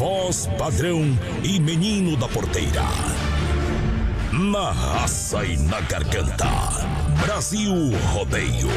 Voz 0.00 0.48
padrão 0.56 1.02
e 1.44 1.60
menino 1.60 2.16
da 2.16 2.26
porteira. 2.26 2.84
Na 4.32 4.70
raça 4.72 5.44
e 5.44 5.58
na 5.58 5.78
garganta. 5.82 6.48
Brasil 7.22 7.70
Rodeio. 8.10 8.68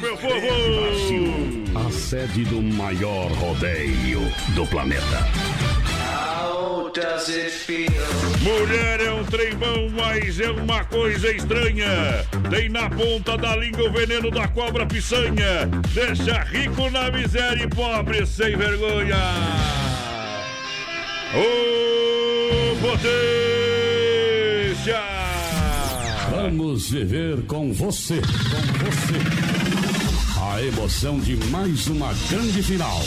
Meu 0.00 0.16
povo! 0.16 1.88
A 1.88 1.90
sede 1.90 2.44
do 2.44 2.62
maior 2.62 3.32
rodeio 3.32 4.20
do 4.54 4.64
planeta. 4.68 5.55
Mulher 8.40 9.00
é 9.02 9.12
um 9.12 9.22
trem 9.24 9.54
bom, 9.54 9.90
mas 9.94 10.40
é 10.40 10.50
uma 10.50 10.82
coisa 10.84 11.30
estranha. 11.30 12.24
Tem 12.48 12.70
na 12.70 12.88
ponta 12.88 13.36
da 13.36 13.54
língua 13.54 13.90
o 13.90 13.92
veneno 13.92 14.30
da 14.30 14.48
cobra 14.48 14.86
pisanha. 14.86 15.68
Deixa 15.92 16.42
rico 16.44 16.88
na 16.88 17.10
miséria 17.10 17.64
e 17.64 17.68
pobre 17.68 18.24
sem 18.24 18.56
vergonha. 18.56 19.14
Ô 21.34 22.76
potência! 22.80 24.16
Vamos 26.30 26.88
viver 26.88 27.42
com 27.42 27.74
você, 27.74 28.22
com 28.22 28.62
você. 28.86 29.20
A 30.40 30.62
emoção 30.62 31.20
de 31.20 31.36
mais 31.50 31.88
uma 31.88 32.14
grande 32.30 32.62
final. 32.62 33.02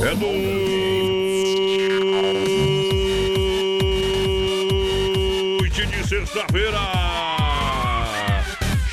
É 0.00 0.14
noite 0.14 1.40
de 6.30 6.38
sexta-feira. 6.38 6.78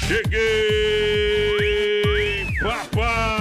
Cheguei, 0.08 1.28
papai. 2.62 3.38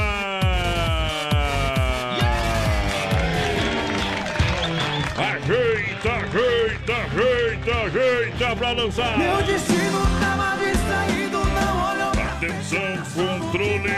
Ajeita, 5.17 6.13
ajeita, 6.13 6.95
ajeita, 6.95 7.73
ajeita 7.87 8.57
pra 8.57 8.73
lançar. 8.73 9.17
Meu 9.19 9.43
destino 9.43 10.07
tava 10.21 10.57
distraído, 10.63 11.39
não 11.45 11.91
olhou 11.91 12.13
Atenção, 12.37 12.99
controle, 13.15 13.95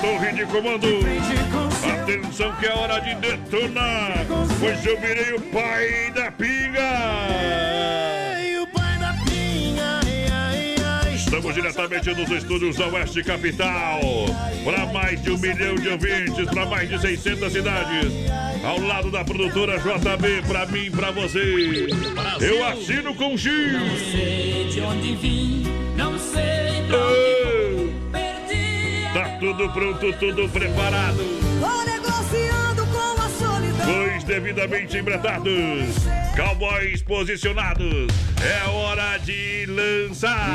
torre 0.00 0.32
de 0.32 0.44
comando. 0.46 0.88
Atenção 2.02 2.52
que 2.56 2.66
é 2.66 2.72
hora 2.74 3.00
de 3.00 3.14
detonar, 3.14 4.26
pois 4.58 4.84
eu 4.84 5.00
virei 5.00 5.32
o 5.34 5.40
pai 5.40 6.10
da 6.14 6.30
pinga. 6.32 8.09
Estamos 11.40 11.54
diretamente 11.54 12.14
nos 12.14 12.30
estúdios 12.30 12.76
da 12.76 12.86
Oeste 12.88 13.24
Capital. 13.24 13.98
Para 14.62 14.84
mais 14.92 15.22
de 15.22 15.30
um 15.30 15.38
milhão 15.38 15.74
de 15.74 15.88
ouvintes, 15.88 16.44
para 16.50 16.66
mais 16.66 16.86
de 16.86 17.00
600 17.00 17.50
cidades. 17.50 18.12
Ao 18.62 18.78
lado 18.78 19.10
da 19.10 19.24
produtora 19.24 19.78
JB, 19.78 20.42
para 20.46 20.66
mim 20.66 20.84
e 20.84 20.90
para 20.90 21.10
você. 21.10 21.88
Eu 22.40 22.62
assino 22.66 23.14
com 23.14 23.38
X. 23.38 23.50
sei 24.12 24.68
de 24.68 24.80
onde 24.82 25.14
vim, 25.14 25.64
não 25.96 26.18
sei 26.18 26.82
pra 26.86 26.98
Oh, 26.98 28.12
perdi. 28.12 29.08
Tá 29.14 29.38
tudo 29.40 29.70
pronto, 29.70 30.12
tudo 30.18 30.46
preparado. 30.50 31.24
Devidamente 34.30 34.96
embretados. 34.96 36.06
Cowboys 36.36 37.02
posicionados. 37.02 38.06
É 38.40 38.68
hora 38.68 39.18
de 39.18 39.66
lançar. 39.66 40.46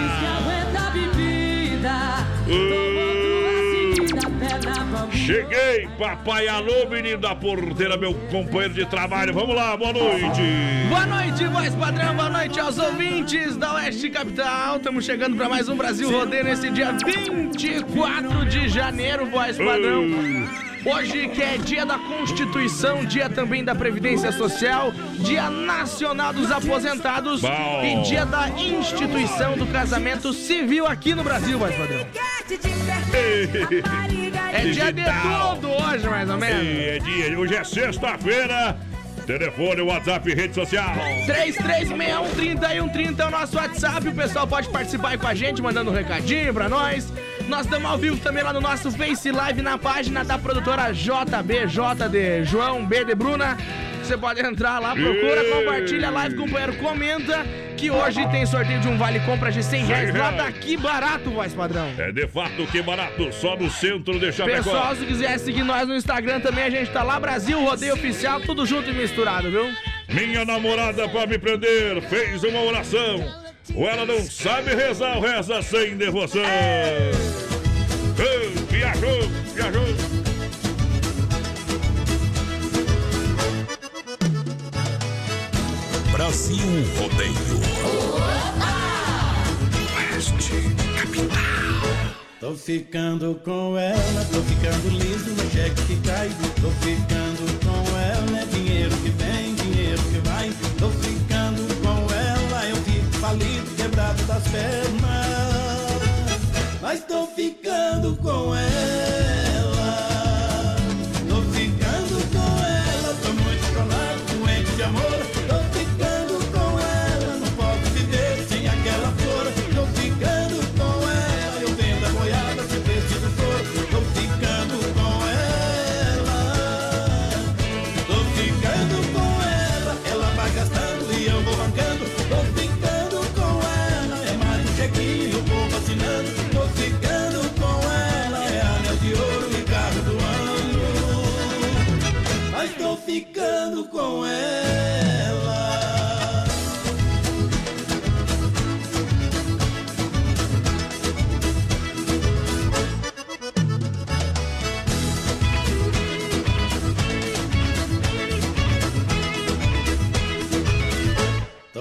Cheguei, 5.11 5.89
papai. 5.99 6.47
Alô, 6.47 6.87
menino 6.89 7.17
da 7.17 7.35
porteira, 7.35 7.97
meu 7.97 8.13
companheiro 8.31 8.73
de 8.75 8.85
trabalho. 8.85 9.33
Vamos 9.33 9.53
lá, 9.53 9.75
boa 9.75 9.91
noite. 9.91 10.41
Boa 10.87 11.05
noite, 11.05 11.45
voz 11.47 11.75
padrão, 11.75 12.15
boa 12.15 12.29
noite 12.29 12.57
aos 12.57 12.77
ouvintes 12.77 13.57
da 13.57 13.73
Oeste 13.73 14.09
Capital. 14.09 14.77
Estamos 14.77 15.03
chegando 15.03 15.35
para 15.35 15.49
mais 15.49 15.67
um 15.67 15.75
Brasil 15.75 16.09
Rodeio 16.09 16.45
nesse 16.45 16.69
dia 16.69 16.93
24 16.93 18.45
de 18.45 18.69
janeiro, 18.69 19.25
voz 19.25 19.57
padrão. 19.57 20.74
Hoje 20.85 21.27
que 21.29 21.41
é 21.41 21.57
dia 21.57 21.83
da 21.83 21.97
Constituição, 21.97 23.03
dia 23.03 23.27
também 23.27 23.63
da 23.63 23.73
Previdência 23.73 24.31
Social, 24.31 24.91
dia 25.19 25.49
nacional 25.49 26.31
dos 26.31 26.51
aposentados 26.51 27.41
Bom. 27.41 27.83
e 27.83 28.03
dia 28.03 28.23
da 28.23 28.49
instituição 28.49 29.57
do 29.57 29.65
casamento 29.65 30.31
civil 30.31 30.85
aqui 30.85 31.15
no 31.15 31.23
Brasil, 31.23 31.57
voz 31.57 31.75
padrão. 31.75 32.05
É 34.53 34.61
dia 34.71 34.93
de 34.93 35.03
tudo 35.03 35.69
hoje, 35.69 36.07
mais 36.07 36.29
ou 36.29 36.37
menos. 36.37 36.67
É 36.67 36.99
dia, 36.99 37.39
hoje 37.39 37.55
é 37.55 37.63
sexta-feira. 37.63 38.77
Telefone, 39.25 39.81
WhatsApp, 39.81 40.35
rede 40.35 40.53
social. 40.53 40.93
33613130 41.25 43.19
é 43.19 43.25
o 43.25 43.31
nosso 43.31 43.57
WhatsApp. 43.57 44.07
O 44.07 44.13
pessoal 44.13 44.47
pode 44.47 44.69
participar 44.69 45.09
aí 45.09 45.17
com 45.17 45.25
a 45.25 45.33
gente, 45.33 45.63
mandando 45.63 45.89
um 45.89 45.93
recadinho 45.93 46.53
pra 46.53 46.69
nós. 46.69 47.11
Nós 47.47 47.65
estamos 47.65 47.89
ao 47.89 47.97
vivo 47.97 48.17
também 48.17 48.43
lá 48.43 48.51
no 48.51 48.59
nosso 48.59 48.91
Face 48.91 49.31
Live 49.31 49.61
na 49.61 49.77
página 49.77 50.23
da 50.23 50.37
produtora 50.37 50.91
JB, 50.91 51.67
J 51.67 52.09
de 52.09 52.43
João, 52.43 52.85
B 52.85 53.05
de 53.05 53.13
Bruna. 53.13 53.55
Você 54.01 54.17
pode 54.17 54.39
entrar 54.39 54.79
lá, 54.79 54.93
procura, 54.93 55.43
Ei. 55.43 55.51
compartilha 55.51 56.07
a 56.07 56.11
live, 56.11 56.35
companheiro, 56.35 56.75
comenta 56.77 57.45
que 57.77 57.89
hoje 57.91 58.27
tem 58.29 58.45
sorteio 58.45 58.79
de 58.79 58.87
um 58.87 58.97
vale 58.97 59.19
compra 59.21 59.51
de 59.51 59.63
100 59.63 59.85
reais 59.85 60.15
lá 60.15 60.31
daqui 60.31 60.75
barato, 60.77 61.29
voz 61.29 61.53
padrão. 61.53 61.87
É 61.97 62.11
de 62.11 62.27
fato 62.27 62.65
que 62.67 62.81
barato, 62.81 63.31
só 63.31 63.55
no 63.55 63.69
centro 63.69 64.19
de 64.19 64.31
Chapecó. 64.31 64.57
Pessoal, 64.57 64.95
se 64.95 65.05
quiser 65.05 65.39
seguir 65.39 65.63
nós 65.63 65.87
no 65.87 65.95
Instagram 65.95 66.39
também, 66.39 66.63
a 66.63 66.69
gente 66.69 66.91
tá 66.91 67.03
lá, 67.03 67.19
Brasil 67.19 67.59
Rodeio 67.63 67.93
Oficial, 67.93 68.41
tudo 68.41 68.65
junto 68.65 68.89
e 68.89 68.93
misturado, 68.93 69.49
viu? 69.51 69.65
Minha 70.09 70.45
namorada 70.45 71.07
pra 71.09 71.25
me 71.27 71.37
prender 71.37 72.01
fez 72.03 72.43
uma 72.43 72.61
oração. 72.61 73.45
Ou 73.73 73.89
ela 73.89 74.05
não 74.05 74.21
sabe 74.21 74.75
rezar, 74.75 75.19
reza 75.19 75.61
sem 75.61 75.97
devoção. 75.97 76.43
Viajou, 78.15 79.29
viajou. 79.53 79.83
Brasil 86.13 86.57
Rodeio. 86.97 87.35
Oeste 89.97 90.75
Capital. 90.97 91.35
Tô 92.39 92.53
ficando 92.55 93.35
com 93.43 93.77
ela, 93.77 94.25
tô 94.31 94.41
ficando 94.43 94.89
liso 94.91 95.31
no 95.31 95.51
cheque 95.51 95.81
que 95.85 96.07
cai. 96.07 96.29
Tô 96.61 96.69
ficando 96.85 97.59
com 97.65 97.97
ela, 97.97 98.39
é 98.39 98.45
dinheiro 98.45 98.95
que 98.97 99.09
vem, 99.09 99.55
dinheiro 99.55 100.01
que 100.03 100.19
vai. 100.27 100.49
Tô 100.79 100.89
ficando 100.89 101.61
com 101.81 102.13
ela, 102.13 102.65
eu 102.69 102.77
fico 102.77 103.11
falido, 103.19 103.75
quebrado 103.75 104.23
das 104.23 104.43
pernas. 104.47 105.54
Mas 106.85 107.03
tô 107.03 107.25
ficando 107.25 108.15
com 108.17 108.55
ela. 108.55 109.24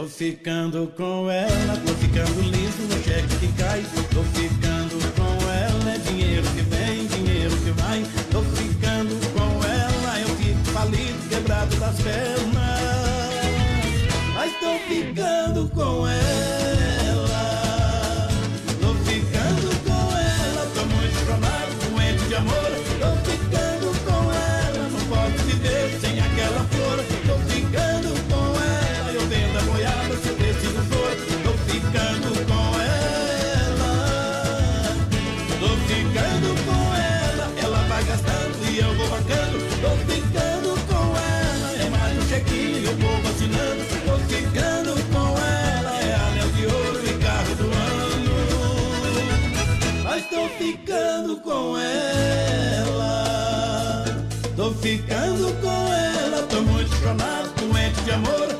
Tô 0.05 0.11
ficando 0.11 0.93
com 0.99 1.31
ela, 1.31 1.77
tô 1.79 1.95
ficando 1.95 2.39
liso, 2.43 2.83
no 2.83 3.03
cheque 3.03 3.39
que 3.41 3.49
cai. 3.55 3.83
Tô 4.13 4.23
ficando 4.39 4.99
com 5.17 5.51
ela, 5.51 5.95
é 5.95 5.99
dinheiro 5.99 6.47
que 6.49 6.61
vem, 6.61 7.07
dinheiro 7.07 7.57
que 7.57 7.71
vai. 7.71 8.05
Tô 8.31 8.43
ficando 8.43 9.19
com 9.33 9.67
ela, 9.67 10.21
eu 10.21 10.29
fico 10.37 10.63
falido, 10.75 11.29
quebrado 11.31 11.75
das 11.77 11.97
pernas. 12.03 12.83
Mas 14.35 14.53
tô 14.61 14.79
ficando 14.87 15.71
com 15.71 16.07
ela. 16.07 16.64
Amor. 58.15 58.54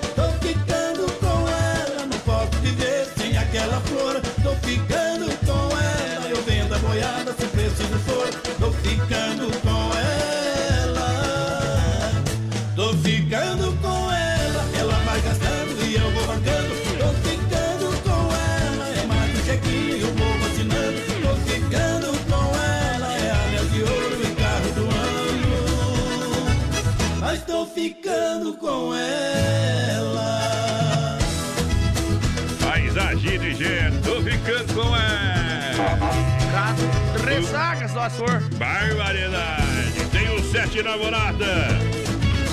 For. 38.11 38.41
Barbaridade. 38.57 40.09
Tenho 40.13 40.43
sete 40.45 40.83
namoradas. 40.83 41.49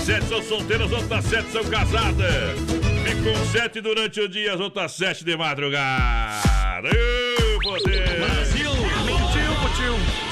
Sete 0.05 0.25
são 0.25 0.41
solteiras, 0.41 0.91
outras 0.91 1.25
sete 1.25 1.51
são 1.51 1.63
casadas. 1.65 2.59
Ficam 3.03 3.45
sete 3.51 3.81
durante 3.81 4.19
o 4.19 4.27
dia, 4.27 4.53
as 4.53 4.59
outras 4.59 4.93
sete 4.93 5.23
de 5.23 5.35
madrugada. 5.37 6.89
Ô, 6.89 7.59
poder! 7.61 8.19
Brasil! 8.19 8.71
Putiu, 8.71 9.55
putiu. 9.61 10.30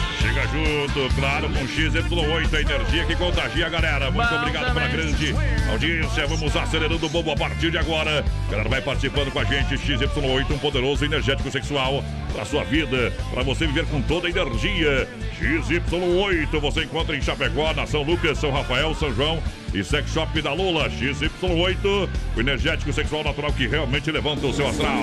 Junto, 0.52 1.14
claro, 1.16 1.48
com 1.50 1.60
XY8, 1.60 2.54
a 2.54 2.62
energia 2.62 3.06
que 3.06 3.16
contagia 3.16 3.68
a 3.68 3.70
galera. 3.70 4.10
Muito 4.10 4.34
obrigado 4.34 4.74
pela 4.74 4.88
grande 4.88 5.36
audiência. 5.72 6.26
Vamos 6.26 6.56
acelerando 6.56 7.06
o 7.06 7.10
bobo 7.10 7.32
a 7.32 7.36
partir 7.36 7.70
de 7.70 7.78
agora. 7.78 8.26
A 8.48 8.52
galera 8.52 8.68
vai 8.68 8.82
participando 8.82 9.32
com 9.32 9.40
a 9.40 9.44
gente. 9.44 9.76
XY8, 9.76 10.52
um 10.52 10.58
poderoso 10.58 11.06
energético 11.06 11.52
sexual 11.52 12.04
para 12.34 12.46
sua 12.46 12.64
vida, 12.64 13.14
para 13.32 13.44
você 13.44 13.68
viver 13.68 13.86
com 13.86 14.02
toda 14.02 14.28
a 14.28 14.32
energia. 14.32 15.08
XY8, 15.40 16.60
você 16.60 16.84
encontra 16.84 17.16
em 17.16 17.22
Chapecó, 17.22 17.72
na 17.74 17.86
São 17.86 18.02
Lucas, 18.02 18.40
São 18.40 18.52
Rafael, 18.52 18.96
São 18.96 19.14
João 19.14 19.42
e 19.74 19.84
Sex 19.84 20.12
Shop 20.12 20.42
da 20.42 20.54
Lula. 20.54 20.90
XY8, 20.90 22.10
o 22.36 22.40
energético 22.40 22.92
sexual 22.94 23.24
natural 23.24 23.52
que 23.54 23.68
realmente 23.68 24.12
levanta 24.12 24.46
o 24.48 24.54
seu 24.54 24.68
astral. 24.68 24.98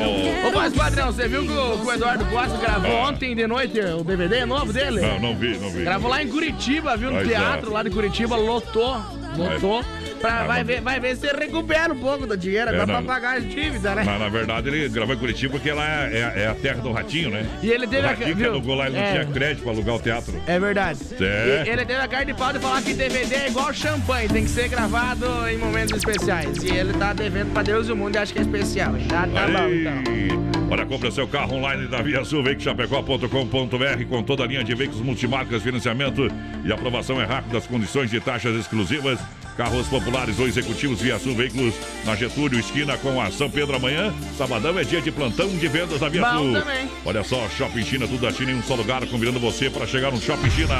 Ô, 0.46 0.50
voz 0.52 0.72
padrão, 0.74 1.12
você 1.12 1.28
viu 1.28 1.42
que 1.44 1.52
o, 1.52 1.78
que 1.78 1.86
o 1.86 1.92
Eduardo 1.92 2.24
Costa 2.26 2.56
gravou 2.58 2.90
Ah. 2.96 3.08
ontem 3.08 3.34
de 3.34 3.46
noite 3.46 3.78
o 3.80 4.02
DVD 4.04 4.44
novo 4.44 4.72
dele? 4.72 5.00
Não, 5.00 5.18
não 5.20 5.36
vi, 5.36 5.56
não 5.58 5.70
vi. 5.70 5.82
Gravou 5.84 6.10
lá 6.10 6.22
em 6.22 6.28
Curitiba, 6.28 6.96
viu? 6.96 7.10
No 7.10 7.16
Mas, 7.16 7.28
teatro 7.28 7.70
ó. 7.70 7.74
lá 7.74 7.82
de 7.82 7.90
Curitiba, 7.90 8.36
lotou. 8.36 8.96
Lotou. 9.36 9.84
Pra, 10.20 10.44
vai, 10.44 10.64
ver, 10.64 10.80
vai 10.80 10.98
ver 10.98 11.16
se 11.16 11.26
recupera 11.26 11.92
um 11.92 11.98
pouco 11.98 12.26
do 12.26 12.36
dinheiro 12.36 12.70
agora 12.70 12.82
É, 12.84 12.86
pra 12.86 13.02
pagar 13.02 13.36
as 13.38 13.44
dívidas, 13.48 13.94
né? 13.94 14.02
Mas 14.04 14.18
na 14.20 14.28
verdade 14.28 14.68
ele 14.68 14.88
gravou 14.88 15.14
em 15.14 15.18
Curitiba 15.18 15.52
porque 15.52 15.70
ela 15.70 15.84
é, 15.84 16.32
é- 16.36 16.42
é 16.42 16.46
a 16.48 16.54
terra 16.54 16.80
do 16.80 16.90
ratinho, 16.92 17.30
né? 17.30 17.46
E 17.62 17.70
ele 17.70 17.86
teve 17.86 18.02
o 18.02 18.06
a- 18.06 18.08
ratinho 18.10 18.28
que 18.28 18.42
viu? 18.42 18.50
alugou 18.50 18.74
lá, 18.74 18.86
ele 18.86 18.96
não 18.96 19.02
É. 19.04 19.12
tinha 19.12 19.24
crédito 19.26 19.62
pra 19.62 19.72
alugar 19.72 19.94
o 19.96 19.98
teatro. 20.00 20.42
É 20.46 20.58
verdade. 20.58 20.98
É. 21.20 21.64
E 21.66 21.70
ele 21.70 21.84
teve 21.84 22.00
a 22.00 22.08
cara 22.08 22.24
de 22.24 22.34
pau 22.34 22.52
de 22.52 22.58
falar 22.58 22.82
que 22.82 22.94
DVD 22.94 23.34
é 23.34 23.48
igual 23.48 23.72
champanhe, 23.72 24.28
tem 24.28 24.44
que 24.44 24.50
ser 24.50 24.68
gravado 24.68 25.26
em 25.48 25.58
momentos 25.58 25.96
especiais. 25.96 26.62
E 26.62 26.70
ele 26.70 26.92
tá 26.94 27.12
devendo 27.12 27.52
pra 27.52 27.62
Deus 27.62 27.88
e 27.88 27.92
o 27.92 27.96
mundo 27.96 28.14
e 28.14 28.18
acha 28.18 28.32
que 28.32 28.38
é 28.38 28.42
especial. 28.42 28.94
Tá, 29.08 29.26
tá 29.28 29.46
bom, 29.46 29.68
então. 29.68 30.46
Olha, 30.68 30.84
compra 30.84 31.10
seu 31.12 31.28
carro 31.28 31.54
online 31.56 31.86
da 31.86 32.02
Via 32.02 32.24
Sul, 32.24 32.42
veiculoschapecó.com.br 32.42 34.04
com 34.08 34.22
toda 34.22 34.42
a 34.42 34.46
linha 34.46 34.64
de 34.64 34.74
veículos 34.74 35.00
multimarcas, 35.02 35.62
financiamento 35.62 36.28
e 36.64 36.72
aprovação 36.72 37.20
é 37.20 37.24
rápida, 37.24 37.58
as 37.58 37.66
condições 37.66 38.10
de 38.10 38.18
taxas 38.20 38.56
exclusivas. 38.56 39.18
Carros 39.56 39.88
populares 39.88 40.38
ou 40.38 40.46
executivos 40.46 41.00
Via 41.00 41.18
Sul 41.18 41.34
Veículos 41.34 41.74
na 42.04 42.14
Getúlio, 42.14 42.60
esquina 42.60 42.96
com 42.98 43.20
a 43.20 43.30
São 43.30 43.50
Pedro 43.50 43.76
amanhã. 43.76 44.12
Sabadão 44.36 44.78
é 44.78 44.84
dia 44.84 45.00
de 45.00 45.10
plantão 45.10 45.48
de 45.48 45.68
vendas 45.68 46.00
da 46.00 46.08
Via 46.08 46.22
Bom 46.22 46.38
Sul. 46.38 46.52
também. 46.52 46.88
Olha 47.04 47.24
só, 47.24 47.48
Shopping 47.48 47.84
China, 47.84 48.06
tudo 48.06 48.20
da 48.20 48.32
China 48.32 48.52
em 48.52 48.56
um 48.56 48.62
só 48.62 48.74
lugar, 48.74 49.06
convidando 49.06 49.40
você 49.40 49.70
para 49.70 49.86
chegar 49.86 50.12
no 50.12 50.20
Shopping 50.20 50.50
China. 50.50 50.74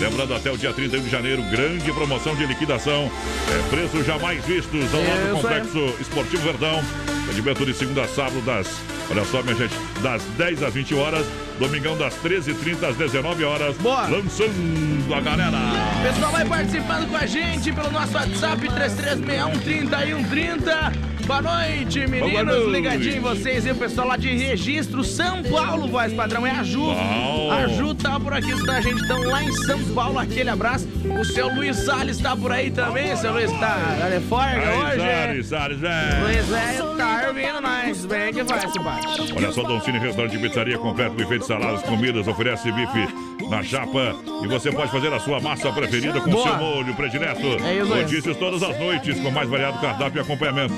Lembrando, 0.00 0.34
até 0.34 0.50
o 0.50 0.58
dia 0.58 0.72
31 0.72 1.04
de 1.04 1.10
janeiro, 1.10 1.42
grande 1.44 1.92
promoção 1.92 2.34
de 2.34 2.44
liquidação. 2.44 3.10
É 3.48 3.70
preço 3.70 4.02
jamais 4.02 4.44
vistos 4.44 4.92
ao 4.92 5.00
lado 5.00 5.20
do 5.20 5.36
aí. 5.36 5.42
Complexo 5.42 6.00
Esportivo 6.00 6.42
Verdão. 6.42 6.82
Atendimento 7.24 7.64
de 7.64 7.72
segunda 7.72 8.02
a 8.02 8.08
sábado 8.08 8.40
das, 8.40 8.66
olha 9.10 9.24
só, 9.24 9.42
minha 9.42 9.54
gente, 9.54 9.74
das 10.02 10.22
10 10.36 10.62
às 10.62 10.74
20 10.74 10.94
horas, 10.94 11.26
domingão 11.58 11.96
das 11.96 12.12
13h30 12.22 12.90
às 12.90 12.96
19 12.96 13.44
horas. 13.44 13.74
Boa. 13.78 14.06
Lançando 14.08 15.14
a 15.14 15.20
galera. 15.20 15.56
Pessoal 16.02 16.32
vai 16.32 16.44
participando 16.44 17.08
com 17.10 17.16
a 17.16 17.24
gente 17.26 17.72
pelo 17.72 17.90
nosso 17.90 18.14
WhatsApp 18.14 18.68
33613130. 18.68 21.11
Boa 21.26 21.40
noite, 21.40 22.00
meninos. 22.06 22.30
Boa 22.30 22.44
noite. 22.44 22.70
Ligadinho 22.70 23.16
em 23.16 23.20
vocês 23.20 23.64
e 23.64 23.70
o 23.70 23.74
pessoal 23.74 24.08
lá 24.08 24.16
de 24.16 24.28
Registro 24.28 25.04
São 25.04 25.42
Paulo, 25.42 25.88
voz 25.88 26.12
padrão. 26.12 26.46
É 26.46 26.50
a 26.50 26.62
Ju. 26.62 26.82
Uau. 26.82 27.50
A 27.50 27.66
Ju 27.68 27.94
tá 27.94 28.18
por 28.18 28.32
aqui, 28.32 28.52
tá, 28.66 28.80
gente? 28.80 29.00
Estão 29.00 29.22
lá 29.22 29.42
em 29.42 29.52
São 29.52 29.82
Paulo. 29.94 30.18
Aquele 30.18 30.50
abraço. 30.50 30.88
O 31.20 31.24
seu 31.24 31.52
Luiz 31.54 31.76
Salles 31.76 32.18
tá 32.18 32.36
por 32.36 32.50
aí 32.52 32.70
também. 32.70 33.16
Seu 33.16 33.32
Luiz 33.32 33.50
tá 33.58 33.76
folga 34.28 34.46
Aí, 34.46 34.78
hoje. 34.78 34.98
Salles, 34.98 35.46
Salles, 35.46 35.78
velho. 35.78 36.24
Luiz 36.24 36.46
velho 36.46 36.96
tá 36.96 37.24
ouvindo 37.28 37.60
nós. 37.60 38.04
Bem 38.04 38.32
que 38.32 38.42
vai. 38.42 38.60
Olha 39.36 39.52
só, 39.52 39.62
Dom 39.62 39.80
Cine 39.80 39.98
Restaurante 39.98 40.36
e 40.36 40.38
Pizzaria 40.38 40.78
completo, 40.78 41.14
buffet 41.14 41.38
de 41.38 41.46
saladas, 41.46 41.82
comidas, 41.82 42.26
oferece 42.26 42.70
bife 42.72 43.31
na 43.52 43.62
chapa 43.62 44.16
e 44.42 44.48
você 44.48 44.72
pode 44.72 44.90
fazer 44.90 45.12
a 45.12 45.20
sua 45.20 45.38
massa 45.38 45.70
preferida 45.70 46.18
com 46.22 46.30
Boa. 46.30 46.42
seu 46.42 46.56
molho 46.56 46.94
predileto. 46.94 47.46
É. 47.62 47.82
Rodízios 47.82 48.34
todas 48.38 48.62
as 48.62 48.78
noites 48.78 49.20
com 49.20 49.30
mais 49.30 49.46
variado 49.46 49.78
cardápio 49.78 50.20
e 50.20 50.22
acompanhamento. 50.22 50.72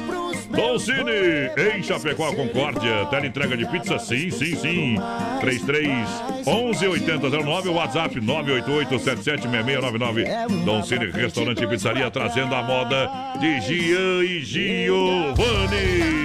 Dom 0.51 0.79
Cine, 0.79 1.51
em 1.77 1.83
Chapecó, 1.83 2.33
Concórdia. 2.33 3.07
Tela 3.07 3.27
entrega 3.27 3.57
de 3.57 3.65
pizza, 3.67 3.99
sim, 3.99 4.29
sim, 4.31 4.57
sim. 4.57 4.97
33 5.41 6.09
11 6.47 6.89
8009, 6.89 7.69
WhatsApp 7.69 8.21
988 8.21 8.99
776699. 8.99 10.65
Dom 10.65 10.83
Cine 10.83 11.07
Restaurante 11.13 11.63
e 11.63 11.67
Pizzaria 11.69 12.11
trazendo 12.11 12.55
a 12.57 12.63
moda 12.63 13.09
de 13.39 13.61
Gian 13.61 14.25
e 14.25 14.41
Giovanni. 14.41 16.25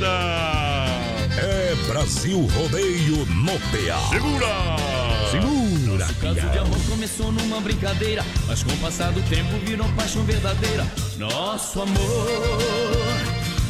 É 0.00 0.67
Brasil 1.86 2.40
Rodeio 2.54 3.26
no 3.26 3.52
PA. 3.52 4.10
Segura! 4.10 4.98
Segura, 5.30 6.06
Caso 6.20 6.48
de 6.50 6.58
amor 6.58 6.78
começou 6.88 7.30
numa 7.30 7.60
brincadeira, 7.60 8.24
mas 8.46 8.62
com 8.62 8.72
o 8.72 8.76
passar 8.78 9.12
do 9.12 9.20
tempo 9.28 9.58
virou 9.64 9.86
paixão 9.90 10.22
verdadeira. 10.24 10.86
Nosso 11.18 11.82
amor, 11.82 11.98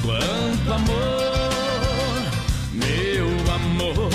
quanto 0.03 0.73
amor, 0.73 2.23
meu 2.73 3.55
amor. 3.55 4.11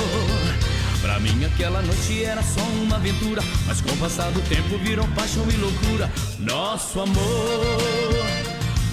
Pra 1.02 1.20
mim 1.20 1.44
aquela 1.44 1.82
noite 1.82 2.24
era 2.24 2.42
só 2.42 2.62
uma 2.62 2.96
aventura, 2.96 3.44
mas 3.68 3.82
com 3.82 3.92
o 3.92 3.98
passar 3.98 4.32
do 4.32 4.42
tempo 4.48 4.78
virou 4.78 5.06
paixão 5.10 5.46
e 5.50 5.58
loucura. 5.58 6.10
Nosso 6.40 7.02
amor, 7.02 8.16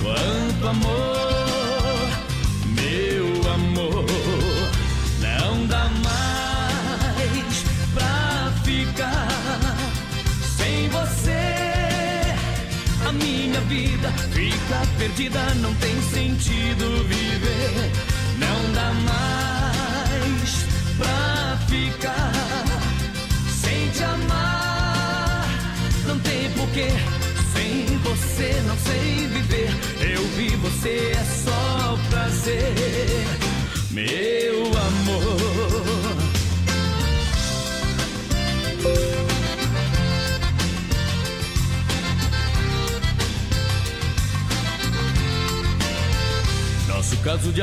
quanto 0.02 0.68
amor, 0.68 1.49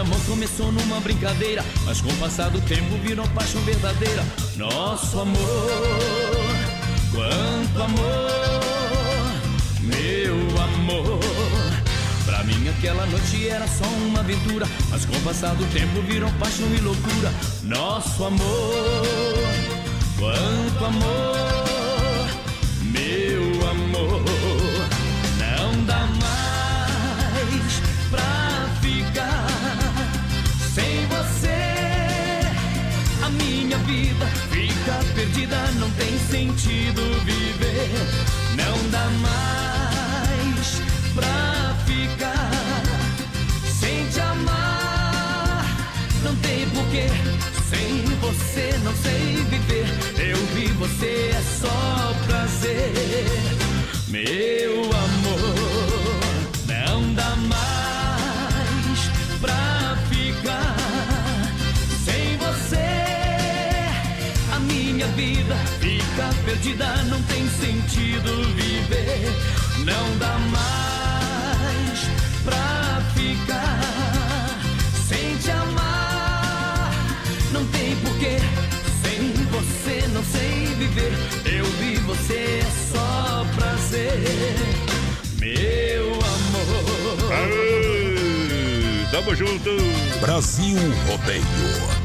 amor 0.08 0.20
começou 0.26 0.72
numa 0.72 1.00
brincadeira, 1.02 1.64
mas 1.86 2.00
com 2.00 2.10
o 2.10 2.16
passar 2.18 2.50
do 2.50 2.62
tempo 2.62 2.98
virou 3.04 3.28
paixão 3.30 3.62
verdadeira. 3.62 4.24
Nosso 4.56 5.20
amor, 5.20 5.38
quanto 7.12 7.84
amor, 7.84 9.32
meu 9.82 10.62
amor. 10.62 11.20
Pra 12.26 12.44
mim 12.44 12.70
aquela 12.70 13.06
noite 13.08 13.48
era 13.50 13.68
só 13.68 13.86
uma 13.86 14.20
aventura, 14.20 14.66
mas 14.90 15.06
com 15.06 15.16
o 15.16 15.22
passar 15.22 15.54
do 15.56 15.66
tempo 15.74 16.02
virou 16.02 16.32
paixão 16.40 16.68
e 16.74 16.80
loucura. 16.80 17.34
Nosso 17.64 18.24
amor, 18.24 19.34
quanto 20.18 20.86
amor, 20.86 21.47
perdida, 35.18 35.58
não 35.80 35.90
tem 35.92 36.16
sentido 36.30 37.02
viver. 37.26 37.90
Não 38.56 38.90
dá 38.92 39.10
mais 39.20 40.82
pra 41.16 41.76
ficar 41.88 42.84
sem 43.80 44.08
te 44.10 44.20
amar. 44.20 45.66
Não 46.24 46.36
tem 46.36 46.70
porquê, 46.70 47.08
sem 47.68 48.04
você 48.22 48.80
não 48.84 48.94
sei 48.98 49.44
viver. 49.50 49.88
Eu 50.20 50.38
vi 50.54 50.68
você 50.74 51.32
é 51.36 51.42
só 51.62 52.14
prazer, 52.28 52.94
meu 54.08 54.84
amor. 54.84 55.77
Vida 65.18 65.56
fica 65.80 66.30
perdida, 66.46 66.86
não 67.06 67.22
tem 67.24 67.50
sentido 67.50 68.44
viver. 68.54 69.34
Não 69.84 70.18
dá 70.20 70.38
mais 70.52 72.00
pra 72.46 73.02
ficar 73.16 74.60
sem 75.10 75.36
te 75.38 75.50
amar. 75.50 76.92
Não 77.52 77.66
tem 77.68 77.96
porquê, 77.98 78.38
sem 79.02 79.34
você 79.46 80.08
não 80.14 80.24
sei 80.24 80.66
viver. 80.76 81.14
Eu 81.46 81.66
vi 81.66 81.96
você 82.02 82.62
é 82.62 82.94
só 82.94 83.44
prazer, 83.56 84.56
meu 85.40 86.14
amor. 86.14 87.34
Aê, 87.34 89.08
tamo 89.10 89.36
junto. 89.36 89.72
Brasil 90.22 90.78
Rodeio. 91.08 91.97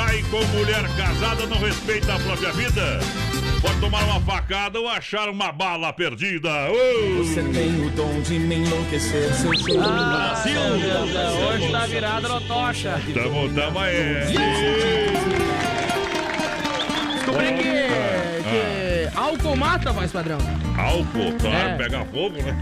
Sai 0.00 0.22
com 0.30 0.42
mulher 0.56 0.82
casada 0.96 1.44
não 1.46 1.58
respeita 1.58 2.14
a 2.14 2.18
própria 2.18 2.50
vida. 2.52 3.00
Pode 3.60 3.78
tomar 3.80 4.02
uma 4.04 4.18
facada 4.22 4.80
ou 4.80 4.88
achar 4.88 5.28
uma 5.28 5.52
bala 5.52 5.92
perdida. 5.92 6.48
Você 7.18 7.42
tem 7.42 7.86
o 7.86 7.90
dom 7.90 8.18
de 8.22 8.38
me 8.38 8.56
enlouquecer, 8.56 9.30
seu 9.34 9.54
cheiro. 9.54 9.82
Brasil! 9.82 10.58
Hoje 11.52 11.70
tá 11.70 11.86
virada 11.86 12.28
no 12.30 12.40
tocha. 12.40 12.98
Tamo, 13.12 13.52
tamo 13.54 13.78
aí. 13.78 14.24
Descobri 17.14 17.52
que, 17.58 19.10
que 19.12 19.18
álcool 19.18 19.56
mata, 19.56 19.92
voz 19.92 20.10
padrão. 20.10 20.38
Álcool, 20.78 21.36
claro, 21.38 21.56
É. 21.56 21.76
pega 21.76 22.04
fogo, 22.06 22.36
né? 22.42 22.58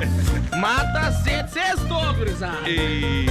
Mata 0.59 1.12
sede, 1.12 1.52
sextou, 1.52 2.14
gurizada. 2.14 2.68
E... 2.68 3.26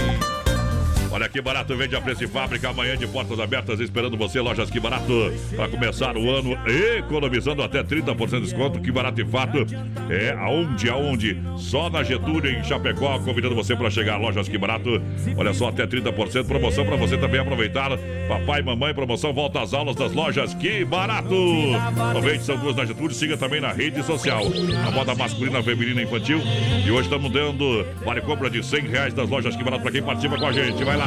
Olha 1.18 1.28
que 1.28 1.42
barato, 1.42 1.76
vende 1.76 1.96
a 1.96 2.00
preço 2.00 2.20
de 2.20 2.28
fábrica 2.28 2.70
amanhã 2.70 2.96
de 2.96 3.08
portas 3.08 3.40
abertas 3.40 3.80
esperando 3.80 4.16
você, 4.16 4.40
lojas 4.40 4.70
que 4.70 4.80
barato 4.80 5.34
para 5.56 5.68
começar 5.68 6.16
o 6.16 6.30
ano 6.30 6.56
economizando 6.96 7.64
até 7.64 7.82
30% 7.82 8.30
de 8.36 8.42
desconto. 8.42 8.80
Que 8.80 8.92
barato 8.92 9.20
e 9.20 9.26
fato 9.26 9.66
é 10.12 10.34
aonde, 10.34 10.88
aonde? 10.88 11.42
Só 11.58 11.90
na 11.90 12.04
Getúlio 12.04 12.52
em 12.52 12.64
Chapecó, 12.64 13.18
convidando 13.18 13.56
você 13.56 13.76
para 13.76 13.90
chegar 13.90 14.18
lojas 14.18 14.48
que 14.48 14.60
barato. 14.60 15.02
Olha 15.36 15.56
só, 15.56 15.70
até 15.70 15.88
30% 15.88 16.46
promoção 16.46 16.86
para 16.86 16.96
você 16.98 17.18
também 17.18 17.40
aproveitar. 17.40 17.98
Papai, 18.28 18.62
mamãe, 18.62 18.94
promoção 18.94 19.34
volta 19.34 19.62
às 19.62 19.74
aulas 19.74 19.96
das 19.96 20.14
lojas 20.14 20.54
que 20.54 20.86
barato. 20.86 21.34
Aproveite 22.12 22.44
São 22.44 22.60
Cruz 22.60 22.76
na 22.76 22.86
Getúlio, 22.86 23.16
siga 23.16 23.36
também 23.36 23.60
na 23.60 23.72
rede 23.72 24.04
social. 24.04 24.44
A 24.88 24.92
moda 24.92 25.16
masculina, 25.16 25.64
feminina 25.64 26.00
e 26.00 26.04
infantil. 26.04 26.40
E 26.86 26.92
hoje 26.92 27.08
estamos 27.08 27.32
dando 27.32 27.84
vale 28.06 28.22
compra 28.22 28.52
de 28.52 28.64
100 28.64 28.82
reais 28.82 29.14
das 29.16 29.28
lojas 29.28 29.56
que 29.56 29.64
barato 29.64 29.82
para 29.82 29.92
quem 29.92 30.04
participa 30.04 30.38
com 30.38 30.46
a 30.46 30.52
gente. 30.52 30.84
Vai 30.84 30.96
lá. 30.96 31.07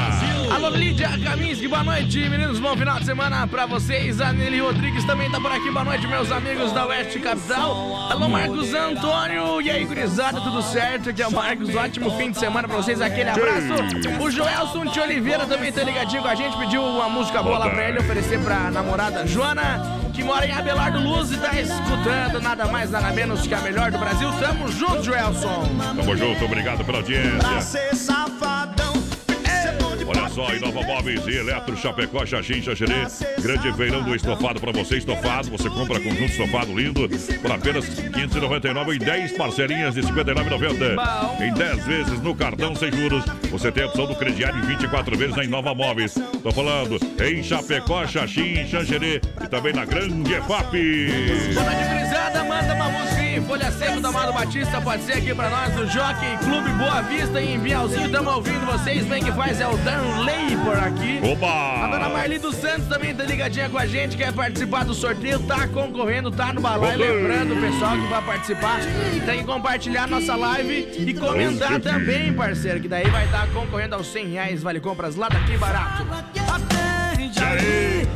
Alô, 0.50 0.68
Lídia 0.70 1.08
Kaminski, 1.22 1.68
boa 1.68 1.84
noite, 1.84 2.18
meninos. 2.28 2.58
Bom 2.58 2.76
final 2.76 2.98
de 2.98 3.06
semana 3.06 3.46
pra 3.46 3.66
vocês. 3.66 4.20
A 4.20 4.32
Nelly 4.32 4.60
Rodrigues 4.60 5.04
também 5.04 5.30
tá 5.30 5.40
por 5.40 5.50
aqui. 5.50 5.70
Boa 5.70 5.84
noite, 5.84 6.06
meus 6.06 6.30
amigos 6.30 6.72
da 6.72 6.86
Oeste 6.86 7.18
Capital. 7.18 8.10
Alô, 8.10 8.28
Marcos 8.28 8.74
Antônio. 8.74 9.60
E 9.62 9.70
aí, 9.70 9.84
gurizada, 9.84 10.40
tudo 10.40 10.60
certo? 10.62 11.10
Aqui 11.10 11.22
é 11.22 11.26
o 11.26 11.32
Marcos. 11.32 11.74
Ótimo 11.74 12.10
fim 12.18 12.30
de 12.30 12.38
semana 12.38 12.68
pra 12.68 12.76
vocês. 12.76 13.00
Aquele 13.00 13.30
abraço. 13.30 13.74
O 14.20 14.30
Joelson 14.30 14.86
de 14.86 15.00
Oliveira 15.00 15.46
também 15.46 15.72
tá 15.72 15.82
ligadinho 15.82 16.22
com 16.22 16.28
a 16.28 16.34
gente. 16.34 16.56
Pediu 16.58 16.82
uma 16.82 17.08
música 17.08 17.42
boa 17.42 17.58
lá 17.58 17.70
pra 17.70 17.88
ele 17.88 17.98
oferecer 17.98 18.40
pra 18.40 18.70
namorada 18.70 19.26
Joana, 19.26 20.00
que 20.12 20.22
mora 20.22 20.46
em 20.46 20.52
Abelardo 20.52 21.00
Luz 21.00 21.32
e 21.32 21.36
tá 21.38 21.58
escutando 21.60 22.40
nada 22.42 22.66
mais, 22.66 22.90
nada 22.90 23.12
menos 23.12 23.46
que 23.46 23.54
a 23.54 23.60
melhor 23.60 23.90
do 23.90 23.98
Brasil. 23.98 24.30
Tamo 24.40 24.68
junto, 24.68 25.02
Joelson. 25.02 25.70
Tamo 25.96 26.16
junto, 26.16 26.44
obrigado 26.44 26.84
pela 26.84 26.98
audiência. 26.98 27.38
Olha 30.10 30.28
só, 30.28 30.52
Inova 30.52 30.82
Móveis 30.82 31.24
e 31.28 31.36
Eletro, 31.36 31.76
Chapecó, 31.76 32.26
Xaxim, 32.26 32.60
Xaxerê. 32.60 33.06
Grande 33.40 33.72
feirão 33.74 34.02
do 34.02 34.12
estofado 34.12 34.60
para 34.60 34.72
você, 34.72 34.96
estofado. 34.96 35.48
Você 35.50 35.70
compra 35.70 36.00
conjunto 36.00 36.32
estofado 36.32 36.76
lindo 36.76 37.08
por 37.40 37.52
apenas 37.52 37.84
R$ 37.96 38.10
599 38.10 38.96
em 38.96 38.98
10 38.98 39.32
parcelinhas 39.36 39.94
de 39.94 40.00
R$ 40.00 40.08
59,90. 40.08 41.40
Em 41.40 41.54
10 41.54 41.86
vezes 41.86 42.20
no 42.22 42.34
cartão 42.34 42.74
sem 42.74 42.90
juros. 42.90 43.24
Você 43.52 43.70
tem 43.70 43.84
a 43.84 43.86
opção 43.86 44.06
do 44.06 44.16
crediário 44.16 44.58
em 44.58 44.66
24 44.66 45.16
vezes 45.16 45.36
na 45.36 45.44
Inova 45.44 45.76
Móveis. 45.76 46.16
Tô 46.42 46.50
falando 46.50 46.98
em 47.24 47.40
Chapecó, 47.44 48.04
Xaxim, 48.04 48.66
Xanxerê 48.66 49.20
e 49.40 49.46
também 49.46 49.72
na 49.72 49.84
Grande 49.84 50.34
EFAP. 50.34 50.76
Gurizada. 52.20 52.44
Manda 52.44 52.74
uma 52.74 52.88
música 52.90 53.20
aí. 53.20 53.40
Folha 53.40 53.70
Seco 53.72 54.00
do 54.00 54.08
Amado 54.08 54.32
Batista. 54.32 54.80
Pode 54.80 55.02
ser 55.04 55.14
aqui 55.14 55.34
pra 55.34 55.48
nós 55.48 55.74
do 55.74 55.86
Jockey 55.86 56.36
Clube 56.44 56.70
Boa 56.72 57.02
Vista 57.02 57.40
em 57.40 57.58
Bialzinho. 57.58 58.10
Tamo 58.10 58.30
ouvindo 58.30 58.66
vocês. 58.66 59.06
Bem 59.06 59.22
que 59.22 59.32
faz 59.32 59.60
é 59.60 59.66
o 59.66 59.76
Danley 59.78 60.56
por 60.62 60.78
aqui. 60.78 61.20
A 61.82 61.86
dona! 61.86 62.08
Marli 62.10 62.38
dos 62.38 62.56
Santos 62.56 62.86
também 62.86 63.14
tá 63.14 63.24
ligadinha 63.24 63.68
com 63.70 63.78
a 63.78 63.86
gente, 63.86 64.16
quer 64.16 64.32
participar 64.32 64.84
do 64.84 64.92
sorteio, 64.92 65.38
tá 65.40 65.66
concorrendo, 65.68 66.30
tá 66.30 66.52
no 66.52 66.60
balão. 66.60 66.96
Lembrando, 66.96 67.54
o 67.54 67.60
pessoal 67.60 67.92
que 67.92 68.06
vai 68.08 68.22
participar, 68.22 68.80
tem 69.24 69.38
que 69.38 69.44
compartilhar 69.44 70.08
nossa 70.08 70.34
live 70.34 70.88
e 70.98 71.14
comentar 71.14 71.80
também, 71.80 72.32
parceiro, 72.32 72.80
que 72.80 72.88
daí 72.88 73.08
vai 73.08 73.24
estar 73.24 73.46
concorrendo 73.52 73.94
aos 73.94 74.08
100 74.08 74.26
reais, 74.26 74.62
vale 74.62 74.80
compras 74.80 75.14
lá 75.14 75.28
daqui 75.28 75.56
barato. 75.56 76.04
Aí. 77.42 78.06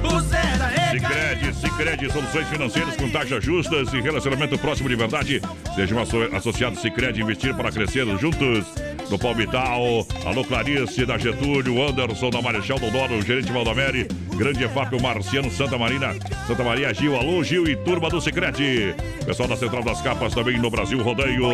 Sicredi, 0.94 1.52
Sicredi, 1.56 2.12
soluções 2.12 2.46
financeiras 2.48 2.94
com 2.96 3.10
taxas 3.10 3.42
justas 3.44 3.92
e 3.92 4.00
relacionamento 4.00 4.56
próximo 4.56 4.88
de 4.88 4.94
verdade. 4.94 5.42
Seja 5.74 5.92
um 5.92 5.98
asso- 6.00 6.22
associado 6.32 6.78
Sicredi 6.78 7.20
investir 7.20 7.52
para 7.52 7.72
crescer 7.72 8.06
juntos. 8.20 8.64
Do 9.10 9.18
Palmital, 9.18 10.06
alô 10.24 10.44
Clarice 10.44 11.04
da 11.04 11.18
Getúlio, 11.18 11.82
Anderson 11.86 12.30
da 12.30 12.40
Marechal 12.40 12.78
Dodoro, 12.78 13.20
gerente 13.22 13.50
Valdamere 13.52 14.06
Grande 14.36 14.64
EFAP, 14.64 14.94
o 14.96 15.00
Marciano 15.02 15.50
Santa 15.50 15.78
Marina, 15.78 16.12
Santa 16.46 16.64
Maria 16.64 16.92
Gil, 16.92 17.16
alô 17.16 17.42
Gil 17.44 17.68
e 17.68 17.76
turma 17.76 18.08
do 18.10 18.20
Secrete. 18.20 18.94
Pessoal 19.24 19.48
da 19.48 19.56
Central 19.56 19.82
das 19.84 20.00
Capas 20.02 20.34
também 20.34 20.58
no 20.58 20.68
Brasil 20.70 21.00
Rodeio. 21.02 21.48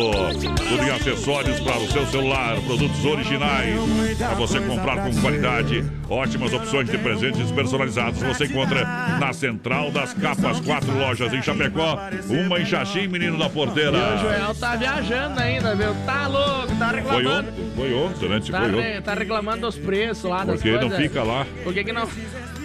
Tudo 0.57 0.83
em 0.83 0.89
acessórios 0.89 1.59
para 1.59 1.77
o 1.77 1.87
seu 1.91 2.05
celular, 2.07 2.59
produtos 2.61 3.05
originais. 3.05 3.75
Para 4.17 4.33
você 4.35 4.59
comprar 4.59 4.97
com 5.05 5.21
qualidade. 5.21 5.85
Ótimas 6.09 6.51
opções 6.53 6.89
de 6.89 6.97
presentes 6.97 7.49
personalizados. 7.51 8.19
Você 8.21 8.45
encontra 8.45 8.83
na 9.19 9.31
Central 9.31 9.91
das 9.91 10.13
Capas, 10.13 10.59
quatro 10.59 10.91
lojas 10.97 11.31
em 11.33 11.41
Chapecó, 11.41 11.97
uma 12.29 12.59
em 12.59 12.65
Xaxim, 12.65 13.07
menino 13.07 13.37
da 13.37 13.47
porteira. 13.49 13.97
E 13.97 14.15
o 14.15 14.17
Joel 14.19 14.55
tá 14.55 14.75
viajando 14.75 15.39
ainda, 15.39 15.73
viu? 15.75 15.95
Tá 16.05 16.27
louco, 16.27 16.75
tá 16.75 16.89
Foi 16.89 16.95
reclamando. 16.99 17.49
ontem, 17.49 17.71
foi 17.75 17.93
ontem, 17.93 18.27
né? 18.29 18.41
Tá, 18.51 18.59
Foi 18.59 18.81
re- 18.81 19.01
tá 19.01 19.13
reclamando 19.13 19.61
dos 19.61 19.77
preços 19.77 20.29
lá 20.29 20.43
das 20.43 20.55
Porque 20.55 20.71
coisas. 20.71 20.89
não 20.89 20.97
fica 20.97 21.23
lá. 21.23 21.45
Por 21.63 21.73
que, 21.73 21.83
que 21.85 21.93
não? 21.93 22.03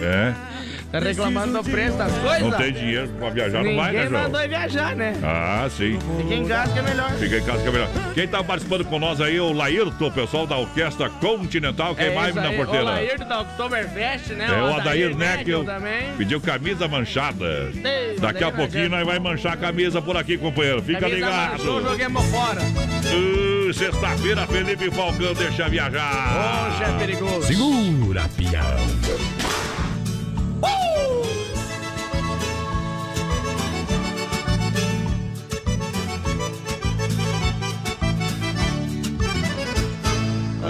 É. 0.01 0.06
Tá 0.91 0.99
reclamando 0.99 1.61
do 1.61 1.69
preço 1.69 1.97
das 1.97 2.11
coisas? 2.19 2.39
Não 2.41 2.51
tem 2.51 2.71
dinheiro 2.71 3.09
pra 3.19 3.29
viajar, 3.29 3.61
não 3.61 3.75
vai, 3.75 3.91
né, 3.91 3.91
Ninguém 3.91 4.09
João? 4.09 4.23
mandou 4.23 4.47
viajar, 4.47 4.95
né? 4.95 5.13
Ah, 5.21 5.67
sim. 5.69 5.99
Fica 6.21 6.33
em 6.33 6.47
casa 6.47 6.71
que 6.71 6.79
é 6.79 6.81
melhor. 6.81 7.11
Fica 7.11 7.37
em 7.37 7.43
casa 7.43 7.61
que 7.61 7.67
é 7.67 7.71
melhor. 7.71 7.89
Quem 8.13 8.27
tá 8.27 8.41
participando 8.41 8.85
com 8.85 8.97
nós 8.97 9.19
aí 9.19 9.35
é 9.35 9.41
o 9.41 9.51
Laírto, 9.51 10.09
pessoal 10.11 10.47
da 10.47 10.55
Orquestra 10.57 11.09
Continental. 11.09 11.93
Quem 11.93 12.05
É 12.07 12.15
mais 12.15 12.33
na 12.33 12.53
porteira? 12.53 12.83
O 12.83 12.85
Laírdo 12.85 13.25
da 13.25 13.41
Oktoberfest, 13.41 14.29
né? 14.29 14.47
É 14.47 14.61
o 14.63 14.75
Adair 14.77 15.13
Neckel. 15.17 15.65
também. 15.65 16.13
Pediu 16.17 16.39
camisa 16.39 16.87
manchada. 16.87 17.69
Ei, 17.83 18.17
Daqui 18.17 18.45
a 18.45 18.51
pouquinho 18.51 18.89
nós 18.89 19.05
vai 19.05 19.19
manchar 19.19 19.53
a 19.53 19.57
camisa 19.57 20.01
por 20.01 20.15
aqui, 20.15 20.37
companheiro. 20.37 20.81
Fica 20.81 21.01
Camisa 21.01 21.15
ligado. 21.17 21.51
manchou, 21.51 21.81
joguemos 21.83 22.23
fora. 22.27 22.61
Uh, 22.61 23.73
Sexta-feira, 23.73 24.47
Felipe 24.47 24.89
Falcão 24.89 25.33
deixa 25.33 25.67
viajar. 25.67 26.71
Hoje 26.71 26.83
é 26.83 26.97
perigoso. 26.97 27.47
Segura, 27.47 28.21
pião. 28.37 28.77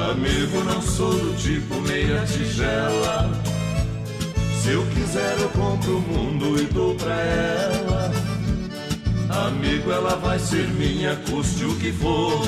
Amigo, 0.10 0.64
não 0.64 0.82
sou 0.82 1.14
do 1.14 1.36
tipo 1.36 1.82
meia 1.82 2.24
tigela. 2.26 3.30
Se 4.62 4.70
eu 4.72 4.86
quiser, 4.88 5.38
eu 5.38 5.50
compro 5.50 5.98
o 5.98 6.02
mundo 6.02 6.62
e 6.62 6.66
dou 6.68 6.96
pra 6.96 7.14
ela. 7.14 8.12
Amigo, 9.48 9.92
ela 9.92 10.16
vai 10.16 10.40
ser 10.40 10.66
minha, 10.70 11.14
custe 11.30 11.66
o 11.66 11.76
que 11.76 11.92
for. 11.92 12.42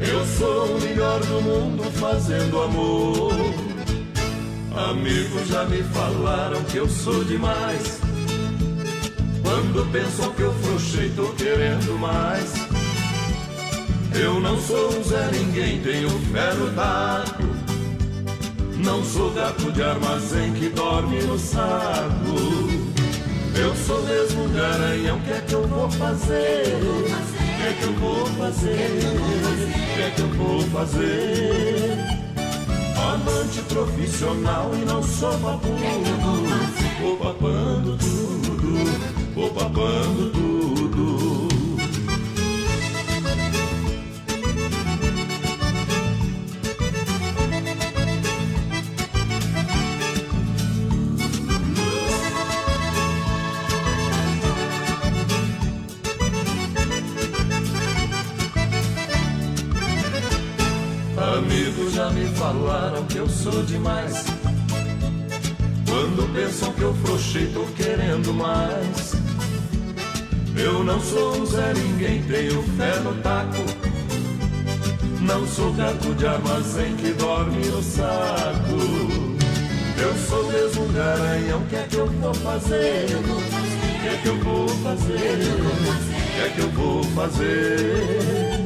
Eu 0.00 0.24
sou 0.38 0.76
o 0.76 0.80
melhor 0.80 1.20
do 1.20 1.42
mundo 1.42 1.84
fazendo 1.98 2.62
amor. 2.62 3.34
Amigos 4.90 5.46
já 5.48 5.66
me 5.66 5.82
falaram 5.82 6.64
que 6.64 6.78
eu 6.78 6.88
sou 6.88 7.22
demais. 7.22 8.00
Quando 9.42 9.92
pensam 9.92 10.32
que 10.32 10.40
eu 10.40 10.54
frouxei, 10.54 11.10
tô 11.10 11.26
querendo 11.34 11.98
mais. 11.98 12.67
Eu 14.14 14.40
não 14.40 14.58
sou 14.60 14.88
um 14.88 15.02
Zé 15.02 15.30
Ninguém, 15.32 15.80
tenho 15.80 16.08
fé 16.08 16.54
no 16.54 16.70
taco. 16.72 17.44
Não 18.76 19.04
sou 19.04 19.30
gato 19.32 19.70
de 19.72 19.82
armazém 19.82 20.52
que 20.54 20.68
dorme 20.70 21.20
no 21.22 21.38
saco. 21.38 22.78
Eu 23.54 23.74
sou 23.74 24.02
mesmo 24.04 24.44
um 24.44 24.52
garanhão, 24.52 25.18
o 25.18 25.20
que 25.20 25.32
é 25.32 25.40
que 25.40 25.52
eu 25.52 25.66
vou 25.66 25.90
fazer? 25.90 26.78
O 26.80 27.04
que 27.56 27.66
é 27.66 27.72
que 27.72 27.84
eu 27.84 27.92
vou 27.94 28.26
fazer? 28.26 28.68
O 28.70 29.94
que 29.94 30.02
é 30.02 30.10
que 30.14 30.20
eu 30.20 30.28
vou 30.28 30.60
fazer? 30.62 31.98
Amante 32.96 33.60
profissional 33.62 34.70
e 34.74 34.84
não 34.84 35.02
sou 35.02 35.36
babudo. 35.38 35.78
Vou 37.00 37.16
papando 37.16 37.96
tudo, 37.98 39.34
vou 39.34 39.50
papando 39.50 40.30
tudo. 40.30 40.47
Me 62.10 62.26
falaram 62.34 63.04
que 63.04 63.18
eu 63.18 63.28
sou 63.28 63.62
demais. 63.64 64.24
Quando 65.88 66.32
pensam 66.34 66.72
que 66.72 66.82
eu 66.82 66.94
frouxei, 66.94 67.46
tô 67.52 67.64
querendo 67.76 68.32
mais. 68.34 69.14
Eu 70.56 70.84
não 70.84 71.00
sou 71.00 71.36
um 71.36 71.46
Zé 71.46 71.72
Ninguém, 71.74 72.22
tenho 72.22 72.62
fé 72.76 72.98
no 73.00 73.14
taco. 73.22 73.64
Não 75.20 75.46
sou 75.46 75.72
gato 75.72 76.14
de 76.14 76.26
armazém 76.26 76.96
que 76.96 77.12
dorme 77.12 77.66
no 77.66 77.82
saco. 77.82 79.38
Eu 80.00 80.14
sou 80.28 80.46
mesmo 80.50 80.84
um 80.84 80.92
garanhão, 80.92 81.60
o 81.60 81.66
que 81.66 81.76
é 81.76 81.82
que 81.82 81.96
eu 81.96 82.06
vou 82.06 82.34
fazer? 82.34 83.06
O 83.06 84.00
que 84.00 84.08
é 84.08 84.20
que 84.22 84.28
eu 84.28 84.38
vou 84.38 84.68
fazer? 84.68 85.16
O 85.16 86.34
que 86.34 86.40
é 86.40 86.52
que 86.54 86.60
eu 86.60 86.70
vou 86.70 87.04
fazer? 87.04 88.57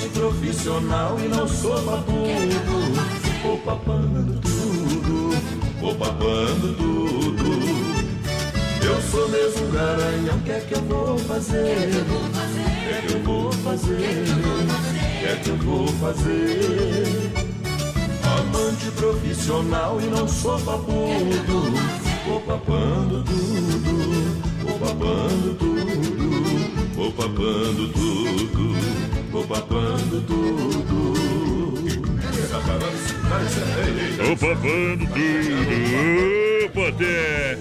Amante 0.00 0.18
profissional 0.18 1.18
e 1.20 1.28
não 1.28 1.46
sou 1.46 1.78
babudo. 1.82 2.24
Vou 3.42 3.58
papando 3.58 4.40
tudo, 4.40 5.36
vou 5.78 5.94
papando 5.94 6.74
tudo. 6.74 7.50
Eu 8.82 9.02
sou 9.02 9.28
mesmo 9.28 9.66
um 9.66 9.70
garanhão, 9.70 10.38
o 10.38 10.40
que 10.40 10.52
é 10.52 10.60
que 10.60 10.74
eu 10.74 10.80
vou 10.82 11.18
fazer? 11.18 11.58
O 11.58 12.16
que 12.80 12.88
é 12.88 13.02
que 13.06 13.12
eu 13.12 13.22
vou 13.22 13.52
fazer? 13.52 13.94
O 13.94 15.18
que 15.18 15.26
é 15.26 15.36
que 15.36 15.50
eu 15.50 15.56
vou 15.58 15.86
fazer? 15.88 17.30
Amante 18.24 18.90
profissional 18.92 20.00
e 20.00 20.06
não 20.06 20.26
sou 20.26 20.58
babudo. 20.60 21.74
Vou 22.26 22.40
papando 22.40 23.22
tudo, 23.24 24.64
vou 24.64 24.78
papando 24.78 25.54
tudo, 25.58 25.79
vou 27.00 27.12
papando 27.12 27.88
tudo, 27.88 28.74
vou 29.32 29.46
papando 29.46 30.20
tudo. 30.20 31.30
Tô 34.18 34.36
papando 34.36 35.06
tudo. 35.06 35.80
Opa, 36.66 36.92
Tê. 36.98 37.56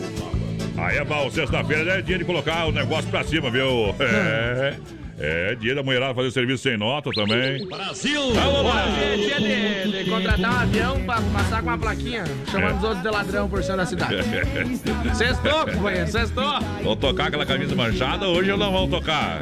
Aí 0.78 0.98
é 0.98 1.06
bom, 1.06 1.32
sexta-feira 1.32 2.00
é 2.00 2.02
dia 2.02 2.18
de 2.18 2.26
colocar 2.26 2.66
o 2.66 2.74
negócio 2.74 3.10
pra 3.10 3.24
cima, 3.24 3.50
viu? 3.50 3.96
É. 4.00 4.76
É 5.22 5.54
dia 5.56 5.76
da 5.76 5.84
mulherada 5.84 6.14
fazer 6.16 6.32
serviço 6.32 6.64
sem 6.64 6.78
nota 6.78 7.12
também. 7.12 7.68
Brasil! 7.68 8.22
Hoje 8.22 9.04
é 9.04 9.18
dia 9.18 9.40
de, 9.92 10.04
de 10.04 10.10
contratar 10.10 10.54
um 10.54 10.60
avião 10.60 11.00
pra 11.04 11.22
passar 11.34 11.62
com 11.62 11.68
uma 11.68 11.78
plaquinha, 11.78 12.24
chamando 12.50 12.72
É. 12.72 12.78
os 12.78 12.84
outros 12.84 13.02
de 13.02 13.10
ladrão 13.10 13.50
por 13.50 13.62
cima 13.62 13.78
da 13.78 13.86
cidade. 13.86 14.16
Sextou, 15.16 15.66
companheiro, 15.68 16.08
sextou. 16.10 16.60
Vão 16.84 16.96
tocar 16.96 17.28
aquela 17.28 17.46
camisa 17.46 17.76
manchada, 17.76 18.28
hoje 18.28 18.50
não 18.56 18.72
vão 18.72 18.88
tocar. 18.90 19.42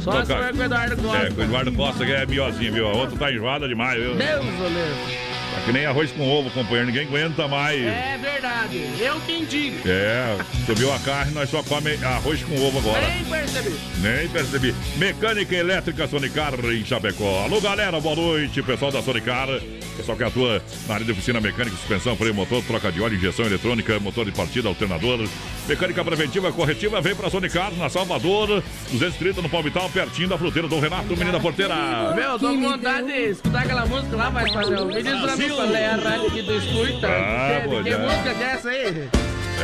Só 0.00 0.22
se 0.24 0.28
Tocar. 0.28 0.42
for 0.48 0.52
com 0.54 0.58
o 0.58 0.64
Eduardo 0.64 0.96
Costa. 0.96 1.18
É, 1.18 1.30
com 1.30 1.40
o 1.40 1.44
Eduardo 1.44 1.72
Costa 1.72 2.04
que 2.04 2.12
é 2.12 2.26
piorzinho, 2.26 2.72
viu? 2.72 2.88
A 2.88 2.92
outra 2.92 3.16
tá 3.16 3.32
enjoada 3.32 3.68
demais, 3.68 4.02
viu? 4.02 4.16
Deus, 4.16 4.44
o 4.44 4.64
livre. 4.64 5.31
Tá 5.52 5.60
que 5.66 5.72
nem 5.72 5.84
arroz 5.84 6.10
com 6.12 6.28
ovo, 6.28 6.50
companheiro. 6.50 6.86
Ninguém 6.86 7.06
aguenta 7.06 7.46
mais. 7.46 7.80
É 7.82 8.18
verdade. 8.20 8.82
Eu 8.98 9.20
quem 9.26 9.44
digo. 9.44 9.86
É, 9.86 10.38
subiu 10.64 10.92
a 10.92 10.98
carne, 11.00 11.32
nós 11.34 11.50
só 11.50 11.62
come 11.62 11.92
arroz 12.02 12.42
com 12.42 12.54
ovo 12.66 12.78
agora. 12.78 13.06
Nem 13.06 13.24
percebi. 13.24 13.76
Nem 14.00 14.28
percebi. 14.28 14.74
Mecânica 14.96 15.54
elétrica 15.54 16.08
Sonicar 16.08 16.54
em 16.64 16.84
Chapecó. 16.84 17.44
Alô, 17.44 17.60
galera, 17.60 18.00
boa 18.00 18.16
noite. 18.16 18.62
Pessoal 18.62 18.90
da 18.90 19.02
Sonicar. 19.02 19.48
Pessoal 19.96 20.16
que 20.16 20.24
atua 20.24 20.62
na 20.88 20.94
área 20.94 21.06
de 21.06 21.12
oficina 21.12 21.40
mecânica, 21.40 21.76
suspensão, 21.76 22.16
freio 22.16 22.34
motor, 22.34 22.62
troca 22.64 22.90
de 22.90 23.00
óleo, 23.00 23.16
injeção 23.16 23.44
eletrônica, 23.44 23.98
motor 24.00 24.24
de 24.24 24.32
partida, 24.32 24.68
alternador. 24.68 25.28
Mecânica 25.68 26.04
preventiva, 26.04 26.52
corretiva, 26.52 27.00
vem 27.00 27.14
pra 27.14 27.30
Sonicar, 27.30 27.72
na 27.74 27.88
Salvador, 27.88 28.62
230 28.90 29.42
no 29.42 29.48
Palmital, 29.48 29.88
pertinho 29.90 30.28
da 30.28 30.38
fruteira 30.38 30.66
do 30.66 30.80
Renato, 30.80 31.16
menina 31.16 31.38
porteira. 31.38 32.12
Meu, 32.14 32.38
tô 32.38 32.48
com 32.48 32.60
vontade 32.60 33.06
de 33.06 33.30
escutar 33.30 33.62
aquela 33.62 33.86
música 33.86 34.16
lá, 34.16 34.30
vai 34.30 34.50
fazer 34.50 34.80
um 34.80 34.88
vídeo 34.88 35.20
pra 35.20 35.36
mim, 35.36 35.74
é 35.74 35.86
a 35.86 35.96
rádio 35.96 36.30
que 36.30 36.42
tu 36.42 36.52
escuta. 36.52 37.08
Ah, 37.08 37.62
que, 37.62 37.82
que 37.82 37.90
é. 37.90 37.98
música 37.98 38.30
é 38.30 38.42
essa 38.42 38.68
aí? 38.70 39.08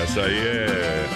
Essa 0.03 0.21
aí 0.23 0.39
é. 0.39 1.09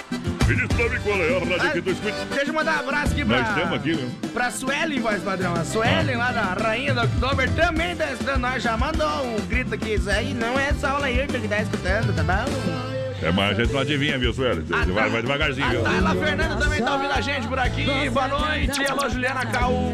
Me 0.47 0.55
diz 0.55 0.67
pra 0.67 0.89
mim 0.89 0.99
qual 1.03 1.17
é 1.17 1.37
a 1.37 1.57
rádio 1.63 1.71
que 1.71 1.81
tu 1.81 1.89
escuta. 1.91 2.25
Deixa 2.35 2.49
eu 2.49 2.53
mandar 2.53 2.75
um 2.77 2.79
abraço 2.81 3.13
aqui 3.13 3.23
pra... 3.25 3.41
Nós 3.41 3.55
temos 3.55 3.73
aqui, 3.73 3.93
viu? 3.93 4.09
Pra 4.33 4.51
Suelen, 4.51 4.99
voz 4.99 5.23
padrão. 5.23 5.53
A 5.53 5.63
Suelen, 5.63 6.15
lá 6.17 6.31
da 6.31 6.41
Rainha 6.53 6.93
do 6.93 7.01
Oktober, 7.01 7.49
também 7.51 7.95
tá 7.95 8.11
escutando 8.11 8.39
nós. 8.41 8.61
Já 8.61 8.75
mandou 8.75 9.07
um 9.25 9.39
grito 9.47 9.73
aqui. 9.73 9.93
Isso 9.93 10.09
aí 10.09 10.33
não 10.33 10.59
é 10.59 10.73
só 10.73 10.97
o 10.97 10.99
Laírton 10.99 11.39
que 11.39 11.47
tá 11.47 11.61
escutando, 11.61 12.13
tá 12.13 12.23
bom? 12.23 12.93
É, 13.25 13.31
mas 13.31 13.57
a 13.57 13.63
gente 13.63 13.73
não 13.73 13.79
adivinha, 13.79 14.19
viu, 14.19 14.33
Sueli? 14.33 14.65
Ah, 14.73 14.83
Vai, 14.85 15.03
tá. 15.05 15.09
vai 15.09 15.21
devagarzinho, 15.21 15.65
A 15.65 15.69
viu? 15.69 15.81
Tayla 15.83 16.15
Fernanda 16.15 16.55
também 16.57 16.81
tá 16.81 16.93
ouvindo 16.93 17.11
a 17.13 17.21
gente 17.21 17.47
por 17.47 17.59
aqui. 17.59 18.09
Boa 18.09 18.27
noite. 18.27 18.85
Alô, 18.85 19.09
Juliana 19.09 19.45
Cauã. 19.45 19.93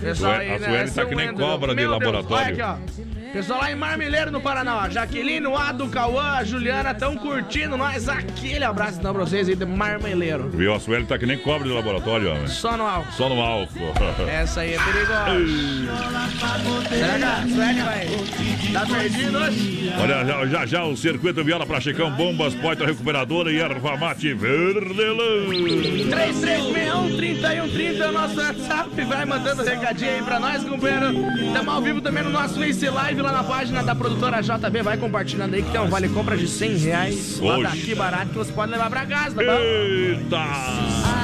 Pessoal 0.00 0.32
a 0.34 0.58
Sueli 0.64 0.90
tá 0.92 1.04
que 1.06 1.14
nem 1.16 1.34
cobra 1.34 1.74
de 1.74 1.82
Meu 1.82 1.90
Deus, 1.90 2.02
laboratório. 2.04 2.54
Olha 2.54 2.72
aqui, 2.74 3.02
ó. 3.02 3.11
Pessoal 3.32 3.60
lá 3.60 3.70
em 3.72 3.74
Marmeleiro, 3.74 4.30
no 4.30 4.42
Paraná, 4.42 4.76
ó. 4.84 4.90
Jaqueline, 4.90 5.46
o 5.46 5.56
Ado, 5.56 5.88
Cauã, 5.88 6.32
a 6.32 6.44
Juliana 6.44 6.90
estão 6.90 7.16
curtindo 7.16 7.78
nós. 7.78 8.06
Aquele 8.06 8.62
abraço 8.62 8.98
então 8.98 9.14
pra 9.14 9.24
vocês 9.24 9.48
aí 9.48 9.56
de 9.56 9.64
Marmeleiro. 9.64 10.50
Viu? 10.50 10.74
A 10.74 10.78
Sueli 10.78 11.06
tá 11.06 11.18
que 11.18 11.24
nem 11.24 11.38
cobre 11.38 11.66
de 11.66 11.74
laboratório, 11.74 12.30
homem. 12.30 12.46
Só 12.46 12.76
no 12.76 12.86
álcool. 12.86 13.10
Só 13.12 13.30
no 13.30 13.40
álcool. 13.40 13.94
Essa 14.28 14.60
aí 14.60 14.74
é 14.74 14.78
perigosa. 14.78 15.24
Será 16.90 17.16
que 17.16 17.24
a 17.24 17.36
Sueli 17.48 17.80
vai. 17.80 18.06
Tá 18.72 18.84
perdido 18.86 19.38
hoje? 19.38 19.90
Olha, 19.98 20.24
já, 20.26 20.46
já, 20.46 20.66
já 20.66 20.84
o 20.84 20.94
circuito 20.94 21.42
viola 21.42 21.64
pra 21.64 21.80
Chicão, 21.80 22.10
bombas, 22.10 22.54
poitra 22.54 22.86
recuperadora 22.86 23.50
e 23.50 23.58
erva 23.58 23.96
mate 23.96 24.34
verdelã. 24.34 25.46
3361-3130 25.48 27.98
é 27.98 28.08
o 28.08 28.12
nosso 28.12 28.38
WhatsApp. 28.38 28.90
Vai 29.04 29.24
mandando 29.24 29.62
recadinho 29.62 30.16
aí 30.16 30.22
pra 30.22 30.38
nós, 30.38 30.62
companheiro. 30.64 31.14
Estamos 31.46 31.68
ao 31.68 31.80
vivo 31.80 32.02
também 32.02 32.22
no 32.22 32.28
nosso 32.30 32.58
Face 32.58 32.86
Live 32.88 33.21
lá 33.22 33.32
na 33.32 33.44
página 33.44 33.82
da 33.82 33.94
produtora 33.94 34.40
JB. 34.40 34.82
Vai 34.82 34.96
compartilhando 34.96 35.54
aí 35.54 35.62
que 35.62 35.70
tem 35.70 35.80
um 35.80 35.88
vale 35.88 36.08
compra 36.08 36.36
de 36.36 36.46
100 36.48 36.76
reais. 36.78 37.40
Lá 37.40 37.58
Oxe. 37.58 37.62
daqui 37.64 37.94
barato 37.94 38.28
que 38.30 38.38
você 38.38 38.52
pode 38.52 38.70
levar 38.72 38.90
pra 38.90 39.06
casa, 39.06 39.34
tá 39.36 39.42
bom? 39.42 39.58
Eita! 39.60 40.36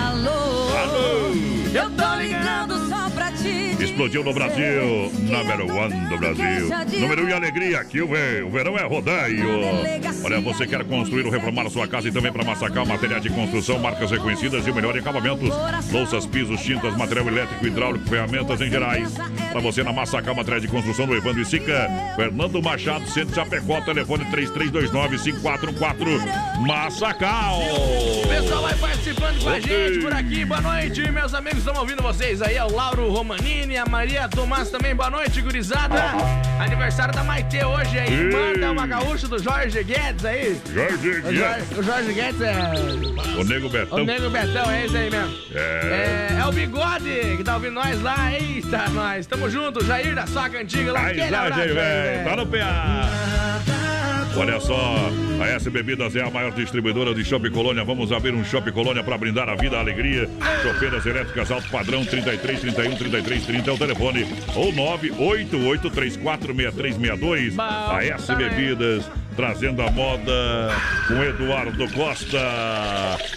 Alô, 0.09 0.77
Alô! 0.77 1.35
eu 1.75 1.91
tô 1.91 2.15
ligando 2.21 2.89
só 2.89 3.11
pra 3.11 3.31
dizer 3.31 3.69
Explodiu 3.83 4.25
no 4.25 4.33
Brasil, 4.33 5.13
number 5.21 5.61
one 5.77 5.95
do 6.09 6.19
Brasil. 6.19 6.69
Número 7.01 7.25
um 7.25 7.29
em 7.29 7.33
alegria, 7.33 7.79
aqui 7.81 8.01
o, 8.01 8.09
ve- 8.09 8.43
o 8.43 8.51
verão 8.51 8.77
é 8.77 8.83
rodeio. 8.85 9.47
Olha, 10.25 10.41
você 10.41 10.67
quer 10.67 10.83
construir 10.85 11.25
ou 11.25 11.31
reformar 11.31 11.67
a 11.67 11.71
sua 11.71 11.87
casa 11.87 12.09
e 12.09 12.13
também 12.13 12.33
para 12.33 12.45
massacar 12.45 12.85
material 12.87 13.21
de 13.21 13.31
construção, 13.31 13.79
marcas 13.79 14.11
reconhecidas 14.11 14.67
e 14.67 14.71
o 14.71 14.75
melhor 14.75 14.97
em 14.97 15.01
acabamentos. 15.01 15.49
Louças, 15.93 16.27
pisos, 16.27 16.61
tintas, 16.61 16.97
material 16.97 17.29
elétrico, 17.29 17.67
hidráulico, 17.67 18.09
ferramentas 18.09 18.61
em 18.61 18.69
gerais. 18.71 19.15
Para 19.51 19.61
você 19.61 19.83
na 19.83 19.93
Massacal 19.93 20.35
Material 20.35 20.61
de 20.61 20.69
Construção 20.69 21.07
do 21.07 21.15
Evandro 21.15 21.41
e 21.41 21.45
Sica, 21.45 21.89
Fernando 22.17 22.63
Machado, 22.63 23.07
Centro 23.09 23.35
Chapecó, 23.35 23.81
telefone 23.81 24.25
3329-5414. 24.27 26.67
Massacal! 26.67 27.61
O 27.61 28.29
pessoal 28.29 28.63
vai 28.63 28.75
participando 28.75 29.43
com 29.43 29.49
a 29.49 29.61
gente 29.61 30.01
por 30.01 30.13
aqui. 30.13 30.45
Boa 30.45 30.61
noite, 30.61 31.11
meus 31.11 31.35
amigos. 31.35 31.59
Estamos 31.61 31.81
ouvindo 31.81 32.03
vocês 32.03 32.43
aí. 32.43 32.57
É 32.57 32.65
o 32.65 32.71
Lauro 32.71 33.11
Romanini, 33.11 33.77
a 33.77 33.87
Maria 33.87 34.29
Tomás 34.29 34.71
também. 34.71 34.95
Boa 34.95 35.11
noite, 35.11 35.41
gurizada. 35.41 35.99
Aniversário 36.61 37.15
da 37.15 37.25
Maitê 37.25 37.65
hoje 37.65 37.99
aí. 37.99 38.31
Manda 38.33 38.71
uma 38.73 38.87
gaúcha 38.87 39.27
do 39.29 39.43
Jorge 39.43 39.83
Guedes 39.83 40.25
aí. 40.25 40.61
Jorge 40.73 41.09
O 41.09 41.35
Jorge, 41.35 41.65
o 41.79 41.83
Jorge 41.83 42.13
Guedes 42.13 42.41
é. 42.41 42.55
O 43.39 43.45
Nego 43.45 43.67
O 43.67 43.71
Betão. 43.71 44.05
Nego 44.05 44.31
Betão, 44.31 44.71
é 44.71 44.85
esse 44.85 44.97
aí 44.97 45.11
mesmo. 45.11 45.35
É. 45.55 46.29
É, 46.33 46.39
é 46.41 46.47
o 46.47 46.53
Bigode 46.53 47.37
que 47.37 47.45
tá 47.45 47.55
ouvindo 47.55 47.75
nós 47.75 48.01
lá. 48.03 48.33
Eita, 48.33 48.89
nós. 48.91 49.27
Tamo 49.39 49.51
junto. 49.51 49.85
Jair 49.85 50.17
da 50.17 50.27
Soca 50.27 50.59
Antiga 50.59 50.93
lá. 50.93 51.03
Paisagem, 51.03 51.59
Jair, 51.59 51.75
velho. 51.75 52.25
Tá 52.25 52.37
no 52.37 52.47
PA. 52.47 53.09
Olha 54.37 54.61
só, 54.61 55.11
a 55.41 55.47
S 55.49 55.71
Bebidas 55.71 56.15
é 56.15 56.23
a 56.23 56.31
maior 56.31 56.53
distribuidora 56.53 57.15
de 57.15 57.25
Shopping 57.25 57.51
Colônia. 57.51 57.85
Vamos 57.85 58.11
abrir 58.13 58.35
um 58.35 58.45
Shopping 58.45 58.73
Colônia 58.73 59.03
para 59.03 59.17
brindar 59.17 59.49
a 59.49 59.55
vida, 59.55 59.77
a 59.77 59.81
alegria. 59.81 60.29
Chopeiras 60.63 61.07
elétricas 61.07 61.51
alto 61.53 61.69
padrão 61.71 62.05
33 62.05 62.61
31 62.61 62.97
33 62.97 63.47
30 63.47 63.71
é 63.71 63.73
o 63.73 63.79
telefone 63.79 64.27
ou 64.57 64.73
988 64.73 65.91
34 65.91 66.55
6362. 66.55 67.59
A 67.59 68.05
S 68.05 68.35
Bebidas 68.35 69.05
trazendo 69.37 69.83
a 69.83 69.91
moda 69.91 70.73
com 71.07 71.23
Eduardo 71.23 71.89
Costa. 71.93 72.39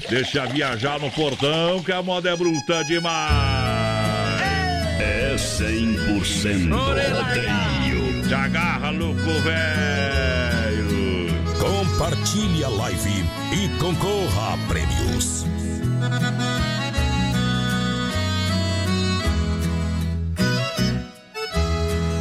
Deixa 0.09 0.47
viajar 0.47 0.99
no 0.99 1.11
portão 1.11 1.83
que 1.83 1.91
a 1.91 2.01
moda 2.01 2.31
é 2.31 2.35
bruta 2.35 2.83
demais. 2.85 4.00
É 5.01 5.35
100% 5.35 6.69
rodeio. 6.69 8.27
Te 8.27 8.33
agarra, 8.35 8.91
louco 8.91 9.31
velho. 9.43 11.01
Compartilhe 11.57 12.63
a 12.63 12.69
live 12.69 13.25
e 13.51 13.67
concorra 13.79 14.53
a 14.53 14.57
prêmios. 14.67 15.45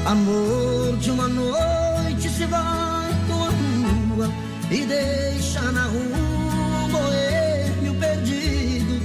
Amor 0.07 0.97
de 0.97 1.11
uma 1.11 1.29
noite 1.29 2.29
se 2.31 2.47
vai 2.47 3.11
com 3.29 3.45
a 3.45 3.51
rua 3.51 4.33
e 4.71 4.87
deixa 4.87 5.61
na 5.71 5.85
rua 5.85 6.16
um 6.16 6.88
boêmio 6.88 7.95
perdido. 8.01 9.01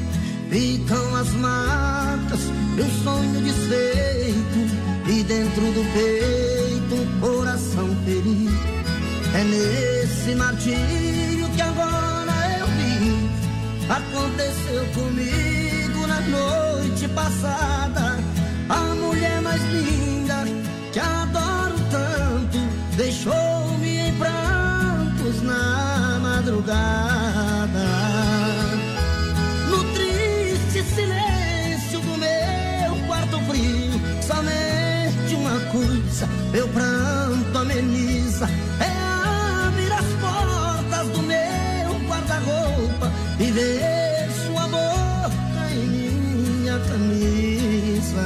Ficam 0.49 1.15
as 1.15 1.29
marcas 1.33 2.39
de 2.75 2.81
um 2.81 3.03
sonho 3.03 3.41
desfeito 3.41 3.64
e 3.64 3.64
dentro 5.27 5.61
do 5.71 5.83
peito 5.93 7.19
coração 7.19 7.95
ferido. 8.05 8.75
É 9.33 9.43
nesse 9.43 10.35
martírio 10.35 11.49
que 11.55 11.61
agora 11.61 12.33
eu 12.59 12.67
vi. 12.67 13.29
Aconteceu 13.89 14.85
comigo 14.93 16.07
na 16.07 16.21
noite 16.21 17.07
passada. 17.09 18.17
A 18.69 18.95
mulher 18.95 19.41
mais 19.41 19.61
linda 19.63 20.45
que 20.91 20.99
adoro 20.99 21.75
tanto 21.91 22.57
deixou-me 22.95 23.97
em 24.07 24.13
prantos 24.17 25.41
na 25.41 26.19
madrugada. 26.21 27.14
Coisa 36.15 36.27
meu 36.51 36.67
pranto 36.69 37.57
ameniza. 37.57 38.47
É 38.79 39.67
abrir 39.67 39.91
as 39.91 40.05
portas 40.21 41.07
do 41.09 41.21
meu 41.21 42.07
guarda-roupa 42.07 43.11
e 43.39 43.51
ver 43.51 44.29
sua 44.45 44.67
boca 44.67 45.71
em 45.71 45.87
minha 45.87 46.79
camisa. 46.79 48.21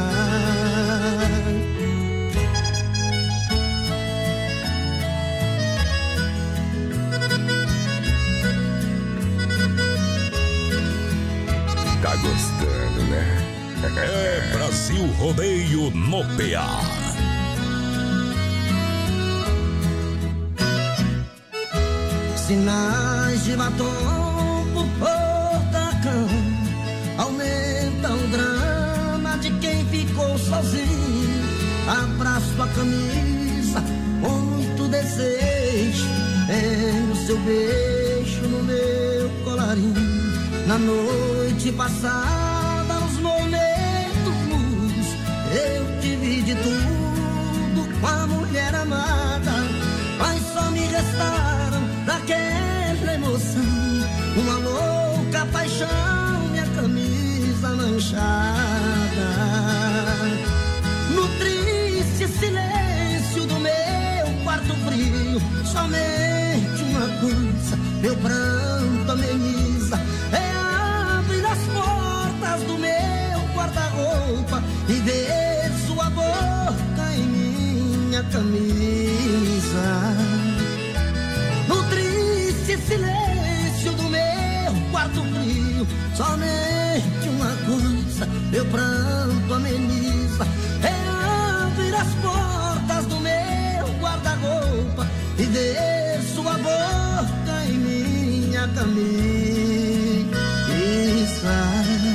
Tá 12.01 12.15
gostando, 12.15 13.03
né? 13.09 13.45
É 13.97 14.51
Brasil 14.53 15.05
Rodeio 15.17 15.89
no 15.91 16.23
PA. 16.35 16.98
Sinais 22.49 23.43
de 23.43 23.55
batom 23.55 24.65
por 24.73 24.87
portacão. 24.97 26.27
Aumenta 27.19 28.11
o 28.11 28.27
drama 28.29 29.37
de 29.37 29.51
quem 29.59 29.85
ficou 29.85 30.35
sozinho. 30.39 31.43
Abraço 31.87 32.59
a 32.59 32.67
camisa 32.69 33.81
muito 34.19 34.87
desejo. 34.87 36.07
É 36.49 37.11
o 37.11 37.15
seu 37.27 37.37
beijo 37.37 38.41
no 38.47 38.63
meu 38.63 39.29
colarinho. 39.43 39.93
Na 40.65 40.79
noite 40.79 41.71
passada, 41.73 42.95
nos 42.95 43.19
momentos 43.19 44.33
luz. 44.49 45.07
Eu 45.53 46.01
tive 46.01 46.41
de 46.41 46.55
tudo 46.55 47.99
com 48.01 48.07
a 48.07 48.25
mulher 48.25 48.73
amada. 48.73 49.51
Mas 50.17 50.41
só 50.51 50.71
me 50.71 50.79
restaram 50.79 51.58
daquela 52.29 53.13
emoção. 53.15 53.63
Uma 54.37 54.57
louca 54.59 55.45
paixão, 55.51 56.47
minha 56.51 56.65
camisa 56.67 57.69
manchada. 57.69 59.29
No 61.15 61.27
triste 61.39 62.27
silêncio 62.27 63.45
do 63.47 63.59
meu 63.59 64.43
quarto 64.43 64.73
frio. 64.85 65.41
Somente 65.65 66.83
uma 66.83 67.07
coisa, 67.19 67.75
meu 68.01 68.15
pranto 68.17 69.11
ameniza. 69.11 69.99
É 70.31 71.17
abrir 71.17 71.45
as 71.45 71.59
portas 71.73 72.61
do 72.67 72.77
meu 72.77 73.55
guarda-roupa 73.55 74.63
E 74.87 74.93
ver 74.93 75.71
sua 75.87 76.09
boca 76.11 77.13
em 77.15 77.23
minha 77.23 78.23
camisa 78.23 79.08
silêncio 82.89 83.91
do 83.93 84.03
meu 84.09 84.73
quarto 84.91 85.21
frio, 85.21 85.87
somente 86.15 87.29
uma 87.29 87.55
coisa 87.67 88.25
meu 88.51 88.65
pranto 88.65 89.53
ameniza. 89.53 90.47
É 90.83 91.65
abrir 91.67 91.93
as 91.93 92.11
portas 92.15 93.05
do 93.05 93.19
meu 93.19 93.87
guarda-roupa 94.01 95.07
e 95.37 95.43
ver 95.43 96.21
sua 96.33 96.53
boca 96.53 97.65
em 97.67 97.77
minha 97.77 98.67
camisa. 98.69 98.99
Eita! 100.73 102.09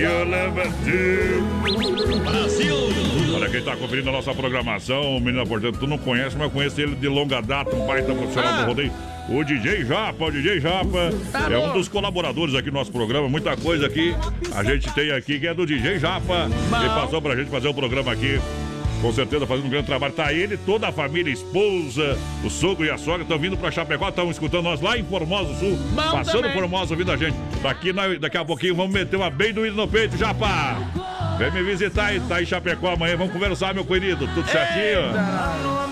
You 0.00 0.24
Brasil! 0.54 1.44
Olha 3.34 3.50
quem 3.50 3.62
tá 3.62 3.76
conferindo 3.76 4.08
a 4.08 4.12
nossa 4.12 4.34
programação, 4.34 5.20
menina, 5.20 5.44
portanto, 5.44 5.78
tu 5.78 5.86
não 5.86 5.98
conhece, 5.98 6.38
mas 6.38 6.46
eu 6.46 6.50
conheço 6.50 6.80
ele 6.80 6.96
de 6.96 7.06
longa 7.06 7.42
data, 7.42 7.76
um 7.76 7.86
baita 7.86 8.14
profissional 8.14 8.62
do 8.62 8.68
rodeio. 8.68 8.92
O 9.28 9.44
DJ 9.44 9.84
Japa, 9.84 10.24
o 10.24 10.32
DJ 10.32 10.58
Japa 10.58 11.10
é 11.52 11.58
um 11.58 11.74
dos 11.74 11.86
colaboradores 11.86 12.54
aqui 12.54 12.70
do 12.70 12.74
nosso 12.74 12.90
programa. 12.90 13.28
Muita 13.28 13.54
coisa 13.58 13.86
aqui 13.86 14.16
a 14.54 14.64
gente 14.64 14.90
tem 14.94 15.12
aqui 15.12 15.38
que 15.38 15.46
é 15.46 15.52
do 15.52 15.66
DJ 15.66 15.98
Japa. 15.98 16.48
Ele 16.80 16.88
passou 16.88 17.20
pra 17.20 17.36
gente 17.36 17.50
fazer 17.50 17.68
o 17.68 17.74
programa 17.74 18.10
aqui. 18.10 18.40
Com 19.00 19.12
certeza 19.12 19.46
fazendo 19.46 19.66
um 19.66 19.70
grande 19.70 19.86
trabalho. 19.86 20.12
Tá 20.12 20.32
ele, 20.32 20.56
toda 20.58 20.88
a 20.88 20.92
família, 20.92 21.32
esposa, 21.32 22.18
o 22.44 22.50
sogro 22.50 22.84
e 22.84 22.90
a 22.90 22.98
sogra 22.98 23.22
estão 23.22 23.38
vindo 23.38 23.56
pra 23.56 23.70
Chapecó, 23.70 24.08
estão 24.08 24.30
escutando 24.30 24.64
nós 24.64 24.80
lá 24.80 24.98
em 24.98 25.04
Formosa 25.04 25.52
do 25.52 25.58
Sul. 25.58 25.76
Bom 25.92 26.02
passando 26.02 26.42
também. 26.42 26.52
Formosa 26.52 26.92
ouvindo 26.92 27.10
a 27.10 27.16
gente. 27.16 27.36
Daqui, 27.62 27.92
daqui 28.18 28.36
a 28.36 28.44
pouquinho 28.44 28.74
vamos 28.74 28.92
meter 28.92 29.16
uma 29.16 29.30
bem 29.30 29.52
doída 29.52 29.76
no 29.76 29.88
peito, 29.88 30.16
Japa. 30.16 30.76
Vem 31.38 31.50
me 31.52 31.62
visitar 31.62 32.06
aí, 32.06 32.20
tá 32.20 32.42
em 32.42 32.44
Chapecó 32.44 32.92
amanhã. 32.92 33.16
Vamos 33.16 33.32
conversar, 33.32 33.72
meu 33.72 33.84
querido. 33.84 34.28
Tudo 34.34 34.48
certinho? 34.48 35.89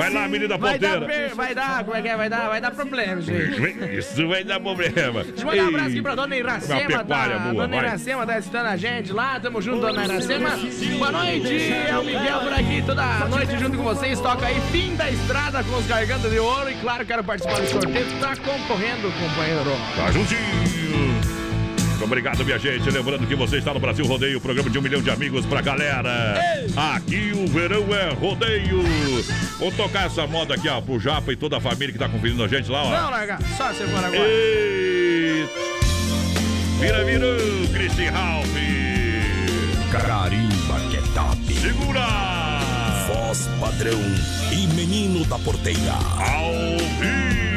Vai 0.00 0.10
lá, 0.12 0.28
menina 0.28 0.56
Vai 0.56 0.78
dar, 0.78 1.00
ponteira. 1.00 1.26
per- 1.28 1.34
vai 1.36 1.54
dar, 1.54 1.84
como 1.84 1.96
é 1.96 2.02
que 2.02 2.08
é? 2.08 2.16
Vai 2.16 2.28
dar, 2.30 2.48
vai 2.48 2.60
dar 2.60 2.70
problema, 2.70 3.20
gente. 3.20 3.98
Isso 3.98 4.28
vai 4.28 4.44
dar 4.44 4.58
problema. 4.60 5.24
Deixa 5.24 5.42
eu 5.42 5.46
mandar 5.46 5.62
um 5.64 5.68
abraço 5.68 5.88
aqui 5.88 6.02
pra 6.02 6.14
dona 6.14 6.36
Iracema, 6.36 7.04
tá? 7.04 7.28
boa, 7.28 7.52
dona 7.52 7.68
vai. 7.68 7.78
Iracema 7.86 8.26
tá 8.26 8.34
assistindo 8.34 8.56
a 8.66 8.76
gente 8.76 9.12
lá, 9.12 9.40
tamo 9.40 9.60
junto, 9.60 9.80
dona 9.80 10.04
Iracema. 10.04 10.50
Boa 10.98 11.12
noite, 11.12 11.72
é 11.72 11.98
o 11.98 12.04
Miguel 12.04 12.40
por 12.40 12.52
aqui, 12.52 12.82
toda 12.86 13.04
noite 13.28 13.58
junto 13.58 13.76
com 13.76 13.82
vocês. 13.82 14.20
Toca 14.20 14.46
aí 14.46 14.60
Fim 14.72 14.94
da 14.96 15.10
Estrada 15.10 15.62
com 15.64 15.76
os 15.76 15.86
Garganta 15.86 16.28
de 16.28 16.38
Ouro. 16.38 16.70
E 16.70 16.74
claro, 16.76 17.04
quero 17.04 17.22
participar 17.24 17.60
do 17.60 17.66
sorteio, 17.68 18.06
tá 18.20 18.36
concorrendo, 18.36 19.10
companheiro. 19.12 19.70
Tá 19.96 20.10
juntinho. 20.12 20.69
Muito 22.00 22.12
obrigado, 22.12 22.42
minha 22.46 22.58
gente. 22.58 22.90
Lembrando 22.90 23.26
que 23.26 23.34
você 23.34 23.58
está 23.58 23.74
no 23.74 23.78
Brasil 23.78 24.06
Rodeio, 24.06 24.40
programa 24.40 24.70
de 24.70 24.78
um 24.78 24.80
milhão 24.80 25.02
de 25.02 25.10
amigos 25.10 25.44
pra 25.44 25.60
galera. 25.60 26.40
Aqui 26.94 27.30
o 27.34 27.46
verão 27.46 27.94
é 27.94 28.10
rodeio. 28.14 28.82
Vou 29.58 29.70
tocar 29.70 30.06
essa 30.06 30.26
moda 30.26 30.54
aqui, 30.54 30.66
ó, 30.66 30.80
pro 30.80 30.98
Japa 30.98 31.30
e 31.30 31.36
toda 31.36 31.58
a 31.58 31.60
família 31.60 31.92
que 31.92 31.98
tá 31.98 32.08
conferindo 32.08 32.42
a 32.42 32.48
gente 32.48 32.70
lá, 32.70 32.84
ó. 32.84 32.90
Não, 32.90 33.10
larga, 33.10 33.38
só 33.54 33.70
você 33.70 33.84
for 33.84 34.02
agora. 34.02 34.16
Ei! 34.16 35.46
Vira, 36.80 37.04
virou, 37.04 37.36
Christian 37.70 38.12
Ralph. 38.12 38.48
Carimba 39.92 40.80
que 40.90 40.96
é 40.96 41.02
top. 41.12 41.54
Segura! 41.54 42.06
Voz 43.12 43.46
padrão 43.60 44.00
e 44.50 44.66
menino 44.68 45.22
da 45.26 45.38
porteira. 45.38 45.92
Ao 45.92 46.78
vivo! 46.98 47.49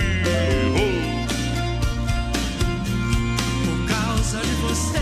Você, 4.74 4.98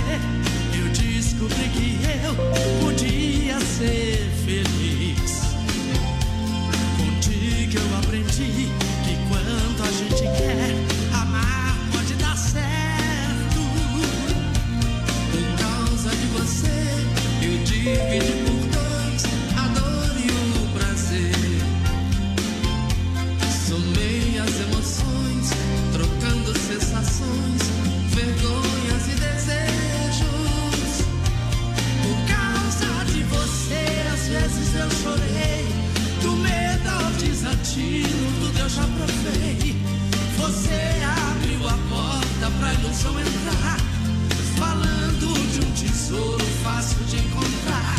eu 0.77 0.89
descobri 0.89 1.69
que 1.69 1.97
eu 2.25 2.35
podia 2.83 3.57
ser 3.61 4.29
feliz. 4.43 5.41
Contigo 6.97 7.77
eu 7.77 7.97
aprendi 7.99 8.67
que 9.05 9.15
quando 9.29 9.81
a 9.81 9.91
gente 9.91 10.23
quer, 10.23 10.75
amar 11.13 11.77
pode 11.93 12.13
dar 12.15 12.35
certo. 12.35 13.61
Por 15.31 15.45
causa 15.63 16.09
de 16.17 16.25
você, 16.27 17.05
eu 17.41 17.63
dividi 17.63 18.40
desatino, 37.71 38.39
tudo 38.39 38.59
eu 38.59 38.69
já 38.69 38.81
provei. 38.81 39.75
Você 40.37 40.79
abriu 41.29 41.67
a 41.67 41.77
porta 41.89 42.51
pra 42.59 42.73
ilusão 42.73 43.19
entrar. 43.19 43.77
Falando 44.57 45.51
de 45.51 45.65
um 45.65 45.71
tesouro 45.71 46.45
fácil 46.63 47.03
de 47.05 47.17
encontrar. 47.17 47.95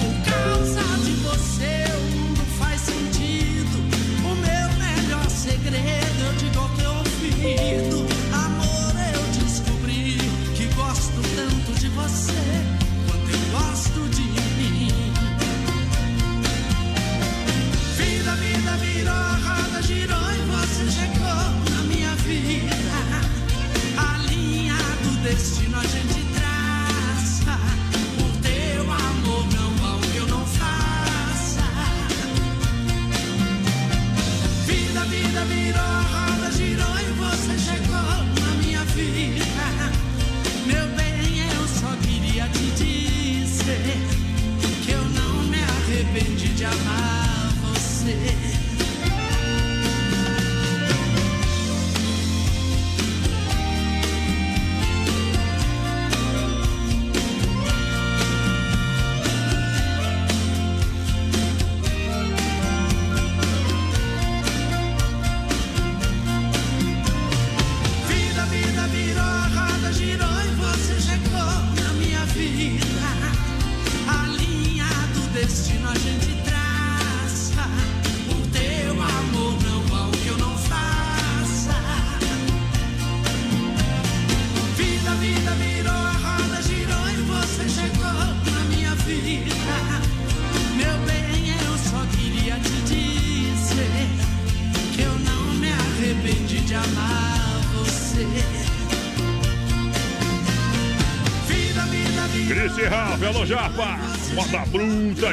Por 0.00 0.14
causa 0.32 0.82
de 1.04 1.12
você, 1.12 1.84
o 1.94 2.16
mundo 2.16 2.44
faz 2.58 2.80
sentido. 2.80 3.78
O 4.24 4.34
meu 4.34 4.68
melhor 4.78 5.28
segredo 5.30 6.20
eu 6.26 6.32
digo 6.34 6.60
ao 6.60 6.68
teu 6.70 6.90
ouvido. 6.90 7.97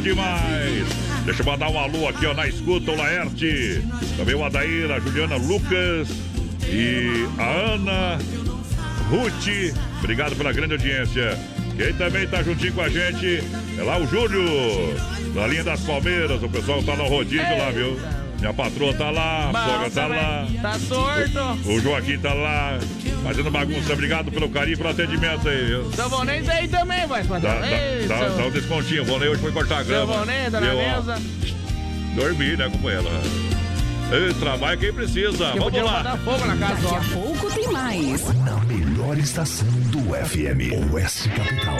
Demais! 0.01 0.87
Deixa 1.25 1.41
eu 1.41 1.45
mandar 1.45 1.69
um 1.69 1.79
alô 1.79 2.07
aqui, 2.07 2.25
ó, 2.25 2.33
na 2.33 2.47
escuta, 2.47 2.91
o 2.91 2.95
Laerte. 2.95 3.81
Também 4.17 4.35
o 4.35 4.43
Adair, 4.43 4.91
a 4.91 4.99
Juliana 4.99 5.35
Lucas 5.37 6.09
e 6.67 7.27
a 7.37 7.73
Ana 7.73 8.17
Ruth. 9.09 9.73
Obrigado 9.99 10.35
pela 10.35 10.51
grande 10.51 10.73
audiência. 10.73 11.37
Quem 11.77 11.93
também 11.93 12.27
tá 12.27 12.41
juntinho 12.41 12.73
com 12.73 12.81
a 12.81 12.89
gente 12.89 13.43
é 13.77 13.83
lá 13.83 13.97
o 13.97 14.07
Júlio, 14.07 14.43
da 15.33 15.45
linha 15.47 15.63
das 15.63 15.81
Palmeiras. 15.81 16.41
O 16.41 16.49
pessoal 16.49 16.81
tá 16.83 16.95
no 16.95 17.05
rodízio 17.07 17.57
lá, 17.57 17.69
viu? 17.71 17.99
Minha 18.39 18.53
patroa 18.53 18.93
tá 18.93 19.09
lá, 19.09 19.49
a 19.49 19.69
sogra 19.69 19.89
tá 19.89 20.01
também. 20.01 20.17
lá. 20.19 20.47
Tá 20.61 20.79
sorto. 20.79 21.69
O 21.69 21.79
Joaquim 21.79 22.17
tá 22.17 22.33
lá, 22.33 22.79
fazendo 23.25 23.49
bagunça. 23.51 23.91
Obrigado 23.93 24.31
pelo 24.31 24.49
carinho 24.49 24.75
e 24.75 24.77
pelo 24.77 24.89
atendimento 24.89 25.49
aí. 25.49 25.65
viu? 25.65 25.91
Seu 25.91 26.07
Vonês 26.09 26.47
aí 26.47 26.67
também, 26.67 27.05
vai, 27.07 27.23
Dá, 27.23 27.29
padrão. 27.29 27.59
dá, 27.61 27.71
Ei, 27.71 28.07
dá, 28.07 28.17
seu- 28.19 28.29
dá 28.37 28.45
um 28.45 28.51
descontinho. 28.51 29.01
O 29.01 29.05
Vonei 29.05 29.29
hoje 29.29 29.41
foi 29.41 29.51
cortar 29.51 29.75
a 29.79 29.83
Seu 29.83 29.87
grama. 30.05 30.13
Vonês 30.19 30.51
tá 30.51 30.61
na 30.61 30.71
ó? 30.71 30.75
mesa. 30.75 31.21
Dormi, 32.15 32.55
né, 32.55 32.69
companheira? 32.69 33.09
Ei, 34.11 34.33
trabalho 34.35 34.79
quem 34.79 34.93
precisa. 34.93 35.51
Que 35.51 35.59
Vamos 35.59 35.81
lá. 35.81 36.17
fogo 36.23 36.45
na 36.45 36.55
casa, 36.57 36.81
Daqui 36.81 36.85
ó. 36.93 36.97
a 36.97 37.21
pouco 37.23 37.51
tem 37.53 37.67
mais. 37.71 38.33
Na 38.45 38.57
melhor 38.65 39.17
estação 39.17 39.67
do 39.91 39.99
FM, 40.13 40.93
Oeste 40.93 41.27
Capital. 41.29 41.79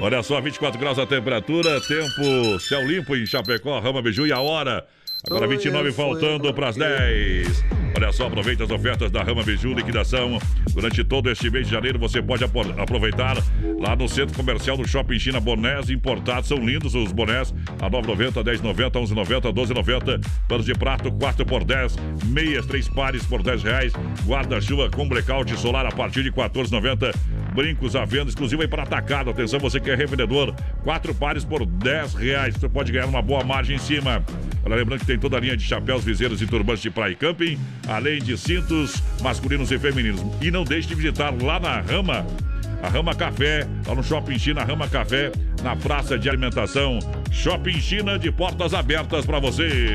Olha 0.00 0.22
só, 0.22 0.40
24 0.40 0.78
graus 0.78 0.98
a 0.98 1.06
temperatura, 1.06 1.80
tempo 1.80 2.60
céu 2.60 2.86
limpo 2.86 3.16
em 3.16 3.26
Chapecó, 3.26 3.80
Rama 3.80 4.00
Biju 4.02 4.26
e 4.26 4.32
a 4.32 4.38
hora. 4.38 4.86
Agora 5.26 5.48
29 5.48 5.90
faltando 5.90 6.52
para 6.54 6.68
as 6.68 6.76
10. 6.76 7.64
Olha 7.98 8.12
só, 8.12 8.28
aproveita 8.28 8.62
as 8.62 8.70
ofertas 8.70 9.10
da 9.10 9.24
Rama 9.24 9.42
Biju, 9.42 9.72
liquidação. 9.74 10.38
Durante 10.72 11.02
todo 11.02 11.28
este 11.28 11.50
mês 11.50 11.66
de 11.66 11.72
janeiro 11.72 11.98
você 11.98 12.22
pode 12.22 12.44
aproveitar 12.44 13.36
lá 13.78 13.94
no 13.94 14.08
Centro 14.08 14.34
Comercial 14.36 14.76
do 14.76 14.86
Shopping 14.86 15.18
China 15.18 15.40
bonés 15.40 15.88
importados. 15.88 16.48
São 16.48 16.58
lindos 16.58 16.94
os 16.94 17.12
bonés 17.12 17.54
a 17.80 17.88
9,90, 17.88 18.42
10,90, 18.42 18.90
11,90, 18.90 19.52
12,90. 19.52 20.26
Panos 20.48 20.66
de 20.66 20.74
prato 20.74 21.10
4 21.12 21.46
por 21.46 21.64
10. 21.64 21.96
Meias, 22.26 22.66
3 22.66 22.88
pares 22.88 23.24
por 23.24 23.42
10 23.42 23.62
reais. 23.62 23.92
Guarda-chuva 24.26 24.90
com 24.90 25.08
blackout 25.08 25.54
solar 25.56 25.86
a 25.86 25.92
partir 25.92 26.22
de 26.22 26.32
14,90. 26.32 27.14
Brincos 27.54 27.96
à 27.96 28.04
venda, 28.04 28.28
exclusivo 28.28 28.62
aí 28.62 28.68
para 28.68 28.82
atacado. 28.82 29.30
Atenção, 29.30 29.58
você 29.60 29.80
que 29.80 29.90
é 29.90 29.94
revendedor. 29.94 30.54
4 30.82 31.14
pares 31.14 31.44
por 31.44 31.64
10 31.64 32.14
reais. 32.14 32.54
Você 32.54 32.68
pode 32.68 32.92
ganhar 32.92 33.06
uma 33.06 33.22
boa 33.22 33.44
margem 33.44 33.76
em 33.76 33.80
cima. 33.80 34.24
Lembrando 34.66 35.00
que 35.00 35.06
tem 35.06 35.18
toda 35.18 35.36
a 35.36 35.40
linha 35.40 35.56
de 35.56 35.64
chapéus, 35.64 36.04
viseiros 36.04 36.42
e 36.42 36.46
turbantes 36.46 36.82
de 36.82 36.90
praia 36.90 37.12
e 37.12 37.16
camping, 37.16 37.58
além 37.86 38.20
de 38.20 38.36
cintos 38.36 39.02
masculinos 39.22 39.70
e 39.70 39.78
femininos. 39.78 40.20
E 40.42 40.50
não 40.50 40.62
deixe 40.62 40.88
de 40.88 40.94
visitar 40.94 41.32
lá 41.42 41.58
na 41.58 41.80
Rama 41.80 42.26
a 42.82 42.88
Rama 42.88 43.14
Café, 43.14 43.66
lá 43.86 43.94
no 43.94 44.02
Shopping 44.02 44.38
China 44.38 44.64
Rama 44.64 44.88
Café, 44.88 45.32
na 45.62 45.74
praça 45.76 46.18
de 46.18 46.28
alimentação. 46.28 46.98
Shopping 47.30 47.80
China 47.80 48.18
de 48.18 48.30
portas 48.30 48.74
abertas 48.74 49.26
para 49.26 49.38
você. 49.38 49.94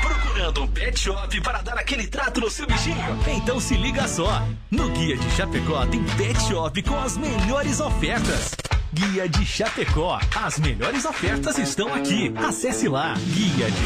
Procurando 0.00 0.62
um 0.62 0.66
pet 0.68 0.98
shop 0.98 1.40
para 1.40 1.60
dar 1.60 1.78
aquele 1.78 2.06
trato 2.06 2.40
no 2.40 2.50
seu 2.50 2.66
bichinho? 2.66 2.96
Então 3.28 3.60
se 3.60 3.74
liga 3.76 4.08
só. 4.08 4.46
No 4.70 4.88
Guia 4.90 5.16
de 5.16 5.30
Chapecó 5.32 5.86
tem 5.86 6.02
pet 6.16 6.40
shop 6.42 6.82
com 6.82 6.98
as 6.98 7.16
melhores 7.16 7.80
ofertas. 7.80 8.54
Guia 8.92 9.28
de 9.28 9.46
Chapecó. 9.46 10.18
As 10.34 10.58
melhores 10.58 11.04
ofertas 11.04 11.58
estão 11.58 11.94
aqui. 11.94 12.32
Acesse 12.36 12.88
lá 12.88 13.14
guia 13.14 13.70
de 13.70 13.80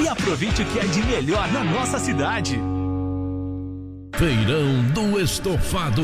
e 0.00 0.08
aproveite 0.08 0.62
o 0.62 0.66
que 0.66 0.78
é 0.78 0.84
de 0.84 1.02
melhor 1.02 1.50
na 1.52 1.64
nossa 1.64 1.98
cidade. 1.98 2.75
Feirão 4.18 4.82
do 4.94 5.20
Estofado. 5.20 6.02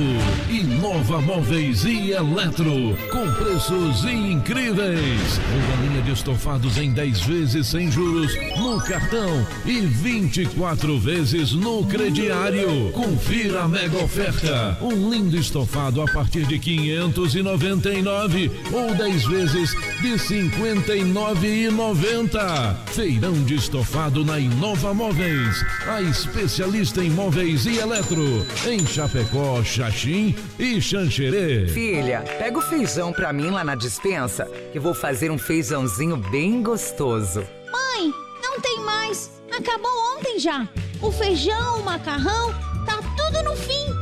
Inova 0.51 1.23
Móveis 1.23 1.87
e 1.87 2.11
Eletro. 2.11 2.95
Com 3.11 3.33
preços 3.43 4.05
incríveis. 4.05 5.41
Uma 5.57 5.77
linha 5.83 6.03
de 6.03 6.13
estofados 6.13 6.77
em 6.77 6.93
10 6.93 7.23
vezes 7.23 7.69
sem 7.69 7.91
juros 7.91 8.31
no 8.59 8.79
cartão 8.83 9.47
e 9.65 9.81
24 9.81 10.99
vezes 10.99 11.53
no 11.53 11.87
crediário. 11.87 12.93
Confira 12.93 13.63
a 13.63 13.69
mega 13.69 14.05
oferta. 14.05 14.77
Um 14.83 15.11
lindo 15.11 15.39
estofado 15.39 16.03
a 16.03 16.05
partir 16.05 16.45
de 16.45 16.59
599 16.59 18.51
ou 18.73 18.95
10 18.95 19.25
vezes 19.25 19.71
de 20.03 20.19
59,90. 20.19 22.77
Feirão 22.89 23.43
de 23.45 23.55
estofado 23.55 24.23
na 24.23 24.39
Inova 24.39 24.93
Móveis. 24.93 25.65
A 25.87 26.03
especialista 26.03 27.03
em 27.03 27.09
móveis 27.09 27.65
e 27.65 27.79
eletro 27.79 28.02
em 28.67 28.85
Chapecó, 28.87 29.63
Xaxim 29.63 30.35
e 30.59 30.81
Xanxerê. 30.81 31.67
Filha, 31.69 32.25
pega 32.39 32.59
o 32.59 32.63
feijão 32.63 33.13
pra 33.13 33.33
mim 33.33 33.51
lá 33.51 33.63
na 33.63 33.75
dispensa, 33.75 34.45
que 34.73 34.79
vou 34.81 34.93
fazer 34.93 35.31
um 35.31 35.39
feijãozinho 35.39 36.17
bem 36.17 36.63
gostoso. 36.63 37.47
Mãe, 37.71 38.13
não 38.43 38.61
tem 38.61 38.81
mais. 38.81 39.31
Acabou 39.57 39.91
ontem 40.17 40.39
já. 40.39 40.69
O 41.01 41.13
feijão, 41.13 41.81
o 41.81 41.85
macarrão, 41.85 42.53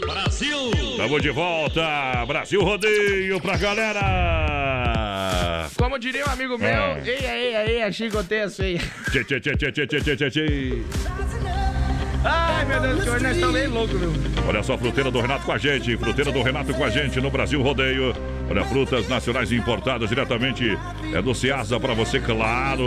Brasil! 0.00 0.70
Estamos 0.74 1.22
de 1.22 1.30
volta! 1.30 2.24
Brasil 2.26 2.62
Rodeio 2.62 3.40
pra 3.40 3.56
galera! 3.56 4.02
Como 5.76 5.98
diria 5.98 6.24
um 6.26 6.30
amigo 6.30 6.56
meu, 6.58 6.68
é. 6.68 7.02
eia, 7.04 7.34
eia, 7.38 7.70
eia, 7.70 7.86
é 7.86 7.92
Chico 7.92 8.22
Tenso, 8.22 8.62
eia. 8.62 8.80
Tchê, 9.10 9.24
tchê, 9.24 9.40
tchê, 9.40 9.56
tchê, 9.56 9.72
tchê, 9.72 9.86
tchê, 9.86 10.16
tchê, 10.16 10.30
tchê. 10.30 10.82
Ai, 12.24 12.64
meu 12.66 12.80
Deus, 12.80 13.02
que 13.02 13.10
hoje 13.10 13.24
nós 13.24 13.34
estamos 13.34 13.54
bem 13.54 13.66
loucos, 13.66 13.98
viu? 13.98 14.12
Olha 14.46 14.62
só, 14.62 14.78
fruteira 14.78 15.10
do 15.10 15.20
Renato 15.20 15.44
com 15.44 15.52
a 15.52 15.58
gente, 15.58 15.96
fruteira 15.96 16.30
do 16.30 16.40
Renato 16.42 16.72
com 16.72 16.84
a 16.84 16.90
gente 16.90 17.20
no 17.20 17.30
Brasil 17.30 17.60
Rodeio. 17.60 18.14
Olha, 18.50 18.64
frutas 18.64 19.08
nacionais 19.08 19.50
importadas 19.50 20.08
diretamente 20.08 20.76
é 21.12 21.22
do 21.22 21.34
Ceasa 21.34 21.78
para 21.80 21.94
você, 21.94 22.20
claro. 22.20 22.84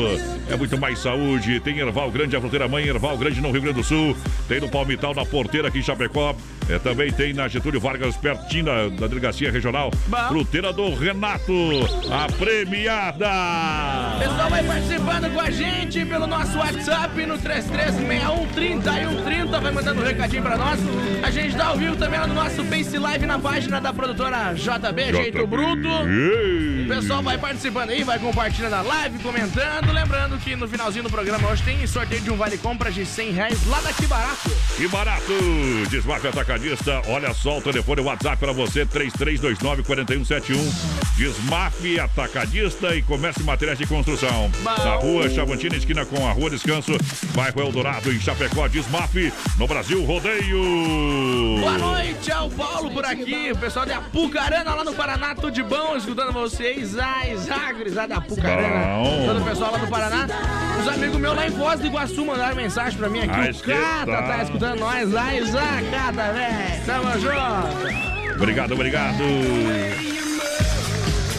É 0.50 0.56
muito 0.56 0.78
mais 0.78 1.00
saúde. 1.00 1.60
Tem 1.60 1.80
Erval 1.80 2.12
Grande, 2.12 2.36
a 2.36 2.42
fruteira 2.42 2.68
mãe, 2.68 2.86
Erval 2.86 3.18
Grande 3.18 3.42
no 3.42 3.52
Rio 3.52 3.62
Grande 3.62 3.80
do 3.80 3.84
Sul. 3.84 4.16
Tem 4.48 4.60
no 4.60 4.70
Palmital, 4.70 5.14
na 5.14 5.26
Porteira 5.26 5.70
aqui 5.70 5.80
em 5.80 5.84
Chapecó. 5.84 6.36
É, 6.68 6.80
também 6.80 7.12
tem 7.12 7.32
na 7.34 7.48
Getúlio 7.48 7.80
Vargas, 7.80 8.18
pertinho 8.18 8.66
da, 8.66 8.90
da 8.90 9.08
Delegacia 9.08 9.52
Regional. 9.52 9.92
Fruteira 10.30 10.74
do 10.74 10.94
Renato, 10.96 11.54
a 12.12 12.32
premiada. 12.32 13.30
O 14.16 14.20
pessoal 14.20 14.50
vai 14.50 14.64
participando 14.64 15.34
com 15.34 15.40
a 15.42 15.52
gente 15.52 16.06
pelo 16.06 16.26
nosso 16.26 16.58
WhatsApp 16.58 17.26
no 17.26 17.38
3361 17.38 18.48
3130. 18.48 19.60
Vai 19.60 19.72
mandando 19.72 20.02
um 20.02 20.06
recadinho 20.06 20.42
pra 20.42 20.58
nós. 20.58 20.80
A 21.22 21.30
gente 21.30 21.56
tá 21.56 21.68
ao 21.68 21.78
vivo 21.78 21.96
também 21.96 22.20
lá 22.20 22.28
no 22.28 22.34
nosso 22.34 22.64
Face 22.66 22.98
Live 22.98 23.26
na 23.26 23.38
página 23.38 23.80
da 23.80 23.94
produtora 23.94 24.54
JB, 24.54 25.14
Jeito 25.14 25.48
Bruto. 25.56 25.88
O 26.84 26.88
pessoal 26.88 27.24
vai 27.24 27.38
participando 27.38 27.90
aí, 27.90 28.04
vai 28.04 28.20
compartilhando 28.20 28.74
a 28.74 28.82
live, 28.82 29.20
comentando. 29.20 29.92
Lembrando 29.92 30.38
que 30.38 30.56
no 30.56 30.68
finalzinho 30.68 31.04
do 31.04 31.10
programa 31.10 31.50
hoje 31.50 31.64
tem 31.64 31.86
sorteio 31.88 32.22
de 32.22 32.30
um 32.32 32.36
vale 32.36 32.58
compra 32.58 32.92
de 32.92 33.06
100 33.06 33.32
reais 33.32 33.68
lá 33.68 33.80
daqui 33.82 34.06
barato. 34.06 34.52
Que 34.76 34.88
barato! 34.88 35.34
Desmarque 35.90 36.28
Atacadista. 36.28 37.02
Olha 37.08 37.34
só 37.34 37.58
o 37.58 37.62
telefone 37.62 38.02
o 38.02 38.06
WhatsApp 38.06 38.38
para 38.38 38.52
você: 38.52 38.86
3329-4171. 38.86 40.58
Desmarque 41.18 42.00
Atacadista 42.00 42.96
e 42.96 43.02
comércio 43.02 43.42
de 43.42 43.48
materiais 43.48 43.78
de 43.78 43.88
construção. 43.88 44.52
Na 44.64 44.96
rua 44.96 45.30
Chavantina, 45.30 45.76
esquina 45.76 46.06
com 46.06 46.28
a 46.28 46.32
Rua 46.32 46.50
Descanso, 46.50 46.92
bairro 47.34 47.62
Eldorado, 47.62 48.12
em 48.12 48.20
Chapecó. 48.20 48.68
Desmarque 48.68 49.32
no 49.58 49.68
Brasil 49.68 50.04
Rodeio. 50.04 51.60
Boa 51.60 51.78
noite, 51.78 52.32
é 52.32 52.40
o 52.40 52.50
Paulo 52.50 52.92
por 52.92 53.06
aqui. 53.06 53.52
O 53.52 53.58
pessoal 53.58 53.86
de 53.86 53.94
Apucarana 53.94 54.74
lá 54.74 54.84
no 54.84 54.94
Paraná, 54.94 55.35
tudo 55.36 55.52
de 55.52 55.64
bom, 55.64 55.96
escutando 55.96 56.32
vocês. 56.32 56.98
Ai, 56.98 57.36
Zagres, 57.38 57.94
lá 57.94 58.08
da 58.08 58.18
Apucarana. 58.18 59.04
Bom. 59.04 59.26
Todo 59.28 59.42
o 59.42 59.46
pessoal 59.46 59.72
lá 59.72 59.78
do 59.78 59.88
Paraná. 59.88 60.28
Os 60.82 60.88
amigos 60.88 61.18
meus 61.18 61.36
lá 61.36 61.48
em 61.48 61.52
Foz 61.52 61.80
do 61.80 61.88
Iguaçu 61.88 62.26
mandaram 62.26 62.56
mensagem 62.56 62.98
pra 62.98 63.10
mim 63.10 63.20
aqui. 63.20 63.32
Ai, 63.32 63.52
o 63.52 63.60
Cata 63.60 64.24
tá 64.24 64.44
escutando 64.44 64.80
nós. 64.80 65.16
Ai, 65.16 65.44
Zacata, 65.44 66.34
velho. 66.34 66.86
Tamo 66.86 67.20
junto. 67.20 68.36
Obrigado, 68.36 68.74
obrigado. 68.74 69.24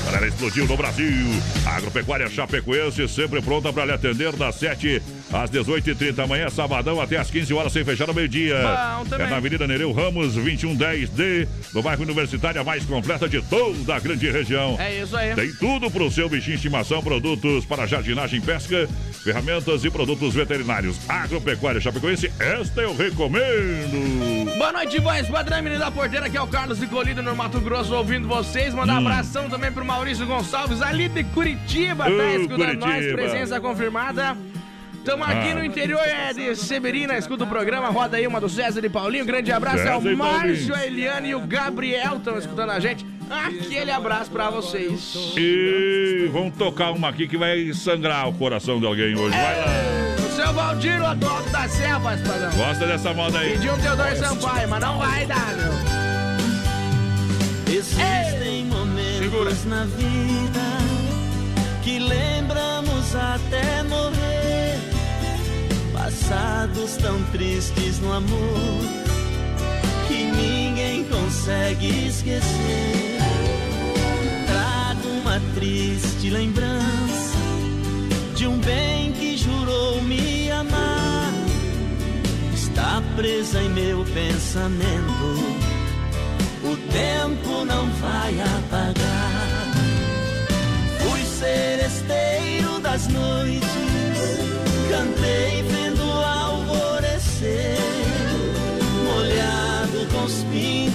Galera, 0.07 0.29
explodiu 0.29 0.67
no 0.67 0.77
Brasil. 0.77 1.27
Agropecuária 1.67 2.29
Chapecoense, 2.31 3.09
sempre 3.09 3.43
pronta 3.43 3.73
para 3.73 3.85
lhe 3.85 3.93
atender 3.93 4.33
das 4.37 4.55
7 4.55 5.03
às 5.33 5.51
18h30 5.51 6.19
amanhã, 6.23 6.49
sabadão, 6.49 7.01
até 7.01 7.17
às 7.17 7.31
15 7.31 7.53
horas, 7.53 7.73
sem 7.73 7.85
fechar 7.85 8.07
no 8.07 8.15
meio-dia. 8.15 8.55
É 8.57 9.27
na 9.27 9.37
Avenida 9.37 9.67
Nereu 9.67 9.93
Ramos, 9.93 10.37
2110D, 10.37 11.49
no 11.75 11.83
bairro 11.83 12.03
Universitário, 12.03 12.61
a 12.61 12.65
mais 12.65 12.85
completa 12.85 13.29
de 13.29 13.43
toda 13.43 13.95
a 13.97 13.99
grande 13.99 14.31
região. 14.31 14.77
É 14.79 15.01
isso 15.03 15.17
aí. 15.17 15.35
Tem 15.35 15.53
tudo 15.55 15.91
pro 15.91 16.11
seu 16.11 16.29
bichinho 16.29 16.57
de 16.57 16.67
estimação, 16.67 17.03
produtos 17.03 17.65
para 17.65 17.87
jardinagem, 17.87 18.41
pesca, 18.41 18.89
ferramentas 19.25 19.85
e 19.85 19.91
produtos 19.91 20.35
veterinários. 20.35 20.97
Agropecuária 21.09 21.81
Chapecoense, 21.81 22.31
esta 22.39 22.83
eu 22.83 22.97
recomendo. 22.97 24.57
Boa 24.57 24.73
noite, 24.73 25.01
voz 25.01 25.29
padrão, 25.29 25.63
menino 25.63 25.81
da 25.81 25.91
porteira, 25.91 26.27
aqui 26.27 26.37
é 26.37 26.43
o 26.43 26.47
Carlos 26.47 26.79
Nicolino 26.79 27.23
no 27.23 27.35
Mato 27.35 27.61
Grosso, 27.61 27.95
ouvindo 27.95 28.29
vocês. 28.29 28.73
Mandar 28.73 28.95
Hum. 28.95 29.05
um 29.05 29.09
abração 29.09 29.51
também 29.51 29.71
pro 29.73 29.85
Maurício 29.85 30.25
Gonçalves, 30.27 30.81
ali 30.81 31.09
de 31.09 31.25
Curitiba, 31.25 32.05
tá 32.05 32.35
escutando 32.37 32.79
nós, 32.79 33.13
presença 33.13 33.61
confirmada. 33.61 34.37
Estamos 35.07 35.29
aqui 35.29 35.51
Ah. 35.51 35.55
no 35.55 35.65
interior 35.65 36.01
é 36.05 36.33
de 36.33 36.57
Severina, 36.57 37.17
escuta 37.17 37.45
o 37.45 37.47
programa, 37.47 37.91
roda 37.91 38.17
aí 38.17 38.27
uma 38.27 38.41
do 38.41 38.49
César 38.49 38.85
e 38.85 38.89
Paulinho. 38.89 39.25
Grande 39.25 39.53
abraço 39.53 39.77
César 39.79 39.93
ao 39.93 40.03
e 40.05 40.17
Márcio, 40.17 40.75
a 40.75 40.85
Eliane 40.85 41.29
e 41.29 41.35
o 41.37 41.43
Gabriel 41.43 42.17
estão 42.17 42.37
escutando 42.37 42.71
a 42.71 42.81
gente. 42.81 43.07
Aquele 43.31 43.93
abraço 43.93 44.33
pra 44.33 44.51
vocês. 44.51 45.15
E 45.37 46.29
vamos 46.33 46.57
tocar 46.57 46.91
uma 46.91 47.11
aqui 47.11 47.29
que 47.29 47.37
vai 47.37 47.73
sangrar 47.73 48.29
o 48.29 48.33
coração 48.33 48.81
de 48.81 48.87
alguém 48.87 49.17
hoje. 49.17 49.31
Vai 49.37 49.61
lá. 49.61 49.67
O 50.29 50.35
seu 50.35 50.53
Valdir, 50.53 51.01
o 51.01 51.07
Alto 51.07 51.51
da 51.53 51.69
Serra, 51.69 51.99
voz 52.01 52.21
padrão. 52.23 52.51
Gosta 52.57 52.85
dessa 52.89 53.15
moda 53.15 53.39
aí? 53.39 53.53
Pediu 53.53 53.75
um 53.75 53.79
Teodoro 53.79 54.17
Sampaio, 54.17 54.69
mas 54.69 54.81
não 54.81 54.99
vai 54.99 55.25
dar, 55.25 55.55
meu. 55.57 55.73
Existem 57.79 58.65
momentos 58.65 59.65
na 59.67 59.85
vida 59.85 60.61
que 61.85 62.01
lembramos 62.01 63.15
até 63.15 63.85
morrer. 63.85 63.96
Tão 67.01 67.23
tristes 67.31 68.01
no 68.01 68.13
amor 68.13 68.81
que 70.09 70.25
ninguém 70.25 71.05
consegue 71.05 72.09
esquecer. 72.09 73.17
uma 75.21 75.41
triste 75.55 76.31
lembrança 76.31 77.37
de 78.35 78.47
um 78.47 78.59
bem 78.59 79.13
que 79.13 79.37
jurou 79.37 80.03
me 80.03 80.51
amar. 80.51 81.33
Está 82.55 83.03
presa 83.15 83.63
em 83.63 83.69
meu 83.69 84.05
pensamento. 84.15 85.67
O 86.65 86.77
tempo 86.91 87.65
não 87.65 87.89
vai 87.91 88.41
apagar. 88.41 89.73
Fui 91.01 91.23
seresteiro 91.25 92.81
das 92.81 93.07
noites, 93.09 93.76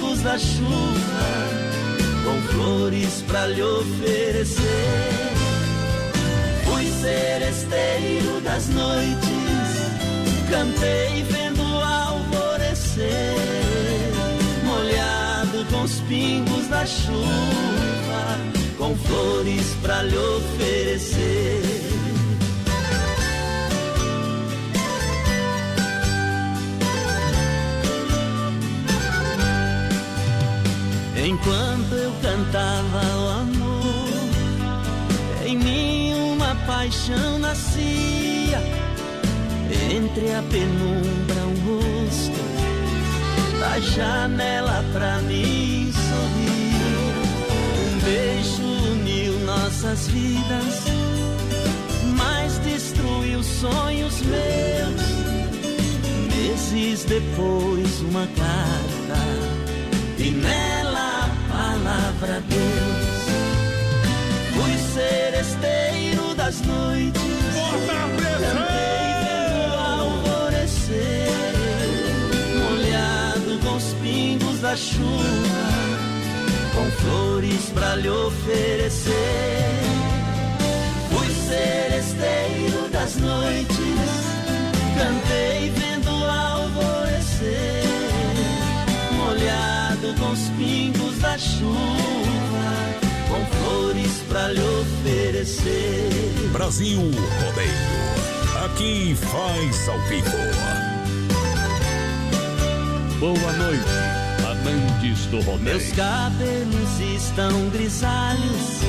pingos 0.02 0.22
da 0.22 0.38
chuva, 0.38 1.30
com 2.24 2.42
flores 2.54 3.24
pra 3.28 3.46
lhe 3.48 3.62
oferecer. 3.62 4.64
Fui 6.66 6.92
seresteiro 7.02 8.42
das 8.42 8.68
noites, 8.70 9.28
cantei 10.50 11.24
vendo 11.30 11.62
o 11.62 11.84
alvorecer, 11.84 13.06
molhado 14.66 15.66
com 15.72 15.84
os 15.84 16.00
pingos 16.02 16.68
da 16.68 16.86
chuva, 16.86 18.40
com 18.78 18.96
flores 18.96 19.76
pra 19.84 20.02
lhe 20.02 20.18
oferecer. 20.18 21.81
Enquanto 31.42 31.96
eu 31.96 32.12
cantava 32.22 33.02
o 33.18 33.30
amor, 33.42 34.08
em 35.44 35.58
mim 35.58 36.14
uma 36.14 36.54
paixão 36.68 37.40
nascia. 37.40 38.62
Entre 39.92 40.34
a 40.34 40.44
penumbra, 40.44 41.42
um 41.48 41.56
rosto 41.66 42.32
da 43.60 43.80
janela 43.80 44.86
pra 44.94 45.18
mim 45.22 45.92
sorrir. 45.92 46.82
Um 47.88 48.00
beijo 48.06 48.64
uniu 48.92 49.40
nossas 49.40 50.10
vidas, 50.10 50.84
mas 52.18 52.60
destruiu 52.60 53.42
sonhos 53.42 54.22
meus. 54.22 55.02
Meses 56.36 57.04
depois, 57.06 58.02
uma 58.02 58.28
carta 58.28 59.20
e 60.20 60.30
nela 60.30 60.71
palavra 62.22 62.42
Deus. 62.42 62.62
Fui 64.54 64.78
seresteiro 64.94 66.36
das 66.36 66.62
noites, 66.62 67.22
cantei 67.72 68.38
vendo 69.18 69.70
o 69.70 69.80
alvorecer, 69.80 71.32
molhado 72.60 73.60
com 73.64 73.76
os 73.76 73.94
pingos 74.02 74.60
da 74.60 74.76
chuva, 74.76 75.02
com 76.76 76.92
flores 77.04 77.72
pra 77.74 77.96
lhe 77.96 78.10
oferecer. 78.10 79.14
Fui 81.10 81.28
seresteiro 81.28 82.88
das 82.92 83.16
noites, 83.16 83.78
cantei 84.98 85.72
vendo 85.72 86.12
alvorecer. 86.26 87.82
Molhado 89.18 89.71
com 90.20 90.32
os 90.32 90.50
pingos 90.58 91.18
da 91.20 91.38
chuva, 91.38 91.80
com 93.28 93.46
flores 93.58 94.24
pra 94.28 94.50
lhe 94.50 94.62
oferecer. 94.62 96.10
Brasil 96.52 97.00
Rodeio. 97.00 98.02
Aqui 98.66 99.16
faz 99.16 99.90
ao 99.90 100.00
vivo. 100.02 100.38
Boa 103.20 103.54
noite, 103.54 103.86
amantes 104.50 105.26
do 105.28 105.42
rodeio. 105.42 105.62
Meus 105.62 105.92
cabelos 105.94 107.00
estão 107.16 107.70
grisalhos 107.70 108.82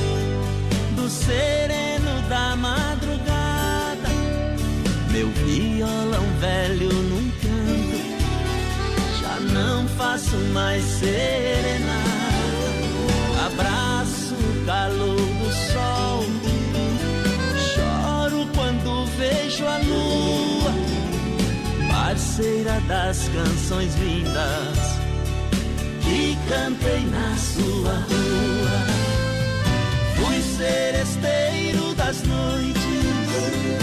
do 0.95 1.09
sereno 1.09 2.21
da 2.29 2.55
madrugada. 2.55 4.09
Meu 5.11 5.29
violão 5.29 6.25
velho 6.39 7.03
já 7.43 7.52
não 9.53 9.87
faço 9.89 10.35
mais 10.53 10.83
serenata. 10.83 12.13
Abraço 13.45 14.33
o 14.33 14.65
calor 14.65 15.15
do 15.15 15.51
sol, 15.71 16.25
choro 17.75 18.47
quando 18.55 19.05
vejo 19.17 19.65
a 19.65 19.77
lua, 19.77 20.73
parceira 21.91 22.79
das 22.87 23.29
canções 23.29 23.93
lindas 23.95 25.03
que 26.01 26.37
cantei 26.49 27.01
na 27.05 27.35
sua 27.37 27.93
rua. 27.93 29.03
Fui 30.15 30.41
seresteiro 30.41 31.93
das 31.95 32.23
noites, 32.23 33.82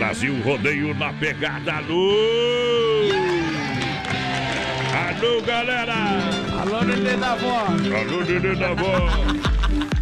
Brasil 0.00 0.34
Rodeio 0.40 0.94
na 0.94 1.12
pegada 1.12 1.74
Alô! 1.74 2.14
Alô, 4.94 5.42
galera! 5.42 5.94
Alô, 6.58 6.82
Nenê 6.86 7.18
da 7.18 7.34
Vó! 7.34 7.66
Alô, 7.66 8.24
Nenê 8.24 8.56
da 8.56 8.72
Vó! 8.72 9.10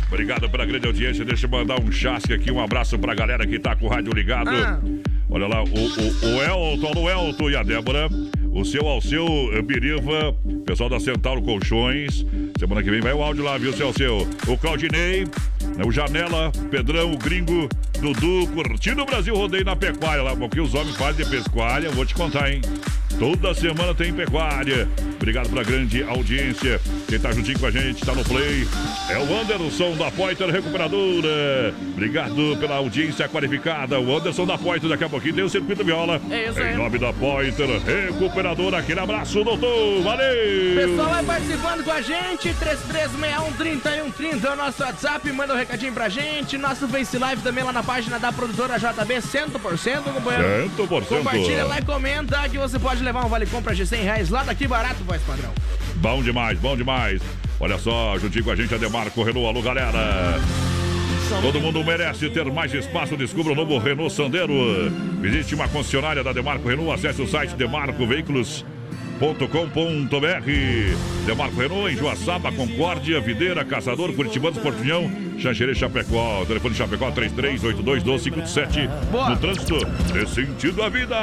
Obrigado 0.07 0.49
pela 0.49 0.65
grande 0.65 0.87
audiência. 0.87 1.25
Deixa 1.25 1.47
eu 1.47 1.51
mandar 1.51 1.81
um 1.81 1.91
chasque 1.91 2.33
aqui, 2.33 2.49
um 2.49 2.63
abraço 2.63 2.97
pra 2.97 3.13
galera 3.13 3.45
que 3.45 3.59
tá 3.59 3.75
com 3.75 3.87
o 3.87 3.89
rádio 3.89 4.13
ligado. 4.13 4.51
Ah. 4.51 4.81
Olha 5.29 5.49
lá, 5.49 5.65
o, 5.65 5.67
o, 5.67 5.67
o 5.67 6.43
Elton, 6.45 6.93
o 6.97 7.11
Elton 7.11 7.51
e 7.51 7.57
a 7.57 7.65
Débora. 7.65 8.09
O 8.53 8.65
seu 8.65 8.87
Alceu 8.87 9.27
eh, 9.53 9.63
Biriva, 9.63 10.33
pessoal 10.65 10.89
da 10.89 11.01
Centauro 11.01 11.43
Colchões. 11.43 12.25
Semana 12.57 12.85
que 12.85 12.91
vem 12.91 13.01
vai 13.01 13.13
o 13.13 13.23
áudio 13.23 13.43
lá, 13.43 13.59
viu, 13.59 13.73
seu 13.73 13.89
Alceu? 13.89 14.29
O 14.47 14.57
Claudinei, 14.57 15.27
né, 15.79 15.85
o 15.87 15.93
Janela, 15.93 16.51
Pedrão, 16.71 17.13
o 17.13 17.17
Gringo, 17.17 17.69
Dudu, 18.01 18.49
curtindo 18.53 19.03
o 19.03 19.07
Brasil 19.07 19.35
Rodeio 19.35 19.65
na 19.65 19.77
pecuária 19.77 20.23
lá. 20.23 20.33
O 20.33 20.49
que 20.49 20.61
os 20.61 20.75
homens 20.75 20.97
fazem 20.97 21.25
de 21.25 21.31
pecuária, 21.31 21.89
vou 21.91 22.05
te 22.05 22.15
contar, 22.15 22.51
hein? 22.53 22.61
Toda 23.19 23.55
semana 23.55 23.95
tem 23.95 24.13
pecuária. 24.13 24.89
Obrigado 25.19 25.49
pela 25.49 25.65
grande 25.65 26.03
audiência. 26.05 26.81
Quem 27.09 27.19
tá 27.19 27.33
juntinho 27.33 27.59
com 27.59 27.67
a 27.67 27.71
gente, 27.71 28.05
tá 28.05 28.15
no 28.15 28.25
play. 28.25 28.67
É 29.11 29.19
o 29.19 29.41
Anderson 29.41 29.97
da 29.97 30.11
Poiter 30.11 30.49
Recuperadora. 30.49 31.75
Obrigado 31.93 32.57
pela 32.59 32.77
audiência 32.77 33.29
qualificada. 33.29 34.01
O 34.01 34.17
Anderson 34.17 34.47
da 34.47 34.57
Poiter, 34.57 34.89
daqui 34.89 35.05
a 35.05 35.09
pouquinho 35.09 35.35
tem 35.35 35.45
o 35.45 35.49
Circuito 35.49 35.85
Viola. 35.85 36.21
É 36.31 36.49
isso 36.49 36.61
aí. 36.61 36.75
Em 36.75 36.77
nome 36.77 36.99
da 36.99 37.13
Poiter 37.13 37.69
Recuperadora. 37.85 38.79
Aquele 38.79 39.01
abraço, 39.01 39.43
doutor. 39.43 40.03
Valeu! 40.03 40.77
Pessoal 40.77 41.11
vai 41.11 41.25
participando 41.25 41.85
com 41.85 41.91
a 41.91 42.01
gente, 42.01 42.55
3361-3130 42.55 44.45
é 44.45 44.53
o 44.53 44.57
nosso 44.57 44.83
WhatsApp, 44.83 45.33
manda 45.33 45.55
um 45.55 45.57
recadinho 45.57 45.93
pra 45.93 46.09
gente. 46.09 46.57
Nosso 46.57 46.87
Face 46.89 47.19
Live 47.19 47.43
também 47.43 47.65
lá 47.65 47.73
na 47.73 47.83
página 47.83 48.19
da 48.19 48.33
produtora 48.33 48.79
JB, 48.79 49.15
100%, 49.17 50.03
companheiro. 50.15 50.71
100%. 50.77 51.07
Compartilha 51.07 51.65
lá 51.65 51.79
e 51.79 51.85
comenta 51.85 52.49
que 52.49 52.59
você 52.59 52.79
pode 52.79 53.03
levar 53.03 53.25
um 53.25 53.29
vale 53.29 53.47
compra 53.47 53.75
de 53.75 53.87
100 53.87 54.03
reais 54.03 54.29
lá 54.29 54.45
daqui 54.45 54.67
barato, 54.69 55.03
voz 55.09 55.23
padrão. 55.23 55.51
Bom 55.97 56.23
demais, 56.23 56.59
bom 56.59 56.77
demais. 56.77 57.23
Olha 57.59 57.79
só, 57.79 58.19
juntinho 58.19 58.45
com 58.45 58.51
a 58.51 58.57
gente, 58.57 58.75
a 58.75 58.79
Demarco 58.79 59.23
Renault. 59.23 59.49
Alô, 59.49 59.63
galera. 59.63 60.39
Todo 61.43 61.61
mundo 61.61 61.83
merece 61.83 62.29
ter 62.31 62.45
mais 62.45 62.73
espaço. 62.75 63.17
Descubra 63.17 63.53
o 63.53 63.57
novo 63.57 63.79
Renault 63.79 64.13
Sandero. 64.13 64.53
Visite 65.21 65.55
uma 65.55 65.67
concessionária 65.67 66.23
da 66.23 66.33
Demarco 66.33 66.69
Renault. 66.69 66.93
Acesse 66.93 67.23
o 67.23 67.27
site 67.27 67.57
Demarco 67.57 68.07
Veículos. 68.07 68.65
Demarco 71.27 71.61
Renault 71.61 71.93
em 71.93 71.97
Joaçaba, 71.97 72.53
Concórdia, 72.53 73.21
Videira, 73.21 73.65
Caçador, 73.65 74.13
Curitibanos, 74.13 74.59
Portunhão 74.59 75.11
Xanxerê 75.39 75.75
Chapecó. 75.75 76.45
Telefone 76.47 76.75
Chapecó 76.75 77.11
33821257. 77.13 78.89
Boa. 79.11 79.31
No 79.31 79.37
trânsito, 79.37 79.77
dê 80.13 80.27
sentido 80.27 80.83
à 80.83 80.89
vida. 80.89 81.17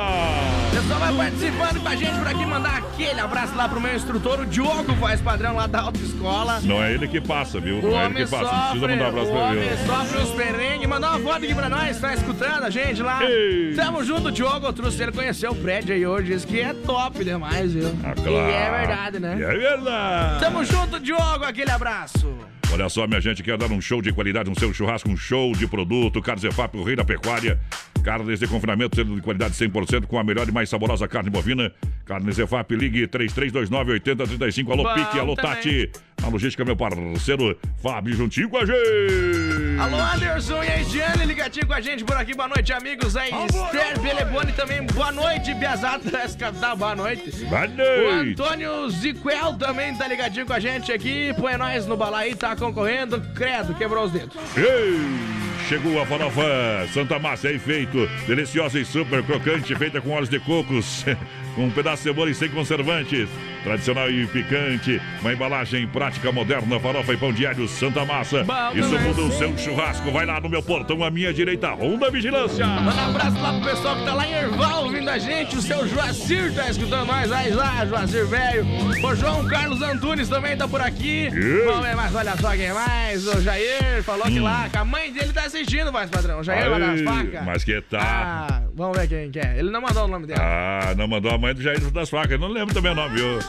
Pessoal 0.71 0.99
vai 0.99 1.13
participando 1.15 1.81
com 1.81 1.87
a 1.89 1.95
gente 1.95 2.17
por 2.17 2.27
aqui, 2.27 2.45
mandar 2.45 2.77
aquele 2.77 3.19
abraço 3.19 3.55
lá 3.55 3.67
pro 3.67 3.79
meu 3.81 3.95
instrutor, 3.95 4.39
o 4.41 4.45
Diogo, 4.45 4.93
voz 4.93 5.21
padrão 5.21 5.55
lá 5.55 5.67
da 5.67 5.81
autoescola. 5.81 6.59
Não 6.63 6.83
é 6.83 6.93
ele 6.93 7.07
que 7.07 7.19
passa, 7.21 7.59
viu? 7.59 7.79
O 7.79 7.81
Não 7.81 7.99
é 7.99 8.05
ele 8.05 8.15
que 8.15 8.27
passa. 8.27 8.43
Não 8.43 8.49
precisa 8.49 8.79
sofre, 8.79 8.95
mandar 8.95 9.05
um 9.05 9.07
abraço 9.09 9.31
o 9.31 9.33
pra 9.33 9.55
ele. 9.55 9.77
sofre 9.85 10.17
os 10.21 10.29
perengues. 10.31 10.87
Mandar 10.87 11.09
uma 11.11 11.19
foto 11.19 11.43
aqui 11.45 11.55
pra 11.55 11.69
nós, 11.69 11.99
tá 11.99 12.13
escutando 12.13 12.63
a 12.63 12.69
gente 12.69 13.01
lá. 13.01 13.23
Ei. 13.23 13.73
Tamo 13.75 14.03
junto, 14.03 14.31
Diogo. 14.31 14.67
Eu 14.67 14.73
trouxe 14.73 15.01
ele 15.01 15.11
conhecer 15.11 15.47
o 15.49 15.55
prédio 15.55 15.93
aí 15.95 16.05
hoje. 16.05 16.33
Diz 16.33 16.45
que 16.45 16.59
é 16.61 16.73
top 16.73 17.23
demais, 17.23 17.73
viu? 17.73 17.93
Ah, 18.03 18.13
claro. 18.13 18.49
E 18.49 18.53
é 18.53 18.71
verdade, 18.71 19.19
né? 19.19 19.37
E 19.39 19.43
é 19.43 19.57
verdade. 19.57 20.39
Tamo 20.39 20.63
junto, 20.63 20.99
Diogo. 20.99 21.43
Aquele 21.43 21.71
abraço. 21.71 22.33
Olha 22.71 22.89
só, 22.89 23.07
minha 23.07 23.21
gente, 23.21 23.41
quer 23.41 23.57
dar 23.57 23.71
um 23.71 23.79
show 23.79 24.01
de 24.01 24.11
qualidade 24.11 24.49
no 24.49 24.59
seu 24.59 24.73
churrasco, 24.73 25.09
um 25.09 25.17
show 25.17 25.53
de 25.53 25.67
produto. 25.67 26.21
Carnes 26.21 26.43
EFAP, 26.43 26.75
o 26.77 26.83
rei 26.83 26.95
da 26.95 27.03
pecuária. 27.03 27.59
Carnes 28.03 28.39
de 28.39 28.47
confinamento, 28.47 28.95
sendo 28.95 29.15
de 29.15 29.21
qualidade 29.21 29.53
100%, 29.55 30.05
com 30.05 30.19
a 30.19 30.23
melhor 30.23 30.47
e 30.47 30.51
mais 30.51 30.69
saborosa 30.69 31.07
carne 31.07 31.29
bovina. 31.29 31.71
Carnes 32.05 32.37
EFAP, 32.37 32.75
ligue 32.75 33.07
3329-8035. 33.07 34.71
Alô, 34.71 34.83
Bom 34.83 34.93
Pique, 34.93 35.19
alô, 35.19 35.35
também. 35.35 35.55
Tati. 35.55 35.91
Na 36.21 36.29
logística, 36.29 36.63
meu 36.65 36.75
parceiro 36.75 37.57
Fábio, 37.83 38.15
juntinho 38.15 38.49
com 38.49 38.57
a 38.57 38.65
gente. 38.65 39.79
Alô, 39.79 39.97
Anderson 39.97 40.63
e 40.63 40.67
a 40.67 40.81
Ediane, 40.81 41.25
ligadinho 41.25 41.67
com 41.67 41.73
a 41.73 41.81
gente 41.81 42.03
por 42.03 42.15
aqui. 42.15 42.33
Boa 42.33 42.47
noite, 42.47 42.73
amigos. 42.73 43.15
A 43.15 43.27
Esther 43.27 43.99
Beleboni 44.01 44.51
também. 44.53 44.83
Boa 44.87 45.11
noite, 45.11 45.53
Biazato 45.53 46.09
da 46.09 46.27
Capital. 46.27 46.77
Boa 46.77 46.95
noite. 46.95 47.31
Boa 47.45 47.65
O 47.65 47.67
noite. 48.15 48.41
Antônio 48.41 48.89
Ziquel 48.89 49.53
também 49.59 49.95
tá 49.95 50.07
ligadinho 50.07 50.45
com 50.45 50.53
a 50.53 50.59
gente 50.59 50.91
aqui. 50.91 51.33
Põe 51.39 51.57
nós 51.57 51.85
no 51.85 51.95
balaí, 51.97 52.33
tá 52.33 52.55
concorrendo. 52.55 53.21
Credo, 53.35 53.75
quebrou 53.75 54.05
os 54.05 54.11
dedos. 54.11 54.35
Ei, 54.57 54.99
chegou 55.67 56.01
a 56.01 56.05
farofa 56.07 56.87
Santa 56.93 57.19
Massa, 57.19 57.49
é 57.49 57.59
feito. 57.59 58.07
Deliciosa 58.25 58.79
e 58.79 58.85
super 58.85 59.21
crocante, 59.23 59.75
feita 59.75 60.01
com 60.01 60.11
óleos 60.11 60.29
de 60.29 60.39
cocos, 60.39 61.05
com 61.53 61.65
um 61.65 61.71
pedaço 61.71 61.97
de 61.97 62.09
cebola 62.09 62.31
e 62.31 62.33
sem 62.35 62.49
conservantes. 62.49 63.29
Tradicional 63.65 64.11
e 64.11 64.27
picante, 64.27 65.01
uma 65.21 65.33
embalagem 65.33 65.87
prática, 65.87 66.31
moderna, 66.31 66.79
farofa 66.79 67.13
e 67.13 67.17
pão 67.17 67.33
diário 67.33 67.67
Santa 67.67 68.05
Massa. 68.05 68.45
Isso 68.75 68.97
muda 68.99 69.21
o 69.23 69.31
seu 69.31 69.57
churrasco. 69.57 70.11
Vai 70.11 70.23
lá 70.23 70.39
no 70.39 70.47
meu 70.47 70.61
portão, 70.61 71.03
à 71.03 71.09
minha 71.09 71.33
direita, 71.33 71.69
Ronda 71.71 72.11
Vigilância. 72.11 72.63
Manda 72.67 73.01
um 73.01 73.09
abraço 73.09 73.41
lá 73.41 73.53
pro 73.59 73.69
pessoal 73.71 73.95
que 73.97 74.05
tá 74.05 74.13
lá 74.13 74.27
em 74.27 74.33
Erval 74.33 74.83
ouvindo 74.85 75.09
a 75.09 75.17
gente. 75.17 75.57
O 75.57 75.61
seu 75.63 75.87
Joacir 75.87 76.53
tá 76.53 76.69
escutando 76.69 77.07
nós. 77.07 77.31
Aí 77.31 77.51
lá, 77.51 77.83
Joacir 77.87 78.27
velho. 78.27 78.65
O 79.03 79.15
João 79.15 79.43
Carlos 79.47 79.81
Antunes 79.81 80.29
também 80.29 80.55
tá 80.55 80.67
por 80.67 80.79
aqui. 80.81 81.29
Vamos 81.65 81.85
ver 81.87 81.95
mais, 81.95 82.13
olha 82.13 82.37
só 82.37 82.51
quem 82.51 82.71
mais. 82.71 83.27
O 83.27 83.41
Jair 83.41 84.03
falou 84.03 84.25
que 84.27 84.39
lá, 84.39 84.69
que 84.69 84.77
a 84.77 84.85
mãe 84.85 85.11
dele 85.11 85.33
tá 85.33 85.41
assistindo, 85.45 85.91
mais 85.91 86.07
padrão. 86.11 86.43
Jair 86.43 86.69
vai 86.69 86.79
das 86.79 87.01
Hum. 87.01 87.03
Facas. 87.03 87.45
Mas 87.45 87.63
que 87.63 87.81
tá. 87.81 87.99
Ah, 87.99 88.61
vamos 88.75 88.95
ver 88.95 89.07
quem 89.07 89.31
que 89.31 89.39
é. 89.39 89.55
Ele 89.57 89.71
não 89.71 89.81
mandou 89.81 90.05
o 90.05 90.07
nome 90.07 90.27
dele. 90.27 90.39
Ah, 90.39 90.93
não 90.95 91.07
mandou 91.07 91.31
a 91.31 91.37
mãe 91.39 91.53
do 91.53 91.61
Jair 91.63 91.79
das 91.91 92.09
Facas. 92.11 92.31
Eu 92.33 92.39
Não 92.39 92.47
lembro 92.47 92.73
também 92.75 92.91
o 92.91 92.95
nome, 92.95 93.15
viu? 93.15 93.39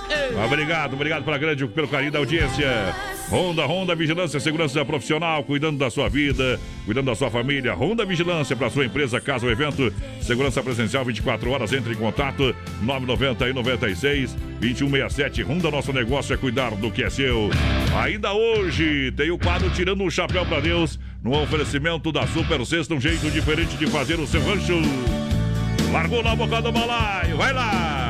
Obrigado, 0.44 0.94
obrigado 0.94 1.24
pela 1.24 1.38
grande, 1.38 1.66
pelo 1.66 1.88
carinho 1.88 2.12
da 2.12 2.18
audiência. 2.18 2.94
Honda, 3.30 3.66
Honda 3.66 3.94
Vigilância, 3.94 4.38
segurança 4.38 4.84
profissional, 4.84 5.42
cuidando 5.42 5.78
da 5.78 5.90
sua 5.90 6.08
vida, 6.08 6.60
cuidando 6.84 7.06
da 7.06 7.14
sua 7.14 7.30
família. 7.30 7.74
Honda 7.74 8.04
Vigilância 8.04 8.54
para 8.54 8.70
sua 8.70 8.84
empresa, 8.84 9.20
casa 9.20 9.44
ou 9.44 9.50
evento. 9.50 9.92
Segurança 10.20 10.62
presencial 10.62 11.04
24 11.04 11.50
horas. 11.50 11.72
Entre 11.72 11.92
em 11.92 11.96
contato 11.96 12.54
990 12.82 13.48
e 13.48 13.52
96 13.52 14.34
2167. 14.60 15.42
Honda, 15.42 15.70
nosso 15.70 15.92
negócio 15.92 16.34
é 16.34 16.36
cuidar 16.36 16.70
do 16.76 16.90
que 16.90 17.02
é 17.02 17.10
seu. 17.10 17.50
Ainda 18.00 18.32
hoje 18.32 19.12
tem 19.12 19.30
o 19.30 19.38
quadro 19.38 19.70
Tirando 19.70 20.04
o 20.04 20.10
Chapéu 20.10 20.46
para 20.46 20.60
Deus, 20.60 20.98
no 21.22 21.36
oferecimento 21.42 22.12
da 22.12 22.26
Super 22.26 22.64
Sexta, 22.64 22.94
um 22.94 23.00
jeito 23.00 23.28
diferente 23.30 23.76
de 23.76 23.86
fazer 23.88 24.20
o 24.20 24.26
seu 24.26 24.42
rancho. 24.44 24.80
Largou 25.92 26.22
na 26.22 26.36
boca 26.36 26.62
do 26.62 26.70
balaio, 26.70 27.36
vai 27.36 27.52
lá! 27.52 28.05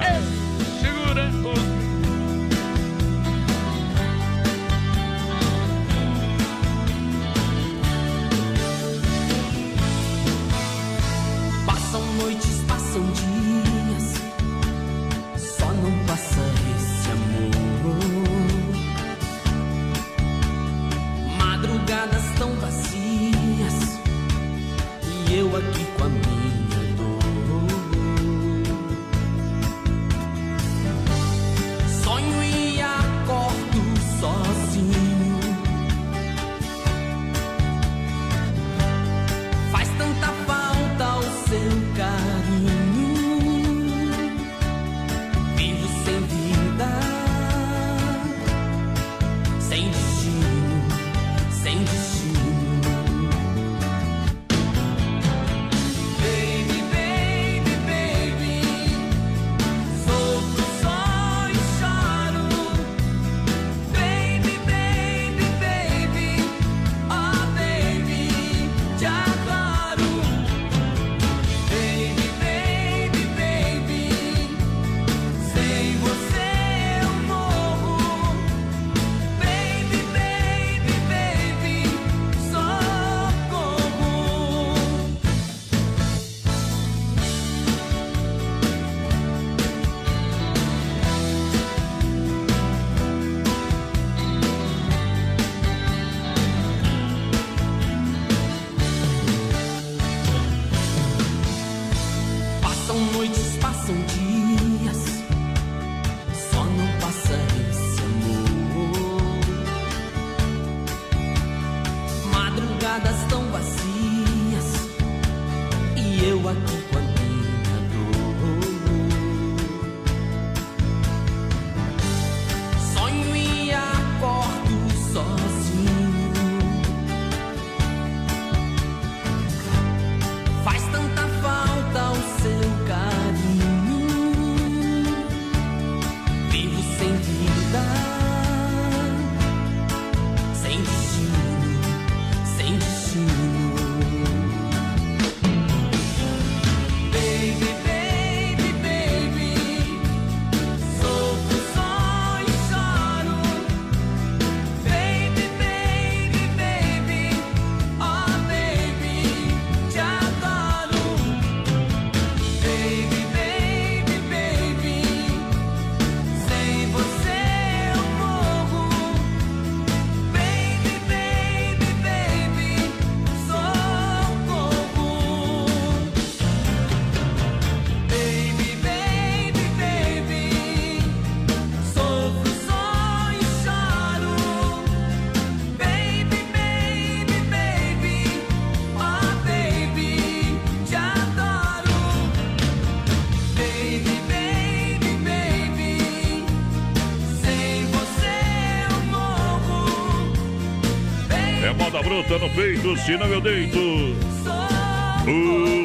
Luta 201.73 202.39
no 202.39 202.49
peito, 202.51 202.97
se 202.99 203.17
não 203.17 203.27
eu 203.27 203.41
deito. 203.41 203.79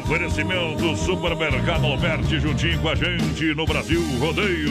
Oferecimento 0.04 0.96
Supermercado 0.96 1.88
Alberti 1.88 2.40
juntinho 2.40 2.80
com 2.80 2.90
a 2.90 2.96
gente 2.96 3.56
no 3.56 3.66
Brasil 3.66 4.00
Rodeio. 4.20 4.70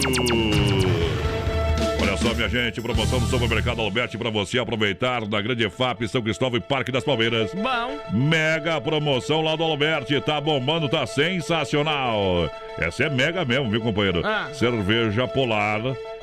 Olha 2.01 2.17
só, 2.17 2.33
minha 2.33 2.49
gente, 2.49 2.81
promoção 2.81 3.19
do 3.19 3.27
Supermercado 3.27 3.81
Alberti 3.81 4.17
para 4.17 4.31
você 4.31 4.61
aproveitar 4.61 5.27
da 5.27 5.41
Grande 5.41 5.69
FAP, 5.69 6.07
São 6.07 6.23
Cristóvão 6.23 6.59
e 6.59 6.61
Parque 6.61 6.93
das 6.93 7.03
Palmeiras. 7.03 7.53
Bom. 7.55 7.99
Mega 8.13 8.81
promoção 8.81 9.43
lá 9.43 9.57
do 9.57 9.65
Alberti, 9.65 10.21
tá 10.21 10.41
bombando, 10.41 10.89
tá 10.89 11.05
sensacional. 11.07 12.49
Essa 12.79 13.05
é 13.05 13.11
mega 13.11 13.45
mesmo, 13.45 13.69
viu, 13.69 13.81
companheiro? 13.81 14.23
Ah. 14.25 14.49
Cerveja 14.53 15.27
Polar, 15.27 15.81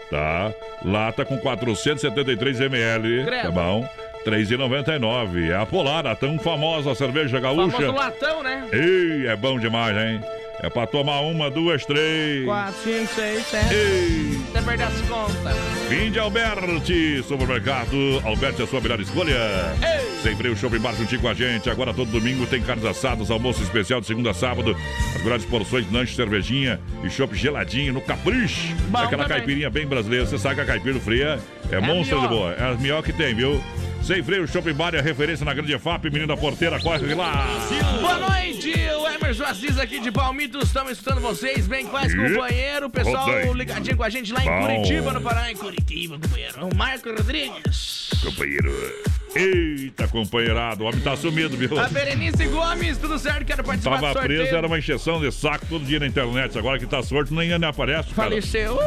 tá? 0.10 0.54
Lata 0.86 1.26
com 1.26 1.38
473 1.38 2.62
ml, 2.62 3.26
Credo. 3.26 3.44
tá 3.44 3.52
bom? 3.52 3.88
3,99. 4.28 5.50
É 5.50 5.56
a 5.56 5.66
Polar, 5.66 6.06
a 6.06 6.16
tão 6.16 6.38
famosa 6.38 6.94
cerveja 6.94 7.40
gaúcha. 7.40 7.78
Famoso 7.78 7.96
latão, 7.96 8.44
né? 8.44 8.68
Ei, 8.74 9.28
é 9.28 9.36
bom 9.38 9.58
demais, 9.58 9.96
hein? 9.96 10.22
É 10.60 10.70
pra 10.72 10.88
tomar 10.88 11.20
uma, 11.22 11.52
duas, 11.52 11.86
três. 11.86 12.44
4, 12.44 12.74
5, 12.84 13.08
6, 13.14 13.46
7. 13.46 13.74
Ei. 13.76 14.40
Até 14.50 14.62
perder 14.64 14.84
as 14.86 15.02
contas. 15.02 15.56
Vim 15.88 16.10
de 16.10 16.20
Alberti, 16.20 17.24
supermercado. 17.28 17.96
Alberti 18.26 18.62
é 18.62 18.64
a 18.66 18.68
sua 18.68 18.82
melhor 18.82 19.00
escolha. 19.00 19.38
Sem 20.24 20.36
freio, 20.36 20.56
shopping 20.58 20.80
bar 20.80 20.96
juntinho 20.96 21.22
com 21.22 21.28
a 21.28 21.34
gente. 21.36 21.70
Agora 21.70 21.94
todo 21.94 22.10
domingo 22.10 22.48
tem 22.48 22.60
carnes 22.64 22.86
assadas, 22.86 23.30
almoço 23.30 23.62
especial 23.62 24.02
de 24.02 24.08
segunda 24.08 24.32
a 24.32 24.34
sábado. 24.34 24.76
As 25.16 25.22
melhores 25.22 25.46
porções 25.46 25.88
de 25.88 25.94
lanche, 25.94 26.16
cervejinha 26.16 26.80
e 27.04 27.10
chopp 27.10 27.36
geladinho 27.36 27.94
no 27.94 28.02
capricho. 28.02 28.74
Bom 28.88 28.98
Aquela 28.98 29.24
também. 29.24 29.38
caipirinha 29.38 29.70
bem 29.70 29.86
brasileira. 29.86 30.26
Você 30.26 30.40
sabe 30.40 30.56
que 30.56 30.62
a 30.62 30.66
caipira 30.66 31.00
fria 31.00 31.40
é, 31.72 31.80
monstro 31.80 32.20
de 32.20 32.28
boa. 32.28 32.54
É 32.54 32.64
a 32.64 32.74
melhor 32.74 33.04
que 33.04 33.14
tem, 33.14 33.36
viu? 33.36 33.64
Sem 34.08 34.24
freio, 34.24 34.48
shopping 34.48 34.72
bar 34.72 34.96
é 34.96 35.00
a 35.00 35.02
referência 35.02 35.44
na 35.44 35.54
grande 35.54 35.78
FAP. 35.78 36.06
Menina 36.06 36.38
porteira, 36.38 36.80
corre 36.80 37.14
lá. 37.14 37.46
Boa 38.00 38.18
noite, 38.18 38.72
o 38.72 39.06
Emerson 39.06 39.44
Assis 39.44 39.78
aqui 39.78 40.00
de 40.00 40.14
Palmitos, 40.14 40.68
estamos 40.68 40.94
escutando 40.94 41.20
vocês, 41.20 41.68
bem 41.68 41.86
com 41.86 41.92
mais 41.92 42.16
companheiro, 42.16 42.90
pessoal 42.90 43.26
Rodei. 43.26 43.52
ligadinho 43.52 43.98
com 43.98 44.04
a 44.04 44.10
gente 44.10 44.32
lá 44.32 44.42
em 44.42 44.48
Bom. 44.48 44.62
Curitiba, 44.62 45.12
no 45.12 45.20
Paraná, 45.20 45.52
em 45.52 45.58
Curitiba, 45.58 46.18
companheiro, 46.18 46.70
o 46.70 46.78
Marco 46.78 47.10
Rodrigues. 47.10 48.10
Companheiro. 48.24 48.72
Eita, 49.36 50.08
companheirado. 50.08 50.84
O 50.84 50.88
homem 50.88 51.00
tá 51.02 51.16
sumido, 51.16 51.56
viu? 51.56 51.80
A 51.80 51.88
Berenice 51.88 52.46
Gomes, 52.48 52.98
tudo 52.98 53.20
certo, 53.20 53.46
quero 53.46 53.64
participar 53.64 53.96
Tava 53.96 54.08
do 54.08 54.14
sorteio. 54.20 54.40
preso, 54.42 54.56
era 54.56 54.68
uma 54.68 54.80
encheção 54.80 55.20
de 55.20 55.32
saco 55.32 55.66
todo 55.68 55.86
dia 55.86 56.00
na 56.00 56.08
internet. 56.08 56.58
Agora 56.58 56.80
que 56.80 56.86
tá 56.86 57.04
sorto, 57.04 57.34
nem 57.34 57.48
nem 57.58 57.70
aparece, 57.70 58.10
cara. 58.14 58.30
Faleceu. 58.30 58.78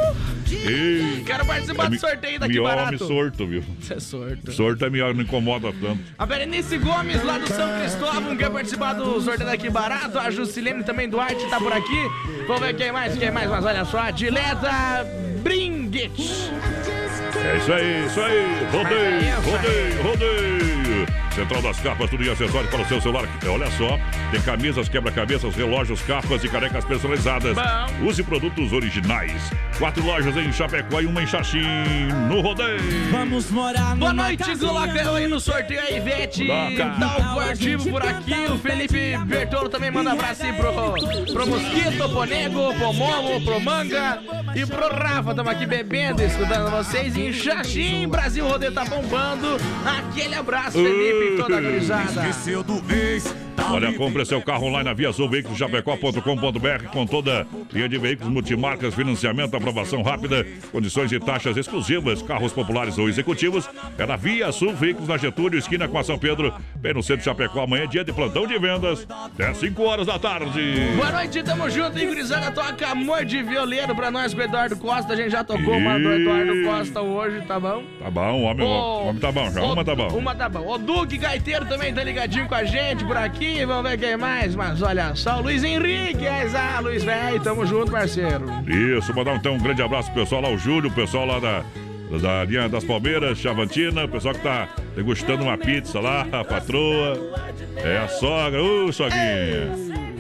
Ei, 0.51 1.23
Quero 1.25 1.47
participar 1.47 1.87
é 1.87 1.91
do 1.91 1.99
sorteio 2.01 2.41
daqui 2.41 2.61
barato. 2.61 2.89
homem 2.89 2.99
sorto, 2.99 3.47
viu? 3.47 3.63
Você 3.81 3.95
é 3.95 4.01
sorto. 4.01 4.53
Sorto 4.53 4.85
é 4.85 4.91
melhor, 4.91 5.15
não 5.15 5.23
incomoda 5.23 5.73
tanto. 5.81 6.01
A 6.19 6.27
Berenice 6.27 6.77
Gomes, 6.79 7.23
lá 7.23 7.39
do 7.39 7.47
São 7.47 7.79
Cristóvão, 7.79 8.37
quer 8.37 8.51
participar 8.51 8.95
do 8.95 9.21
sorteio 9.21 9.49
daqui 9.49 9.71
barato. 9.71 10.19
A 10.19 10.31
Juscelene 10.31 10.83
também 10.83 11.09
Duarte 11.09 11.49
tá 11.49 11.59
por 11.59 11.73
aqui. 11.73 12.01
Vamos 12.49 12.63
ver 12.63 12.75
quem 12.75 12.91
mais, 12.91 13.17
quem 13.17 13.31
mais, 13.31 13.49
mas 13.49 13.65
olha 13.65 13.85
só. 13.85 13.99
A 14.01 14.11
Dileta 14.11 15.07
Bringuet. 15.43 16.13
É 17.43 17.57
isso 17.57 17.73
aí, 17.73 18.07
isso 18.07 18.21
aí. 18.21 18.67
Rodeio, 18.71 19.41
rodeio, 19.41 20.03
rodeio. 20.03 21.20
Central 21.35 21.63
das 21.63 21.79
capas, 21.81 22.11
tudo 22.11 22.25
em 22.25 22.31
acessórios 22.31 22.71
para 22.71 22.83
o 22.83 22.87
seu 22.87 23.01
celular. 23.01 23.29
Olha 23.47 23.71
só, 23.73 23.99
tem 24.31 24.41
camisas, 24.43 24.89
quebra-cabeças, 24.89 25.55
relógios, 25.55 26.03
capas 26.03 26.43
e 26.43 26.49
canecas 26.49 26.85
personalizadas. 26.85 27.55
Bom. 27.55 28.09
Use 28.09 28.23
produtos 28.23 28.73
originais. 28.73 29.51
Quatro 29.79 30.05
lojas 30.05 30.37
em 30.37 30.53
Chapecó 30.53 31.01
e 31.01 31.07
uma 31.07 31.23
em 31.23 31.27
Xaxim, 31.27 32.09
no 32.29 32.41
rodeio. 32.41 32.81
Vamos 33.11 33.51
morar 33.51 33.97
Boa 33.97 34.13
noite, 34.13 34.43
eu 34.51 35.15
aí 35.15 35.27
no 35.27 35.41
sorteio 35.41 35.81
a 35.81 35.91
Ivete 35.91 36.47
Coloca. 36.47 36.85
Dalvartivo 36.99 37.91
por 37.91 38.03
aqui. 38.03 38.35
O 38.53 38.59
Felipe 38.59 39.17
Bertolo 39.27 39.69
também 39.69 39.91
manda 39.91 40.13
abraço 40.13 40.43
aí 40.43 40.53
pro, 40.53 40.73
pro 41.33 41.47
Mosquito, 41.47 42.09
pro 42.09 42.25
Nego, 42.25 42.75
pro 42.75 42.93
Momo, 42.93 43.45
pro 43.45 43.61
Manga 43.61 44.21
e 44.55 44.67
pro 44.67 44.89
Rafa. 44.89 45.31
Estamos 45.31 45.53
aqui 45.53 45.67
bebendo, 45.67 46.23
escutando 46.23 46.71
vocês 46.71 47.17
em 47.17 47.33
Xaxim. 47.33 48.09
Brasil 48.09 48.47
Rodeio 48.47 48.73
tá 48.73 48.85
bombando. 48.85 49.57
Aquele 49.87 50.35
abraço, 50.35 50.73
Felipe 50.73 51.20
e 51.23 51.37
toda 51.37 51.59
a 51.59 51.61
gurizada. 51.61 52.23
Olha, 53.69 53.93
compre 53.93 54.25
seu 54.25 54.41
carro 54.43 54.67
online 54.67 54.85
na 54.85 54.95
Via 54.95 55.13
Sul 55.13 55.29
Veículos 55.29 55.59
Chapecó.com.br 55.59 56.89
com 56.93 57.07
toda 57.07 57.47
linha 57.73 57.89
de 57.89 57.99
veículos 57.99 58.33
multimarcas, 58.33 58.95
financiamento, 58.95 59.55
aprovação 59.55 60.03
rápida, 60.03 60.47
condições 60.73 61.13
e 61.13 61.21
taxas 61.21 61.57
exclusivas, 61.57 62.23
carros 62.23 62.53
populares 62.53 62.99
ou 62.99 63.09
executivos. 63.09 63.69
É 63.99 64.07
na 64.07 64.17
Via 64.17 64.51
Sul 64.51 64.75
Veículos 64.75 65.09
na 65.09 65.17
Getúlio, 65.17 65.59
esquina 65.59 65.87
com 65.87 65.99
a 65.99 66.03
São 66.03 66.19
Pedro, 66.19 66.53
bem 66.77 66.95
no 66.95 67.03
centro 67.03 67.19
de 67.19 67.25
Chapecó. 67.25 67.63
Amanhã 67.63 67.85
é 67.85 67.87
dia 67.87 68.05
de 68.05 68.13
plantão 68.13 68.47
de 68.47 68.59
vendas, 68.59 69.07
até 69.09 69.53
5 69.53 69.83
horas 69.83 70.07
da 70.07 70.19
tarde. 70.19 70.75
Boa 70.97 71.13
noite, 71.13 71.43
tamo 71.43 71.71
junto, 71.71 71.99
e 71.99 72.07
gurizada. 72.07 72.51
Toca 72.51 72.89
amor 72.89 73.25
de 73.25 73.43
violeiro 73.43 73.95
pra 73.95 74.11
nós 74.11 74.35
com 74.35 74.41
o 74.41 74.43
Eduardo 74.43 74.77
Costa. 74.77 75.13
A 75.13 75.17
gente 75.17 75.31
já 75.31 75.45
tocou 75.45 75.77
uma 75.77 75.99
do 75.99 76.13
Eduardo 76.13 76.65
Costa 76.65 77.01
hoje, 77.03 77.43
tá 77.43 77.61
bom? 77.61 77.85
Tá 78.01 78.11
bom, 78.11 78.41
o 78.41 78.43
homem, 78.43 78.67
o 78.67 79.07
homem 79.07 79.21
tá 79.21 79.31
bom, 79.31 79.51
já 79.51 79.63
uma 79.63 79.85
tá 79.85 79.95
bom. 79.95 80.09
Uma 80.09 80.35
tá 80.35 80.49
bom. 80.49 80.67
O 80.67 80.79
Duque 81.11 81.19
Gaiteiro 81.19 81.67
também 81.67 81.93
tá 81.93 82.05
ligadinho 82.05 82.47
com 82.47 82.55
a 82.55 82.63
gente 82.63 83.05
por 83.05 83.17
aqui. 83.17 83.65
Vamos 83.65 83.91
ver 83.91 83.99
quem 83.99 84.17
mais. 84.17 84.55
Mas 84.55 84.81
olha 84.81 85.13
só, 85.17 85.39
o 85.39 85.43
Luiz 85.43 85.65
Henrique. 85.65 86.25
Ah, 86.29 86.79
Luiz 86.81 87.03
velho, 87.03 87.43
tamo 87.43 87.67
junto, 87.67 87.91
parceiro. 87.91 88.47
Isso, 88.65 89.13
mandar 89.13 89.35
então 89.35 89.55
um 89.55 89.59
grande 89.59 89.83
abraço 89.83 90.09
pro 90.13 90.23
pessoal 90.23 90.43
lá, 90.43 90.51
o 90.51 90.57
Júlio, 90.57 90.89
o 90.89 90.95
pessoal 90.95 91.27
lá 91.27 91.41
da, 91.41 91.65
da 92.17 92.45
linha 92.45 92.69
das 92.69 92.85
Palmeiras, 92.85 93.39
Chavantina, 93.39 94.05
o 94.05 94.09
pessoal 94.09 94.35
que 94.35 94.41
tá 94.41 94.69
degustando 94.95 95.43
uma 95.43 95.59
pizza 95.59 95.99
lá, 95.99 96.29
a 96.31 96.45
patroa, 96.45 97.19
é 97.77 97.99
a 97.99 98.07
sogra, 98.07 98.63
ô 98.63 98.93
sogrinha, 98.93 99.73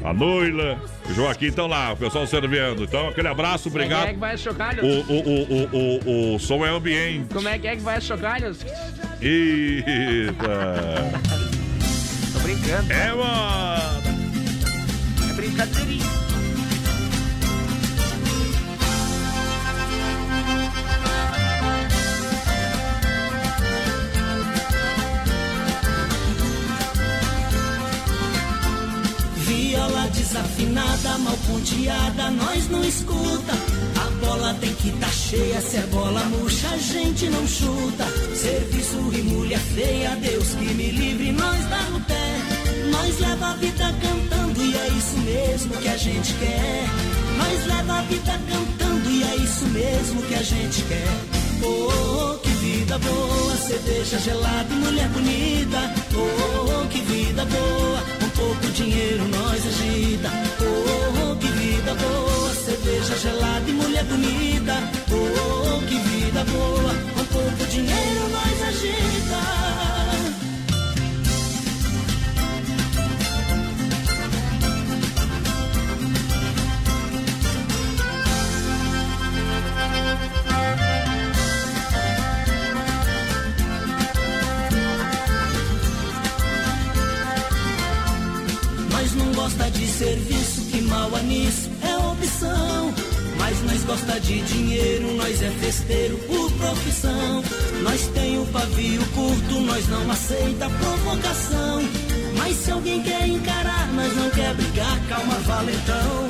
a 0.05 0.13
Noila, 0.13 0.79
o 1.09 1.13
Joaquim 1.15 1.47
estão 1.47 1.67
lá, 1.67 1.93
o 1.93 1.97
pessoal 1.97 2.27
servindo. 2.27 2.85
Então, 2.85 3.09
aquele 3.09 3.29
abraço, 3.29 3.71
Como 3.71 3.83
é 3.83 3.85
obrigado. 3.87 4.09
que 4.13 4.19
vai 4.19 4.35
as 4.35 4.41
chocalhas? 4.41 4.85
O, 4.85 5.13
o, 5.13 5.19
o, 5.21 5.43
o, 5.43 6.33
o, 6.33 6.35
o 6.37 6.39
som 6.39 6.65
é 6.65 6.71
ambiente. 6.71 7.33
Como 7.33 7.49
é 7.49 7.59
que 7.59 7.67
é 7.67 7.77
que 7.77 7.83
vai 7.83 7.97
as 7.99 8.05
chocalhas? 8.05 8.65
Eita! 9.21 11.11
Tô 12.33 12.39
brincando. 12.41 12.93
É, 12.93 13.13
mano! 13.13 14.01
É 15.29 15.33
brincadeirinha. 15.35 16.05
Desafinada, 30.11 31.19
mal 31.19 31.37
ponteada, 31.47 32.31
nós 32.31 32.69
não 32.69 32.85
escuta. 32.85 33.53
A 33.97 34.25
bola 34.25 34.55
tem 34.55 34.75
que 34.75 34.91
tá 34.93 35.09
cheia, 35.09 35.61
se 35.61 35.77
é 35.77 35.83
bola 35.87 36.23
murcha, 36.25 36.69
a 36.69 36.77
gente 36.77 37.29
não 37.29 37.47
chuta. 37.47 38.05
Serviço 38.35 39.11
e 39.13 39.23
mulher 39.23 39.59
feia, 39.59 40.17
Deus 40.17 40.49
que 40.55 40.75
me 40.75 40.91
livre, 40.91 41.33
nós 41.33 41.65
dá 41.69 41.83
no 41.91 42.01
pé. 42.01 42.61
Nós 42.91 43.19
leva 43.21 43.47
a 43.49 43.55
vida 43.55 43.95
cantando 44.01 44.65
e 44.65 44.75
é 44.75 44.89
isso 44.89 45.19
mesmo 45.19 45.77
que 45.77 45.89
a 45.89 45.97
gente 45.97 46.35
quer. 46.35 46.85
Nós 47.39 47.67
leva 47.67 47.99
a 47.99 48.03
vida 48.03 48.41
cantando 48.49 49.11
e 49.11 49.23
é 49.23 49.37
isso 49.37 49.65
mesmo 49.67 50.23
que 50.23 50.35
a 50.35 50.43
gente 50.43 50.83
quer. 50.83 51.41
Oh, 51.63 52.39
que 52.39 52.51
vida 52.51 52.99
boa, 52.99 53.57
cerveja 53.57 54.19
gelada 54.19 54.73
e 54.73 54.77
mulher 54.77 55.09
bonita. 55.09 56.00
Oh, 56.15 56.87
que 56.89 57.01
vida 57.03 57.45
boa, 57.45 58.03
um 58.25 58.29
pouco 58.31 58.73
dinheiro 58.73 59.27
nós 59.29 59.67
agita. 59.67 60.31
Oh, 60.61 61.37
que 61.37 61.47
vida 61.47 61.95
boa, 61.95 62.55
cerveja 62.55 63.17
gelada 63.17 63.69
e 63.69 63.73
mulher 63.73 64.05
bonita. 64.05 64.75
Oh, 65.11 65.81
que 65.87 65.99
vida 65.99 66.45
boa, 66.45 66.93
um 67.21 67.25
pouco 67.27 67.71
dinheiro 67.71 68.29
nós 68.31 68.63
agita. 68.69 70.00
Serviço, 90.01 90.63
que 90.71 90.81
mal 90.81 91.11
nisso, 91.25 91.69
é 91.83 91.95
opção. 91.99 92.95
Mas 93.37 93.63
nós 93.65 93.85
gosta 93.85 94.19
de 94.19 94.41
dinheiro, 94.41 95.15
nós 95.15 95.43
é 95.43 95.51
festeiro 95.51 96.17
por 96.27 96.51
profissão. 96.53 97.43
Nós 97.83 98.07
tem 98.15 98.39
o 98.39 98.47
pavio 98.47 99.05
curto, 99.15 99.61
nós 99.61 99.87
não 99.89 100.11
aceita 100.11 100.71
provocação. 100.71 101.83
Mas 102.39 102.57
se 102.57 102.71
alguém 102.71 103.03
quer 103.03 103.29
encarar, 103.29 103.93
nós 103.93 104.17
não 104.17 104.31
quer 104.31 104.55
brigar, 104.55 104.99
calma, 105.07 105.35
valentão. 105.41 106.29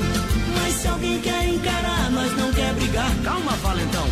Mas 0.53 0.73
se 0.75 0.87
alguém 0.89 1.21
quer 1.21 1.47
encarar, 1.47 2.11
nós 2.11 2.35
não 2.35 2.51
quer 2.51 2.73
brigar, 2.73 3.15
calma, 3.23 3.53
valentão. 3.63 4.07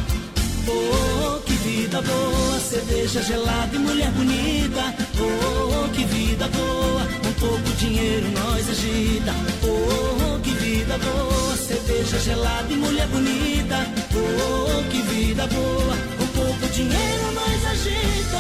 Oh, 0.68 1.40
que 1.42 1.54
vida 1.54 2.02
boa, 2.02 2.60
cerveja 2.62 3.22
gelada 3.24 3.76
e 3.76 3.80
mulher 3.80 4.12
bonita. 4.12 4.96
Oh, 5.20 5.90
que 5.90 6.06
vida 6.06 6.48
boa, 6.48 7.29
pouco 7.40 7.70
dinheiro 7.78 8.28
nós 8.32 8.70
agita. 8.70 9.34
Oh, 9.64 10.40
que 10.40 10.52
vida 10.52 10.98
boa, 10.98 11.58
cerveja 11.58 12.20
gelada 12.20 12.72
e 12.72 12.76
mulher 12.76 13.08
bonita. 13.08 13.78
Oh, 14.14 14.84
que 14.90 15.02
vida 15.02 15.48
boa, 15.48 15.96
um 16.22 16.28
pouco 16.28 16.74
dinheiro 16.74 17.32
nós 17.34 17.66
agita. 17.66 18.40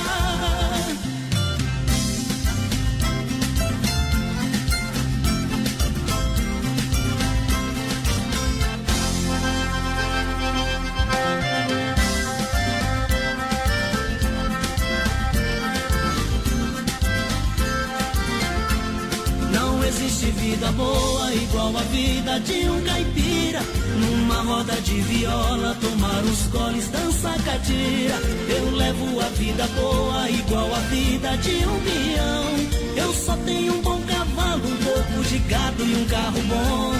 Existe 20.19 20.31
vida 20.31 20.71
boa 20.73 21.33
igual 21.33 21.77
a 21.77 21.81
vida 21.83 22.39
de 22.41 22.69
um 22.69 22.81
caipira. 22.81 23.61
Numa 23.99 24.41
roda 24.41 24.73
de 24.81 25.01
viola, 25.01 25.75
tomar 25.79 26.23
os 26.23 26.47
goles, 26.47 26.87
dançar 26.89 27.37
catira. 27.43 28.15
Eu 28.49 28.71
levo 28.75 29.19
a 29.21 29.29
vida 29.29 29.65
boa 29.67 30.29
igual 30.29 30.73
a 30.73 30.79
vida 30.91 31.37
de 31.37 31.65
um 31.65 31.79
peão. 31.79 33.05
Eu 33.05 33.13
só 33.13 33.35
tenho 33.45 33.73
um 33.73 33.81
bom 33.81 34.01
cavalo, 34.01 34.63
um 34.67 34.77
pouco 34.77 35.23
de 35.29 35.37
gado 35.39 35.83
e 35.83 35.95
um 35.95 36.05
carro 36.05 36.41
bom. 36.41 36.93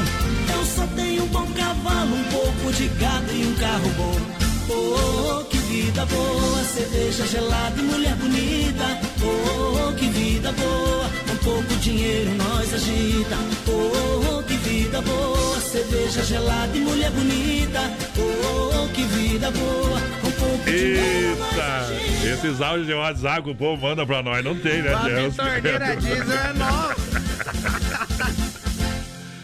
Eu 0.54 0.66
só 0.66 0.88
tenho 0.96 1.24
um 1.24 1.28
bom 1.28 1.48
cavalo, 1.48 2.16
um 2.16 2.24
pouco 2.24 2.74
de 2.74 2.88
gado 2.88 3.32
e 3.34 3.46
um 3.46 3.56
carro 3.56 3.90
bom. 3.98 4.40
Oh, 4.72 5.44
que 5.46 5.58
vida 5.58 6.06
boa, 6.06 6.64
cerveja 6.64 7.26
gelada 7.26 7.80
e 7.80 7.84
mulher 7.84 8.16
bonita. 8.16 8.86
Oh, 9.24 9.94
que 9.94 10.06
vida 10.08 10.52
boa, 10.54 11.10
pouco 11.50 11.76
dinheiro 11.82 12.30
nós 12.36 12.74
agita. 12.74 13.36
Oh, 13.68 14.44
que 14.44 14.54
vida 14.58 15.02
boa, 15.02 15.60
cerveja 15.60 16.24
gelada 16.24 16.78
e 16.78 16.82
mulher 16.82 17.10
bonita. 17.12 17.80
Oh, 18.18 18.88
que 18.94 19.04
vida 19.04 19.50
boa, 19.52 19.98
um 20.24 20.32
pouco 20.32 20.64
dinheiro 20.66 21.38
nós 21.40 21.90
Eita! 21.90 22.30
Esses 22.34 22.62
áudios 22.62 22.86
de 22.88 22.94
WhatsApp 22.94 23.42
que 23.44 23.50
o 23.50 23.56
povo 23.56 23.82
manda 23.82 24.06
pra 24.06 24.22
nós 24.22 24.44
não 24.44 24.56
tem, 24.56 24.82
né, 24.84 24.94
A 24.94 25.00
Deus? 25.00 25.36
torneira 25.36 25.96
diesel 25.96 26.38
é 26.38 26.54
nova. 26.54 26.96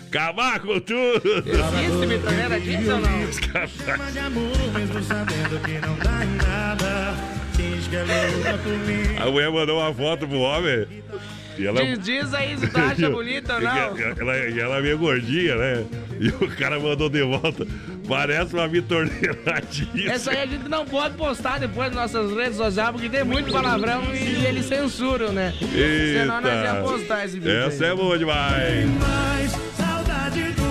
Acabar 0.08 0.60
com 0.60 0.80
tudo! 0.80 1.44
Existe 1.46 2.06
vitorneira 2.08 2.60
diesel 2.60 2.96
ou 2.96 3.02
não? 3.02 3.68
Chama 3.86 4.12
de 4.12 4.20
amor, 4.20 4.58
mesmo 4.74 5.04
sabendo 5.04 5.60
que 5.66 5.80
não 5.86 5.96
dá 5.98 6.24
em 6.24 6.36
nada. 6.36 7.16
Finge 7.54 7.90
que 7.90 7.96
é 7.96 8.04
louca 8.04 8.58
por 8.64 8.78
mim. 8.78 9.18
A 9.18 9.26
mulher 9.32 9.52
mandou 9.52 9.80
uma 9.80 9.94
foto 9.94 10.28
pro 10.28 10.40
homem. 10.40 10.88
E 11.58 11.66
ela... 11.66 11.84
Diz, 11.84 12.00
diz 12.00 12.34
aí 12.34 12.58
se 12.58 12.68
tu 12.68 12.78
acha 12.80 13.10
bonita 13.10 13.56
ou 13.56 13.62
não. 13.62 13.76
Ela, 13.76 14.38
e 14.50 14.60
ela 14.60 14.78
é 14.78 14.82
meio 14.82 14.98
gordinha, 14.98 15.56
né? 15.56 15.86
E 16.20 16.30
o 16.30 16.56
cara 16.56 16.80
mandou 16.80 17.10
de 17.10 17.24
volta. 17.24 17.68
Parece 18.08 18.54
uma 18.54 18.68
vitorneira 18.68 19.62
diesel. 19.70 20.12
Essa 20.12 20.32
aí 20.32 20.42
a 20.44 20.46
gente 20.46 20.70
não 20.70 20.86
pode 20.86 21.16
postar 21.16 21.60
depois 21.60 21.94
nas 21.94 22.14
nossas 22.14 22.36
redes 22.36 22.58
sociais, 22.58 22.92
porque 22.92 23.10
tem 23.10 23.24
muito 23.24 23.52
palavrão 23.52 24.04
e 24.14 24.46
eles 24.46 24.66
censuram, 24.66 25.32
né? 25.32 25.54
Senão 25.60 26.42
nós 26.42 26.64
ia 26.64 26.76
postar 26.82 27.26
esse 27.26 27.40
vídeo. 27.40 27.52
Essa 27.52 27.86
aí. 27.86 27.92
é 27.92 27.96
boa 27.96 28.18
demais. 28.18 28.86
Mais 29.00 29.52
saudade 29.76 30.44
do 30.54 30.65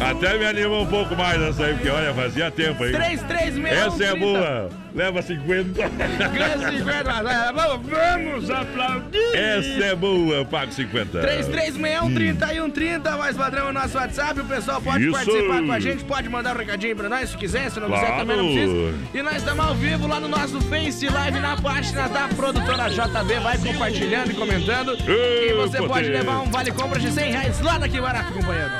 Até 0.00 0.38
me 0.38 0.46
anima 0.46 0.78
um 0.80 0.86
pouco 0.86 1.14
mais 1.14 1.40
essa 1.42 1.64
aí, 1.64 1.74
porque 1.74 1.90
olha, 1.90 2.14
fazia 2.14 2.50
tempo 2.50 2.82
aí. 2.82 2.90
3361 2.92 3.66
Essa 3.66 4.04
é 4.04 4.10
30. 4.12 4.16
boa. 4.26 4.68
Leva 4.94 5.22
50. 5.22 5.88
Ganha 6.30 6.58
50, 6.78 7.22
mas, 7.22 7.52
vamos, 7.54 7.86
vamos 7.88 8.50
aplaudir. 8.50 9.34
Essa 9.36 9.84
é 9.84 9.94
boa, 9.94 10.34
eu 10.36 10.44
pago 10.46 10.72
50. 10.72 11.20
3361 11.20 12.14
3130, 12.14 13.16
mais 13.16 13.36
padrão 13.36 13.66
é 13.66 13.70
o 13.70 13.72
nosso 13.72 13.96
WhatsApp. 13.98 14.40
O 14.40 14.44
pessoal 14.46 14.80
pode 14.80 15.04
Isso. 15.04 15.12
participar 15.12 15.62
com 15.62 15.72
a 15.72 15.78
gente, 15.80 16.04
pode 16.04 16.28
mandar 16.28 16.56
um 16.56 16.58
recadinho 16.58 16.96
pra 16.96 17.08
nós 17.08 17.28
se 17.30 17.36
quiser, 17.36 17.70
se 17.70 17.78
não 17.78 17.88
quiser 17.90 18.06
Claro. 18.06 18.20
também 18.20 18.36
não 18.36 18.46
precisa. 18.46 18.94
E 19.14 19.22
nós 19.22 19.36
estamos 19.36 19.64
ao 19.66 19.74
vivo 19.74 20.06
lá 20.08 20.18
no 20.18 20.28
nosso 20.28 20.60
Face 20.62 21.08
Live 21.08 21.38
na 21.40 21.56
página 21.56 22.08
da 22.08 22.26
produtora 22.28 22.88
JB. 22.88 23.34
Vai 23.42 23.58
compartilhando 23.58 24.30
e 24.32 24.34
comentando. 24.34 24.96
Ei, 25.06 25.50
e 25.50 25.54
você 25.54 25.76
pode 25.78 25.88
poder. 26.06 26.10
levar 26.10 26.40
um 26.40 26.50
vale 26.50 26.72
compra 26.72 26.98
de 26.98 27.12
100 27.12 27.30
reais 27.32 27.60
lá 27.60 27.78
daqui 27.78 28.00
barato, 28.00 28.32
companheiro. 28.32 28.70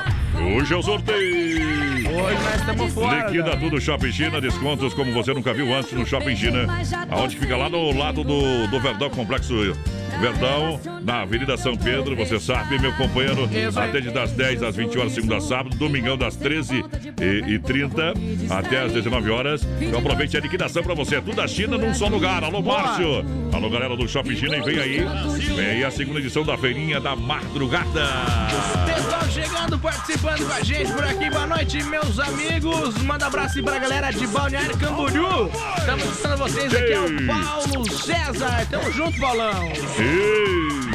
Hoje 0.41 0.73
é 0.73 0.77
o 0.77 0.81
sorteio. 0.81 1.61
Hoje 2.09 2.43
nós 2.43 2.55
estamos 2.55 2.93
fora. 2.93 3.25
Liquida 3.25 3.57
tudo 3.57 3.79
Shopping 3.79 4.11
China, 4.11 4.41
descontos 4.41 4.93
como 4.93 5.13
você 5.13 5.33
nunca 5.33 5.53
viu 5.53 5.73
antes 5.73 5.91
no 5.93 6.05
Shopping 6.05 6.35
China. 6.35 6.67
Aonde 7.09 7.37
fica 7.37 7.55
lá 7.55 7.69
no 7.69 7.95
lado 7.97 8.23
do, 8.23 8.67
do 8.67 8.79
Verdão 8.79 9.09
Complexo 9.09 9.53
Verdão, 10.19 10.79
na 11.01 11.21
Avenida 11.21 11.57
São 11.57 11.75
Pedro, 11.75 12.15
você 12.15 12.39
sabe, 12.39 12.77
meu 12.77 12.93
companheiro, 12.93 13.49
atende 13.75 14.11
das 14.11 14.31
10 14.31 14.61
às 14.61 14.75
20 14.75 14.99
horas, 14.99 15.13
segunda 15.13 15.37
a 15.37 15.41
sábado, 15.41 15.75
domingão 15.75 16.15
das 16.15 16.35
13 16.35 16.85
e, 17.19 17.53
e 17.53 17.59
30 17.59 18.13
até 18.49 18.81
às 18.81 18.93
19 18.93 19.31
horas. 19.31 19.67
Então 19.79 19.99
aproveite 19.99 20.37
a 20.37 20.39
liquidação 20.39 20.83
pra 20.83 20.93
você. 20.93 21.15
É 21.15 21.21
tudo 21.21 21.37
da 21.37 21.47
China 21.47 21.77
num 21.77 21.93
só 21.93 22.07
lugar. 22.07 22.43
Alô. 22.43 22.61
Márcio. 22.61 23.25
Alô, 23.51 23.69
galera 23.69 23.97
do 23.97 24.07
Shopping 24.07 24.35
China, 24.35 24.57
e 24.57 24.61
vem 24.61 24.79
aí. 24.79 25.05
Vem 25.55 25.65
aí 25.65 25.83
a 25.83 25.89
segunda 25.89 26.19
edição 26.19 26.43
da 26.43 26.55
Feirinha 26.55 26.99
da 26.99 27.15
Madrugada. 27.15 28.07
Pessoal 28.85 29.29
chegando, 29.29 29.79
participando 29.79 30.30
com 30.39 30.53
a 30.53 30.63
gente 30.63 30.91
por 30.93 31.03
aqui. 31.03 31.29
Boa 31.29 31.47
noite, 31.47 31.83
meus 31.83 32.19
amigos. 32.19 32.95
Manda 33.03 33.27
abraço 33.27 33.57
aí 33.57 33.63
pra 33.63 33.79
galera 33.79 34.11
de 34.11 34.25
Balneário 34.27 34.77
Camboriú. 34.77 35.49
Estamos 35.77 36.03
escutando 36.05 36.37
vocês 36.37 36.73
aqui, 36.73 36.93
é 36.93 36.99
o 36.99 37.27
Paulo 37.27 37.91
César. 37.91 38.67
Tamo 38.69 38.91
junto, 38.91 39.19
Paulão. 39.19 39.67
Ei! 39.99 40.91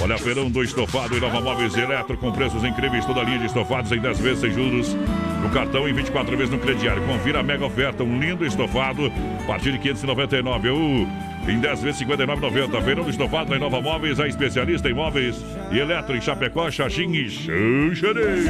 Olha, 0.00 0.18
feirão 0.18 0.50
do 0.50 0.62
estofado 0.62 1.16
e 1.16 1.20
Nova 1.20 1.40
Móveis 1.40 1.74
Eletro 1.76 2.16
com 2.16 2.30
preços 2.30 2.62
incríveis. 2.64 3.04
Toda 3.04 3.20
a 3.20 3.24
linha 3.24 3.38
de 3.38 3.46
estofados 3.46 3.90
em 3.90 3.98
10 3.98 4.20
vezes 4.20 4.40
sem 4.40 4.52
juros. 4.52 4.94
No 5.42 5.50
cartão 5.50 5.88
em 5.88 5.92
24 5.92 6.36
vezes 6.36 6.52
no 6.52 6.58
crediário. 6.58 7.02
Confira 7.06 7.40
a 7.40 7.42
mega 7.42 7.64
oferta. 7.64 8.04
Um 8.04 8.20
lindo 8.20 8.44
estofado 8.46 9.06
a 9.42 9.46
partir 9.46 9.72
de 9.72 9.78
599. 9.78 10.68
Uh, 10.68 11.08
em 11.48 11.60
10 11.60 11.82
vezes 11.82 12.00
59,90. 12.02 12.82
Feirão 12.82 13.04
do 13.04 13.10
estofado 13.10 13.54
em 13.54 13.58
Nova 13.58 13.80
Móveis. 13.80 14.18
A 14.20 14.26
especialista 14.26 14.88
em 14.88 14.94
móveis 14.94 15.36
e 15.70 15.78
eletro 15.78 16.16
em 16.16 16.20
Chapecó, 16.20 16.70
Xaxim 16.70 17.12
e 17.12 17.30
Xanxerê. 17.30 18.44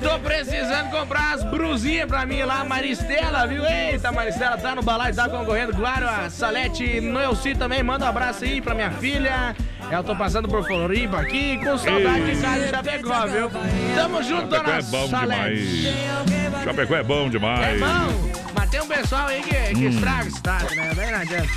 Tô 0.00 0.18
precisando 0.18 0.90
comprar 0.90 1.34
as 1.34 1.44
brusinhas 1.44 2.06
pra 2.06 2.26
mim 2.26 2.42
lá, 2.42 2.64
Maristela, 2.64 3.46
viu? 3.46 3.64
Eita, 3.64 4.12
Maristela 4.12 4.56
tá 4.58 4.74
no 4.74 4.82
balaio, 4.82 5.14
tá 5.14 5.28
concorrendo. 5.28 5.72
Claro, 5.72 6.06
a 6.06 6.28
Salete 6.30 7.00
Noelci 7.00 7.54
também. 7.54 7.82
Manda 7.82 8.04
um 8.04 8.08
abraço 8.08 8.44
aí 8.44 8.60
pra 8.60 8.74
minha 8.74 8.90
filha. 8.90 9.56
Eu 9.94 10.02
tô 10.02 10.16
passando 10.16 10.48
por 10.48 10.64
Floripa 10.66 11.20
aqui, 11.20 11.56
com 11.58 11.78
saudade 11.78 12.34
de 12.34 12.40
casa 12.42 12.64
de 12.64 12.70
Chapecó, 12.70 13.26
viu? 13.26 13.50
Tamo 13.94 14.22
junto, 14.24 14.54
Chapecó 14.54 14.62
dona 14.62 14.78
é 14.78 14.82
bom 14.82 15.08
Salete. 15.08 15.66
demais. 15.66 16.64
Chapecó 16.64 16.94
é 16.96 17.02
bom 17.04 17.26
É 17.26 17.28
demais. 17.30 17.80
bom, 17.80 18.30
mas 18.54 18.70
tem 18.70 18.80
um 18.80 18.88
pessoal 18.88 19.26
aí 19.28 19.40
que, 19.42 19.54
que 19.74 19.86
Hum. 19.86 19.90
estraga 19.90 20.24
o 20.24 20.28
estado, 20.28 20.74
né? 20.74 20.92
Daí 20.96 21.10
não 21.12 21.18
adianta. 21.20 21.48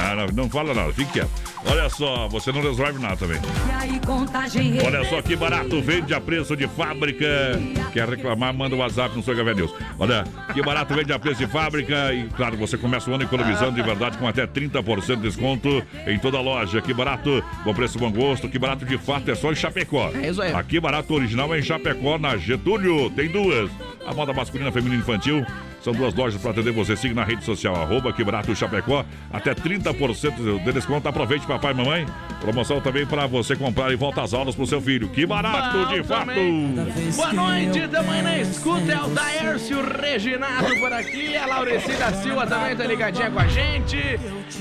Ah, 0.00 0.14
não, 0.14 0.26
não 0.44 0.50
fala 0.50 0.72
nada, 0.72 0.92
fique 0.92 1.12
quieto. 1.12 1.30
Olha 1.66 1.90
só, 1.90 2.26
você 2.28 2.50
não 2.52 2.62
resolve 2.62 2.98
nada 2.98 3.16
também. 3.16 3.38
Olha 4.84 5.04
só 5.04 5.20
que 5.20 5.36
barato, 5.36 5.80
vende 5.82 6.14
a 6.14 6.20
preço 6.20 6.56
de 6.56 6.66
fábrica. 6.68 7.26
Quer 7.92 8.08
reclamar, 8.08 8.54
manda 8.54 8.74
o 8.74 8.78
WhatsApp 8.78 9.14
no 9.14 9.22
seu 9.22 9.36
Gavé 9.36 9.52
News. 9.54 9.72
Olha, 9.98 10.24
que 10.54 10.62
barato 10.62 10.94
vende 10.94 11.12
a 11.12 11.18
preço 11.18 11.38
de 11.44 11.46
fábrica. 11.46 12.14
E 12.14 12.28
claro, 12.30 12.56
você 12.56 12.78
começa 12.78 13.10
o 13.10 13.14
ano 13.14 13.24
economizando 13.24 13.72
de 13.72 13.82
verdade 13.82 14.16
com 14.16 14.26
até 14.26 14.46
30% 14.46 15.16
de 15.16 15.22
desconto 15.22 15.82
em 16.06 16.18
toda 16.18 16.38
a 16.38 16.40
loja. 16.40 16.80
Que 16.80 16.94
barato, 16.94 17.44
bom 17.64 17.74
preço, 17.80 17.98
bom 17.98 18.12
gosto. 18.12 18.46
Que 18.46 18.58
barato 18.58 18.84
de 18.84 18.98
fato 18.98 19.30
é 19.30 19.34
só 19.34 19.50
em 19.50 19.54
Chapecó. 19.54 20.10
É 20.14 20.28
isso 20.28 20.42
aí. 20.42 20.52
Aqui 20.52 20.78
barato 20.78 21.14
original 21.14 21.54
é 21.54 21.60
em 21.60 21.62
Chapecó, 21.62 22.18
na 22.18 22.36
Getúlio. 22.36 23.08
Tem 23.08 23.26
duas. 23.26 23.70
A 24.06 24.12
moda 24.12 24.34
masculina, 24.34 24.70
feminina 24.70 24.96
e 24.96 24.98
infantil. 24.98 25.46
São 25.82 25.92
duas 25.92 26.14
lojas 26.14 26.40
para 26.40 26.50
atender 26.50 26.72
você. 26.72 26.96
Siga 26.96 27.14
na 27.14 27.24
rede 27.24 27.44
social, 27.44 27.74
arroba 27.74 28.12
que 28.12 28.22
barato 28.22 28.54
Chapecó. 28.54 29.04
Até 29.32 29.54
30% 29.54 30.62
de 30.64 30.72
desconto. 30.72 31.08
Aproveite, 31.08 31.46
papai 31.46 31.72
e 31.72 31.74
mamãe. 31.74 32.06
Promoção 32.40 32.80
também 32.80 33.06
para 33.06 33.26
você 33.26 33.56
comprar 33.56 33.90
e 33.92 33.96
volta 33.96 34.22
às 34.22 34.34
aulas 34.34 34.54
pro 34.54 34.66
seu 34.66 34.80
filho. 34.80 35.08
Que 35.08 35.24
barato, 35.26 35.86
de 35.86 36.02
Bom 36.02 36.04
fato! 36.04 36.26
também. 36.26 36.74
Boa 37.14 37.32
noite, 37.32 37.88
tamanho 37.88 38.22
na 38.22 38.38
escuta. 38.38 38.92
É 38.92 39.00
o 39.02 39.08
Daércio 39.08 39.78
Reginado 39.82 40.74
por 40.78 40.92
aqui. 40.92 41.36
A 41.36 41.46
Laurecida 41.46 42.12
Silva 42.14 42.46
também 42.46 42.76
tá 42.76 42.84
ligadinha 42.84 43.30
com 43.30 43.38
a 43.38 43.46
gente. 43.46 43.98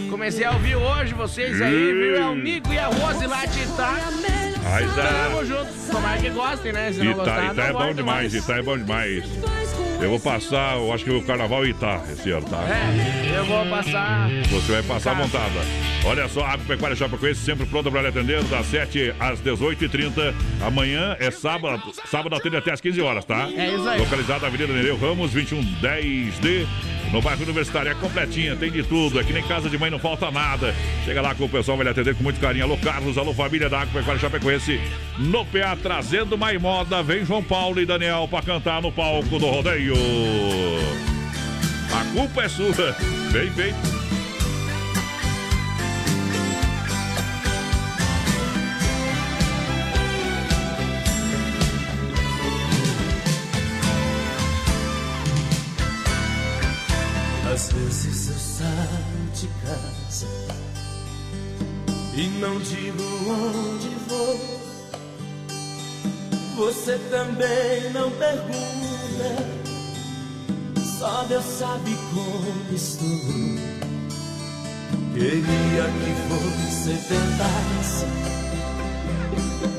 Comecei 0.10 0.46
a 0.46 0.52
ouvir 0.52 0.76
hoje 0.76 1.14
vocês 1.14 1.62
aí, 1.62 1.94
viu? 1.94 2.16
É 2.16 2.26
o 2.28 2.36
Nico 2.36 2.72
e 2.74 2.80
a 2.80 2.88
Rose 2.88 3.26
lá 3.28 3.46
de 3.46 3.62
Itá. 3.62 3.96
Mas, 4.70 4.96
Tamo 4.96 5.46
junto. 5.46 5.70
Tomara 5.92 6.18
que 6.22 6.30
gostem, 6.30 6.72
né? 6.72 6.92
Se 6.92 7.00
não 7.00 7.12
Itá, 7.12 7.18
gostar, 7.24 7.46
Itá 7.46 7.54
não 7.54 7.64
é 7.64 7.74
bom 7.74 7.94
demais, 7.94 8.34
mais. 8.34 8.36
Itá 8.36 8.58
é 8.58 8.62
bom 8.62 8.78
demais. 8.78 9.24
Eu 10.02 10.10
vou 10.10 10.20
passar, 10.20 10.78
eu 10.78 10.94
acho 10.94 11.04
que 11.04 11.12
o 11.12 11.22
carnaval 11.24 11.66
Itá 11.66 12.02
esse 12.12 12.32
ano, 12.32 12.48
tá? 12.48 12.58
É, 12.70 13.38
eu 13.38 13.46
vou 13.46 13.66
passar. 13.66 14.30
Você 14.50 14.72
vai 14.72 14.84
passar 14.84 15.16
montada. 15.16 15.60
Olha 16.06 16.30
só, 16.30 16.46
Agropecuária 16.46 16.96
Chapecoense 16.96 17.42
sempre 17.42 17.66
pronta 17.66 17.92
para 17.92 18.04
lhe 18.04 18.08
atender 18.08 18.42
das 18.46 18.66
7 18.68 19.14
às 19.20 19.42
18h30. 19.42 20.34
Amanhã 20.66 21.18
é 21.20 21.30
sábado, 21.30 21.92
sábado 22.10 22.34
atende 22.36 22.56
até 22.56 22.72
às 22.72 22.80
15 22.80 23.02
horas, 23.02 23.26
tá? 23.26 23.50
É 23.56 23.76
isso 23.76 23.90
aí. 23.90 24.00
Localizada 24.00 24.42
na 24.42 24.48
Avenida 24.48 24.72
Nereu 24.72 24.98
Ramos, 24.98 25.34
2110D. 25.34 26.66
no 27.12 27.22
bairro 27.22 27.44
Universitário. 27.44 27.92
É 27.92 27.96
completinha, 27.96 28.56
tem 28.56 28.72
de 28.72 28.84
tudo. 28.84 29.20
É 29.20 29.24
que 29.24 29.34
nem 29.34 29.44
casa 29.44 29.70
de 29.70 29.78
mãe, 29.78 29.90
não 29.92 30.00
falta 30.00 30.32
nada. 30.32 30.74
Chega 31.04 31.22
lá 31.22 31.36
com 31.36 31.46
o 31.46 31.50
pessoal, 31.50 31.76
vai 31.76 31.84
lhe 31.86 31.92
atender 31.92 32.16
com 32.16 32.24
muito 32.24 32.40
carinho. 32.40 32.64
Alô, 32.64 32.78
Carlos, 32.78 33.18
alô, 33.18 33.34
família 33.34 33.68
da 33.68 33.82
Agropecuária 33.82 34.22
Chapecoense. 34.22 34.59
No 35.18 35.46
PA, 35.46 35.78
trazendo 35.82 36.38
mais 36.38 36.62
moda. 36.62 37.02
Vem 37.02 37.26
João 37.26 37.44
Paulo 37.44 37.80
e 37.80 37.86
Daniel 37.86 38.28
para 38.30 38.46
cantar 38.46 38.82
no 38.82 38.92
palco 38.92 39.40
do 39.40 39.46
rodeio. 39.46 39.96
A 41.94 42.04
culpa 42.14 42.44
é 42.44 42.50
sua. 42.50 42.96
Bem 43.32 43.50
feito. 43.52 44.00
Às 57.52 57.72
vezes 57.72 58.09
e 62.20 62.28
não 62.28 62.60
digo 62.60 63.02
onde 63.30 63.96
vou. 64.08 64.60
Você 66.58 66.98
também 67.10 67.90
não 67.94 68.12
pergunta, 68.12 69.38
só 71.00 71.24
Deus 71.24 71.46
sabe 71.46 71.96
como 72.14 72.76
estou. 72.76 73.08
Queria 75.14 75.86
que 76.02 76.12
você 76.28 76.92
tentasse 77.08 78.06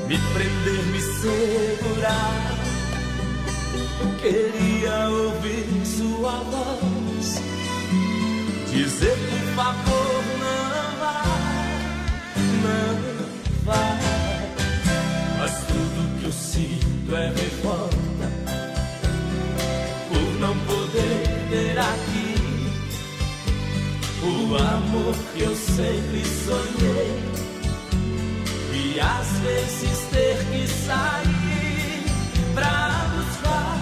me 0.07 0.17
prender, 0.33 0.83
me 0.87 1.01
segurar. 1.21 2.57
Queria 4.19 5.09
ouvir 5.09 5.85
sua 5.85 6.31
voz 6.43 7.41
dizer 8.71 9.15
por 9.29 9.55
favor 9.55 10.10
Mas 15.37 15.51
tudo 15.67 16.19
que 16.19 16.25
eu 16.25 16.31
sinto 16.31 17.15
é 17.15 17.27
revolta 17.27 18.27
por 20.09 20.39
não 20.39 20.57
poder 20.65 21.23
ter 21.49 21.79
aqui 21.79 22.31
o 24.23 24.55
amor 24.55 25.15
que 25.33 25.41
eu 25.41 25.55
sempre 25.55 26.23
sonhei 26.25 27.31
e 28.73 28.99
às 28.99 29.27
vezes 29.39 29.99
ter 30.11 30.37
que 30.51 30.67
sair 30.67 32.03
pra 32.53 33.05
buscar 33.15 33.77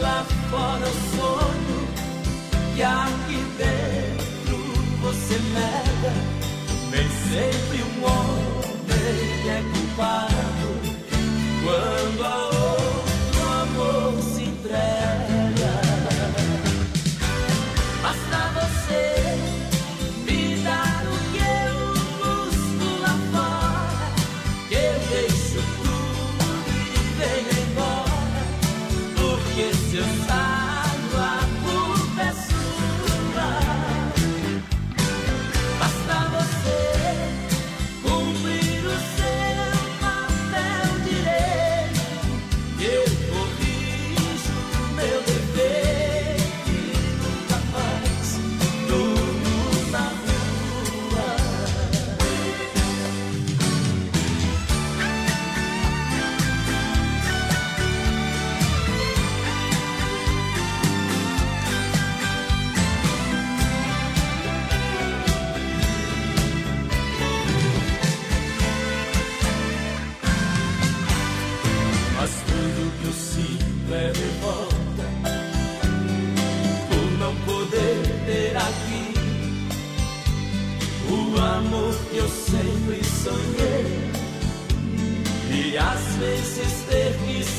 lá 0.00 0.26
fora 0.50 0.86
o 0.86 1.16
sonho 1.16 1.88
que 2.74 2.82
aqui 2.82 3.44
dentro 3.56 4.56
você 5.00 5.38
nega. 5.54 6.43
Nem 6.94 7.08
sempre 7.08 7.82
um 7.82 8.04
homem 8.04 9.50
é 9.50 9.62
culpado 9.74 10.68
quando 11.64 12.24
a 12.24 12.44
outro 12.44 12.73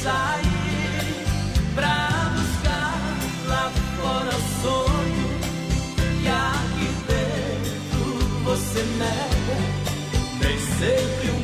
sair 0.06 1.26
pra 1.74 2.32
buscar 2.36 2.94
lá 3.48 3.72
fora 3.98 4.30
o 4.30 4.44
sonho 4.62 5.30
que 6.22 6.28
aqui 6.28 6.90
dentro 7.08 8.04
você 8.44 8.82
nega. 9.00 9.58
Nem 10.42 10.58
sempre 10.78 11.35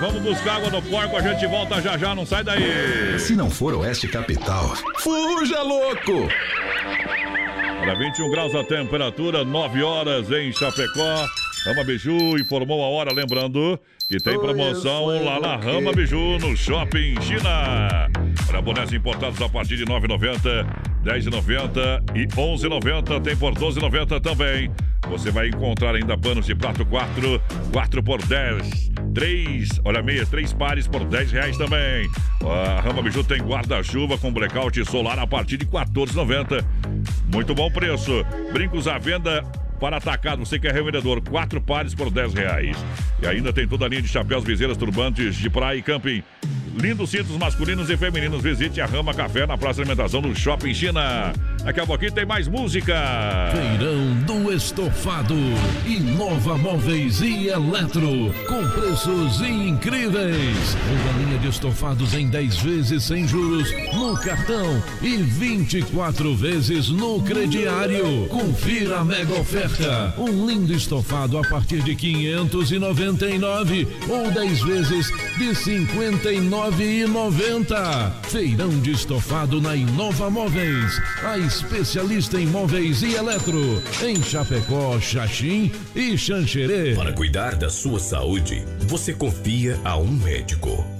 Vamos 0.00 0.22
buscar 0.22 0.56
água 0.56 0.70
no 0.70 0.80
porco, 0.80 1.14
a 1.14 1.20
gente 1.20 1.46
volta 1.46 1.80
já 1.82 1.98
já, 1.98 2.14
não 2.14 2.24
sai 2.24 2.42
daí. 2.42 3.18
Se 3.18 3.36
não 3.36 3.50
for 3.50 3.74
Oeste 3.74 4.08
Capital, 4.08 4.74
fuja 4.98 5.62
louco! 5.62 6.26
Olha, 7.82 7.98
21 7.98 8.30
graus 8.30 8.54
a 8.54 8.64
temperatura, 8.64 9.44
9 9.44 9.82
horas 9.82 10.30
em 10.30 10.50
Chapecó. 10.52 11.28
Rama 11.66 11.84
Biju 11.84 12.38
informou 12.38 12.82
a 12.82 12.88
hora, 12.88 13.12
lembrando 13.12 13.78
que 14.08 14.18
tem 14.18 14.38
promoção 14.38 15.06
lá 15.22 15.38
na 15.38 15.56
Rama 15.56 15.92
Biju, 15.92 16.38
no 16.38 16.56
Shopping 16.56 17.20
China. 17.20 18.08
Para 18.46 18.62
bonés 18.62 18.92
importados 18.94 19.40
a 19.42 19.48
partir 19.50 19.76
de 19.76 19.84
9,90, 19.84 20.66
10,90 21.04 22.16
e 22.16 22.26
11,90. 22.26 23.22
Tem 23.22 23.36
por 23.36 23.54
12,90 23.54 24.20
também. 24.20 24.70
Você 25.08 25.30
vai 25.30 25.48
encontrar 25.48 25.94
ainda 25.94 26.16
panos 26.16 26.46
de 26.46 26.54
prato 26.54 26.86
4, 26.86 27.42
4 27.72 28.02
por 28.02 28.22
10. 28.22 28.90
3, 29.14 29.80
olha 29.84 30.02
meias, 30.02 30.28
3 30.28 30.52
pares 30.52 30.86
por 30.86 31.04
10 31.04 31.32
reais 31.32 31.56
também. 31.56 32.08
A 32.42 32.80
Rama 32.80 33.02
Biju 33.02 33.24
tem 33.24 33.40
guarda-chuva 33.42 34.16
com 34.18 34.32
blackout 34.32 34.84
solar 34.84 35.18
a 35.18 35.26
partir 35.26 35.56
de 35.56 35.66
14,90. 35.66 36.64
Muito 37.32 37.54
bom 37.54 37.70
preço. 37.70 38.24
Brincos 38.52 38.86
à 38.86 38.98
venda 38.98 39.42
para 39.80 39.96
atacado, 39.96 40.44
você 40.44 40.58
que 40.58 40.68
é 40.68 40.72
revendedor, 40.72 41.22
quatro 41.22 41.60
pares 41.60 41.94
por 41.94 42.10
10 42.10 42.34
reais. 42.34 42.76
E 43.22 43.26
ainda 43.26 43.52
tem 43.52 43.66
toda 43.66 43.86
a 43.86 43.88
linha 43.88 44.02
de 44.02 44.08
chapéus, 44.08 44.44
viseiras, 44.44 44.76
turbantes 44.76 45.36
de 45.36 45.48
praia 45.48 45.78
e 45.78 45.82
camping. 45.82 46.22
Lindos 46.78 47.10
cintos 47.10 47.36
masculinos 47.36 47.90
e 47.90 47.96
femininos. 47.96 48.42
Visite 48.42 48.80
a 48.80 48.86
Rama 48.86 49.12
Café 49.12 49.46
na 49.46 49.58
Praça 49.58 49.76
de 49.76 49.90
Alimentação 49.90 50.20
do 50.20 50.34
Shopping 50.34 50.72
China. 50.72 51.32
Daqui 51.64 51.80
a 51.80 51.86
pouquinho 51.86 52.12
tem 52.12 52.24
mais 52.24 52.46
música. 52.48 52.94
Feirão 53.52 54.14
do 54.24 54.50
Estofado. 54.52 55.34
Inova 55.86 56.56
Móveis 56.56 57.20
e 57.20 57.48
Eletro. 57.48 58.32
Com 58.48 58.66
preços 58.70 59.42
incríveis. 59.42 60.74
Uma 60.90 61.12
linha 61.22 61.38
de 61.38 61.48
estofados 61.48 62.14
em 62.14 62.28
10 62.28 62.56
vezes 62.56 63.04
sem 63.04 63.28
juros 63.28 63.70
no 63.94 64.16
cartão 64.18 64.82
e 65.02 65.18
24 65.18 66.34
vezes 66.34 66.88
no 66.88 67.20
crediário. 67.22 68.26
Confira 68.28 69.00
a 69.00 69.04
mega 69.04 69.34
oferta. 69.34 70.14
Um 70.16 70.46
lindo 70.46 70.72
estofado 70.72 71.36
a 71.36 71.42
partir 71.42 71.82
de 71.82 71.94
599 71.94 73.86
ou 74.08 74.30
10 74.30 74.62
vezes 74.62 75.08
de 75.36 75.50
59,90. 75.50 78.12
Feirão 78.22 78.70
de 78.80 78.92
estofado 78.92 79.60
na 79.60 79.76
Inova 79.76 80.30
Móveis. 80.30 80.98
A 81.22 81.49
especialista 81.50 82.40
em 82.40 82.46
móveis 82.46 83.02
e 83.02 83.14
eletro, 83.14 83.82
em 84.04 84.22
Chapecó, 84.22 85.00
Xaxim 85.00 85.72
e 85.96 86.16
Xanxerê. 86.16 86.94
Para 86.94 87.12
cuidar 87.12 87.56
da 87.56 87.68
sua 87.68 87.98
saúde, 87.98 88.64
você 88.86 89.12
confia 89.12 89.76
a 89.84 89.96
um 89.98 90.12
médico. 90.12 90.99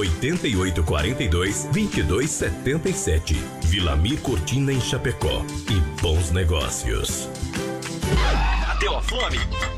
8842 0.01 1.67
2277. 1.71 3.35
Vilamir 3.65 4.19
Cortina 4.21 4.73
em 4.73 4.81
Chapecó. 4.81 5.45
E 5.69 5.79
bons 6.01 6.31
negócios. 6.31 7.29
Bateu 8.65 8.97
a 8.97 9.01
fome? 9.01 9.37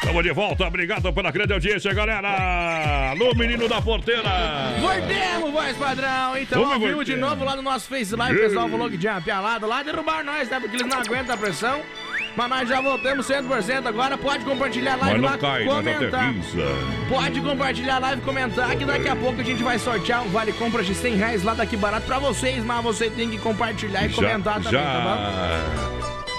Estamos 0.00 0.22
de 0.22 0.32
volta, 0.32 0.66
obrigado 0.66 1.12
pela 1.12 1.30
grande 1.30 1.52
audiência, 1.52 1.92
galera! 1.92 3.10
Alô, 3.10 3.34
menino 3.34 3.68
da 3.68 3.82
porteira! 3.82 4.30
Voltemos, 4.80 5.52
voz 5.52 5.76
padrão! 5.76 6.38
Então, 6.38 6.62
Vamos 6.62 6.74
ao 6.74 6.80
vivo 6.80 7.04
de 7.04 7.16
novo 7.16 7.44
lá 7.44 7.54
no 7.54 7.60
nosso 7.60 7.86
Face 7.86 8.16
Live, 8.16 8.38
o 8.38 8.40
pessoal 8.40 8.68
falou 8.70 8.88
que 8.88 8.96
tinha 8.96 9.12
uma 9.12 9.20
pialada 9.20 9.66
lá, 9.66 9.82
derrubaram 9.82 10.24
nós, 10.24 10.48
né? 10.48 10.58
Porque 10.58 10.76
eles 10.76 10.86
não 10.86 11.00
aguentam 11.00 11.34
a 11.34 11.38
pressão. 11.38 11.82
Mas 12.34 12.48
nós 12.48 12.68
já 12.68 12.80
voltamos 12.80 13.26
100% 13.26 13.86
agora. 13.86 14.16
Pode 14.16 14.44
compartilhar 14.44 14.94
a 14.94 14.96
live 14.96 15.20
lá 15.20 15.36
cai, 15.36 15.64
comentar. 15.64 16.32
Pode 17.08 17.40
compartilhar 17.40 17.96
a 17.96 17.98
live 17.98 18.22
comentar 18.22 18.76
que 18.76 18.84
daqui 18.84 19.08
a 19.08 19.16
pouco 19.16 19.40
a 19.40 19.44
gente 19.44 19.62
vai 19.62 19.78
sortear 19.78 20.22
um 20.22 20.28
vale 20.28 20.52
compra 20.52 20.82
de 20.82 20.94
100 20.94 21.16
reais 21.16 21.42
lá 21.42 21.54
daqui 21.54 21.76
barato 21.76 22.06
pra 22.06 22.18
vocês, 22.18 22.64
mas 22.64 22.82
você 22.82 23.10
tem 23.10 23.28
que 23.28 23.38
compartilhar 23.38 24.06
e 24.06 24.10
comentar 24.10 24.62
também, 24.62 24.80
tá 24.80 25.00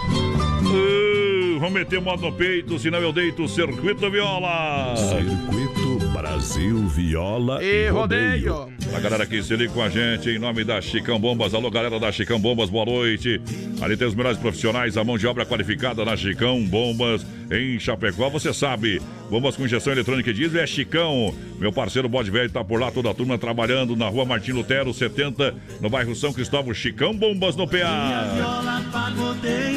bom? 0.09 0.68
Uh, 0.68 1.20
vamos 1.62 1.80
meter 1.80 2.01
modo 2.01 2.24
no 2.24 2.32
peito, 2.32 2.80
senão 2.80 2.97
eu 2.97 3.14
deito 3.14 3.47
Circuito 3.47 4.09
Viola. 4.09 4.95
Circuito 4.97 6.07
Brasil 6.12 6.88
Viola 6.88 7.64
E 7.64 7.86
e 7.86 7.89
rodeio. 7.89 8.53
Rodeio. 8.53 8.95
A 8.95 8.99
galera 8.99 9.28
que 9.28 9.43
se 9.43 9.55
liga 9.55 9.72
com 9.72 9.84
a 9.84 9.88
gente 9.88 10.28
em 10.32 10.39
nome 10.39 10.64
da 10.64 10.82
Chicão 10.82 11.20
Bombas. 11.20 11.53
Alô, 11.53 11.70
galera 11.70 11.99
da 11.99 12.12
Chicão 12.12 12.39
Bombas, 12.39 12.72
boa 12.72 12.86
noite. 12.86 13.39
Ali 13.80 13.95
tem 13.95 14.07
os 14.07 14.16
melhores 14.16 14.39
profissionais, 14.39 14.97
a 14.97 15.03
mão 15.03 15.20
de 15.20 15.28
obra 15.28 15.45
qualificada 15.45 16.03
na 16.03 16.18
Chicão 16.18 16.64
Bombas 16.66 17.24
em 17.52 17.78
Chapecó. 17.78 18.30
Você 18.30 18.54
sabe, 18.54 19.02
bombas 19.30 19.56
com 19.56 19.66
injeção 19.66 19.91
eletrônica 19.93 20.30
e 20.30 20.34
diesel 20.34 20.64
é 20.64 20.68
Chicão. 20.68 21.36
Meu 21.60 21.72
parceiro 21.72 22.08
Bode 22.08 22.32
Velho 22.32 22.49
tá 22.49 22.64
por 22.64 22.80
lá, 22.80 22.89
toda 22.89 23.12
a 23.12 23.14
turma 23.14 23.38
trabalhando 23.38 23.95
na 23.95 24.08
rua 24.08 24.26
Martim 24.26 24.52
Lutero, 24.54 24.93
70, 24.93 25.54
no 25.80 25.89
bairro 25.89 26.16
São 26.16 26.32
Cristóvão. 26.32 26.74
Chicão 26.74 27.14
Bombas 27.14 27.56
no 27.56 27.68
PA. 27.68 27.78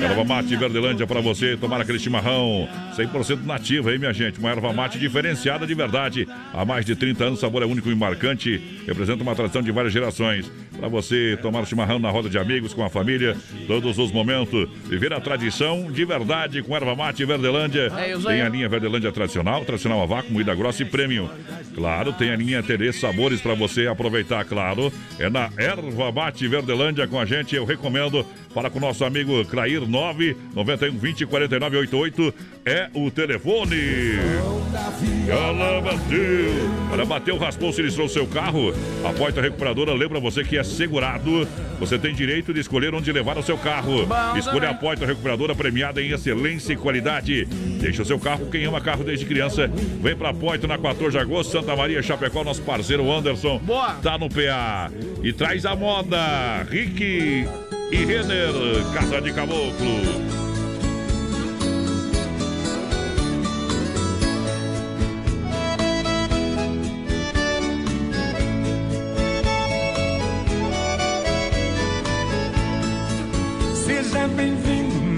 Erva 0.03 0.25
mate 0.25 0.57
Verdelândia 0.57 1.07
pra 1.07 1.21
você 1.21 1.57
tomar 1.57 1.81
aquele 1.81 1.99
chimarrão 1.99 2.69
100% 2.97 3.45
nativa, 3.45 3.93
hein, 3.93 3.99
minha 3.99 4.13
gente? 4.13 4.39
Uma 4.39 4.51
erva 4.51 4.73
mate 4.73 4.99
diferenciada 4.99 5.67
de 5.67 5.75
verdade. 5.75 6.29
Há 6.53 6.65
mais 6.65 6.87
de 6.87 6.95
30 6.95 7.25
anos, 7.25 7.39
o 7.39 7.41
sabor 7.41 7.63
é 7.63 7.67
único 7.67 7.91
e 7.91 7.95
marcante. 7.95 8.61
Representa 8.87 9.23
uma 9.23 9.35
tradição 9.35 9.63
de 9.63 9.73
várias 9.73 9.93
gerações. 9.93 10.51
Pra 10.79 10.89
você 10.89 11.39
tomar 11.43 11.67
chimarrão 11.67 11.99
na 11.99 12.11
roda 12.11 12.29
de 12.29 12.39
amigos, 12.39 12.73
com 12.73 12.85
a 12.85 12.91
família, 12.91 13.37
todos 13.67 13.99
os 13.99 14.13
momentos. 14.13 14.69
Viver 14.85 15.13
a 15.13 15.21
tradição 15.21 15.91
de 15.91 16.05
verdade 16.05 16.63
com 16.63 16.77
erva 16.77 16.95
mate 16.95 17.25
Verdelândia. 17.25 17.64
É 17.97 18.13
isso 18.13 18.29
aí. 18.29 18.39
Tem 18.39 18.47
a 18.47 18.49
linha 18.49 18.69
Verdelândia 18.69 19.13
tradicional, 19.13 19.65
tradicional 19.65 20.03
a 20.03 20.07
vácuo, 20.07 20.33
moída 20.33 20.55
grossa 20.55 20.83
e 20.83 20.87
premium. 20.87 21.29
Claro, 21.75 22.13
tem 22.13 22.31
a 22.31 22.37
linha 22.37 22.63
Terê 22.63 22.93
Sabores 22.93 23.41
pra 23.41 23.55
você 23.55 23.87
aproveitar, 23.87 24.45
claro. 24.45 24.93
É 25.19 25.29
na 25.29 25.51
erva 25.57 26.13
mate 26.13 26.47
Verdelândia 26.47 27.07
com 27.07 27.19
a 27.19 27.25
gente, 27.25 27.55
eu 27.55 27.65
recomendo. 27.65 28.25
Fala 28.53 28.71
com 28.71 28.79
o 28.79 28.83
nosso 28.83 29.05
amigo 29.05 29.45
Clair 29.47 29.81
9 29.87 30.37
91 30.55 30.97
20 30.97 31.27
49 31.27 31.77
88 31.79 32.35
é 32.65 32.89
o 32.95 33.11
telefone. 33.11 33.77
Ela 35.29 35.81
bateu. 35.81 36.71
Olha, 36.93 37.05
bateu, 37.05 37.39
raspou, 37.39 37.73
sinistrou 37.73 38.09
seu 38.09 38.27
carro. 38.27 38.75
A 39.05 39.13
Porta 39.13 39.41
Recuperadora 39.41 39.93
lembra 39.93 40.19
você 40.19 40.43
que 40.43 40.59
é 40.59 40.65
segurado. 40.65 41.47
Você 41.79 41.99
tem 41.99 42.15
direito 42.15 42.53
de 42.53 42.61
escolher 42.61 42.95
onde 42.95 43.11
levar 43.13 43.39
o 43.39 43.43
seu 43.43 43.57
carro. 43.57 44.03
Escolha 44.37 44.71
a 44.71 44.75
também. 44.75 44.81
Porta 44.81 45.07
Recuperadora 45.07 45.55
premiada 45.55 46.03
em 46.03 46.11
excelência 46.11 46.73
e 46.73 46.77
qualidade. 46.77 47.45
Deixa 47.81 48.03
o 48.03 48.05
seu 48.05 48.19
carro, 48.19 48.47
quem 48.51 48.65
ama 48.65 48.81
carro 48.81 49.05
desde 49.05 49.25
criança. 49.25 49.71
Vem 50.01 50.17
pra 50.17 50.35
Porta 50.35 50.67
na 50.67 50.79
14 50.79 51.13
de 51.13 51.19
agosto, 51.19 51.53
Santa 51.53 51.77
Maria, 51.77 52.03
Chapecó, 52.03 52.43
nosso 52.45 52.63
parceiro 52.63 53.11
Anderson. 53.11 53.59
Boa. 53.61 53.95
Tá 54.03 54.19
no 54.19 54.29
PA. 54.29 54.91
E 55.23 55.33
traz 55.33 55.65
a 55.65 55.77
moda. 55.77 56.65
Rick 56.69 57.47
e 57.91 57.97
Renner, 57.97 58.53
Casa 58.93 59.21
de 59.21 59.33
Caboclo. 59.33 60.44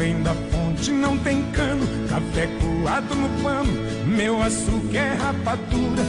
Vem 0.00 0.22
da 0.22 0.34
fonte, 0.50 0.90
não 0.90 1.14
tem 1.18 1.42
cano. 1.52 1.86
Café 2.08 2.48
coado 2.58 3.14
no 3.14 3.28
pano, 3.42 3.70
meu 4.06 4.42
açúcar 4.42 4.96
é 4.96 5.12
rapadura. 5.12 6.04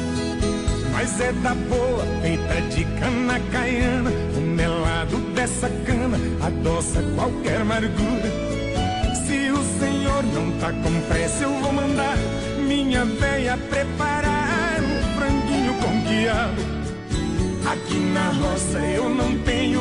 Mas 0.94 1.20
é 1.20 1.34
da 1.34 1.54
boa, 1.54 2.06
feita 2.22 2.62
de 2.74 2.86
cana 3.00 3.38
caiana. 3.52 4.10
O 4.38 4.42
melado 4.42 5.18
dessa 5.36 5.70
cana 5.86 6.18
adoça 6.42 7.04
qualquer 7.16 7.60
amargura. 7.62 8.32
Se 9.26 9.52
o 9.52 9.62
senhor 9.80 10.24
não 10.24 10.52
tá 10.60 10.72
com 10.72 11.02
pressa, 11.10 11.44
eu 11.44 11.54
vou 11.60 11.74
mandar 11.74 12.16
minha 12.66 13.04
véia 13.04 13.58
preparar 13.58 14.80
um 14.82 15.16
franguinho 15.18 15.74
com 15.74 16.02
quiabo. 16.08 16.62
Aqui 17.70 17.98
na 18.14 18.30
roça 18.30 18.80
eu 18.80 19.10
não 19.10 19.38
tenho 19.40 19.81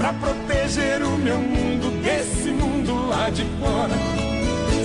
pra 0.00 0.14
proteger 0.14 1.02
o 1.02 1.18
meu 1.18 1.36
mundo 1.36 1.90
desse 2.02 2.50
mundo 2.50 3.06
lá 3.06 3.28
de 3.28 3.44
fora. 3.60 3.94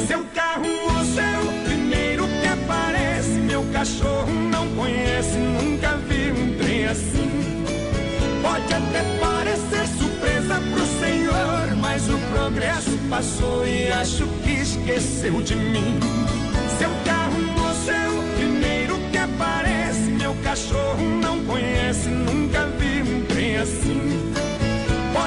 Seu 0.06 0.26
carro 0.36 0.66
o 0.66 1.64
primeiro 1.64 2.28
que 2.28 2.48
aparece. 2.48 3.30
Meu 3.30 3.64
cachorro 3.72 4.30
não 4.52 4.68
conhece, 4.76 5.38
nunca 5.38 5.96
vi 5.96 6.32
um 6.32 6.58
trem 6.58 6.88
assim. 6.88 7.64
Pode 8.42 8.74
até 8.74 9.04
parecer 9.22 9.88
surpresa 9.98 10.56
pro 10.60 10.86
senhor, 11.00 11.76
mas 11.80 12.10
o 12.10 12.18
progresso 12.34 12.98
passou 13.10 13.66
e 13.66 13.88
acho 13.94 14.28
que 14.44 14.52
esqueceu 14.52 15.42
de 15.42 15.56
mim. 15.56 15.98
Seu 16.78 16.90
carro 17.06 17.36
o 18.20 18.36
primeiro 18.36 19.00
que 19.12 19.18
aparece. 19.18 20.12
Meu 20.12 20.36
cachorro 20.44 21.06
não 21.22 21.40
conhece, 21.46 22.10
nunca 22.10 22.66
vi 22.78 23.02
um 23.02 23.26
trem 23.26 23.58
assim. 23.58 24.55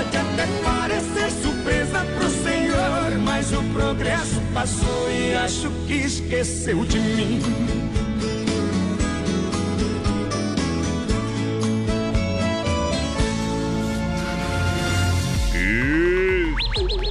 Pode 0.08 0.16
até 0.16 0.46
parecer 0.64 1.30
surpresa 1.30 2.02
pro 2.16 2.30
senhor, 2.30 3.18
mas 3.22 3.52
o 3.52 3.62
progresso 3.74 4.40
passou 4.54 5.10
e 5.10 5.34
acho 5.34 5.70
que 5.86 5.94
esqueceu 5.96 6.82
de 6.86 6.98
mim. 6.98 7.40
E... 15.54 16.54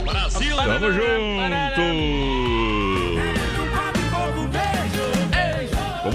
Brasil! 0.03 0.55
Tamo 0.55 0.91
junto! 0.91 2.07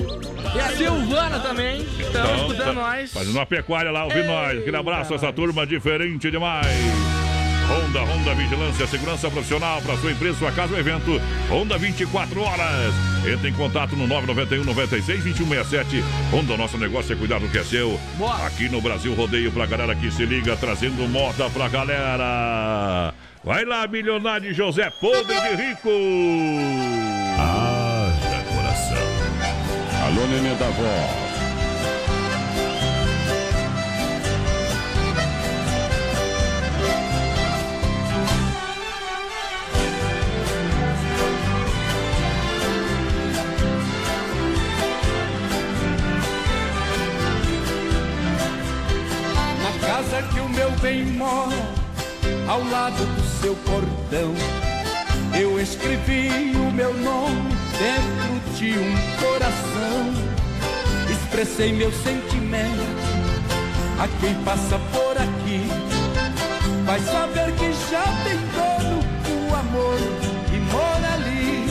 E 0.55 0.59
a 0.59 0.69
Silvana 0.75 1.39
também. 1.39 1.81
Estão 1.81 2.09
Então, 2.09 2.35
escutando 2.37 2.65
tá 2.65 2.73
nós. 2.73 3.13
Fazendo 3.13 3.35
uma 3.35 3.45
pecuária 3.45 3.91
lá, 3.91 4.05
ouvindo 4.05 4.25
nós. 4.25 4.57
Aquele 4.59 4.77
abraço 4.77 5.13
essa 5.13 5.31
turma 5.31 5.65
diferente 5.65 6.31
demais. 6.31 6.65
Honda, 7.67 8.01
Honda 8.01 8.33
Vigilância, 8.33 8.87
segurança 8.87 9.29
profissional 9.29 9.81
para 9.81 9.97
sua 9.97 10.11
empresa, 10.11 10.39
sua 10.39 10.51
casa 10.51 10.73
ou 10.73 10.79
evento. 10.79 11.21
Honda 11.49 11.77
24 11.77 12.41
horas. 12.41 12.93
Entre 13.25 13.49
em 13.49 13.53
contato 13.53 13.95
no 13.95 14.07
991 14.07 14.63
96 14.63 15.23
2167. 15.23 16.03
Honda, 16.31 16.55
nosso 16.55 16.77
negócio 16.77 17.13
é 17.13 17.15
cuidar 17.15 17.39
do 17.39 17.49
que 17.49 17.57
é 17.57 17.63
seu. 17.63 17.99
Aqui 18.45 18.69
no 18.69 18.81
Brasil 18.81 19.13
Rodeio 19.13 19.51
pra 19.51 19.65
galera 19.65 19.93
que 19.95 20.09
se 20.09 20.25
liga, 20.25 20.55
trazendo 20.55 21.07
moda 21.09 21.49
pra 21.49 21.67
galera. 21.67 23.13
Vai 23.43 23.65
lá, 23.65 23.85
milionário 23.87 24.53
José 24.53 24.89
Podre 25.01 25.35
de 25.35 25.55
Rico. 25.55 25.89
Haja 27.37 28.43
coração. 28.43 28.97
Alô, 30.05 30.25
nenê 30.27 30.55
da 30.55 30.69
vó. 30.69 31.26
Casa 49.97 50.21
que 50.31 50.39
o 50.39 50.49
meu 50.49 50.69
bem 50.79 51.03
mora, 51.05 51.55
ao 52.47 52.63
lado 52.69 53.03
do 53.15 53.41
seu 53.41 53.55
portão, 53.55 54.31
eu 55.33 55.59
escrevi 55.59 56.55
o 56.55 56.71
meu 56.71 56.93
nome 56.93 57.49
dentro 57.79 58.55
de 58.55 58.77
um 58.77 58.95
coração. 59.19 60.13
Expressei 61.09 61.73
meu 61.73 61.91
sentimento 61.91 62.85
a 63.99 64.07
quem 64.21 64.35
passa 64.43 64.77
por 64.91 65.17
aqui. 65.17 65.67
Vai 66.85 66.99
saber 66.99 67.51
que 67.53 67.73
já 67.89 68.03
tem 68.23 68.37
dono 68.53 68.99
o 69.49 69.55
amor 69.55 69.97
que 70.47 70.59
mora 70.59 71.13
ali. 71.13 71.65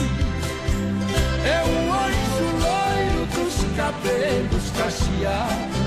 É 1.45 1.63
um 1.63 1.93
anjo 1.93 2.47
loiro 2.59 3.25
dos 3.27 3.77
cabelos 3.77 4.69
cacheados. 4.77 5.86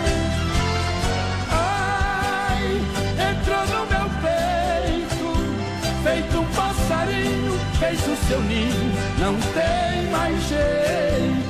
Fez 7.91 8.07
o 8.07 8.27
seu 8.27 8.41
ninho, 8.41 8.91
não 9.19 9.35
tem 9.53 10.09
mais 10.11 10.41
jeito. 10.47 11.40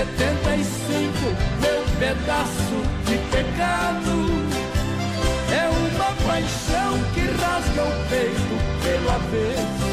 75, 0.00 1.28
meu 1.60 1.84
pedaço 1.98 2.78
de 3.04 3.18
pecado. 3.30 4.16
É 5.52 5.68
uma 5.68 6.10
paixão 6.26 6.98
que 7.12 7.20
rasga 7.20 7.82
o 7.82 7.92
peito 8.08 8.56
pelo 8.82 9.10
avesso. 9.10 9.92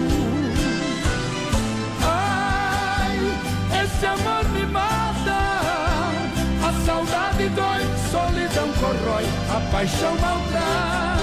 Ai, 2.05 3.19
esse 3.83 4.05
amor 4.05 4.45
me 4.53 4.65
mata. 4.65 5.41
A 6.65 6.71
saudade 6.85 7.49
dói, 7.49 7.83
solidão 8.09 8.69
corrói, 8.79 9.25
a 9.49 9.59
paixão 9.71 10.15
maltrata. 10.21 11.22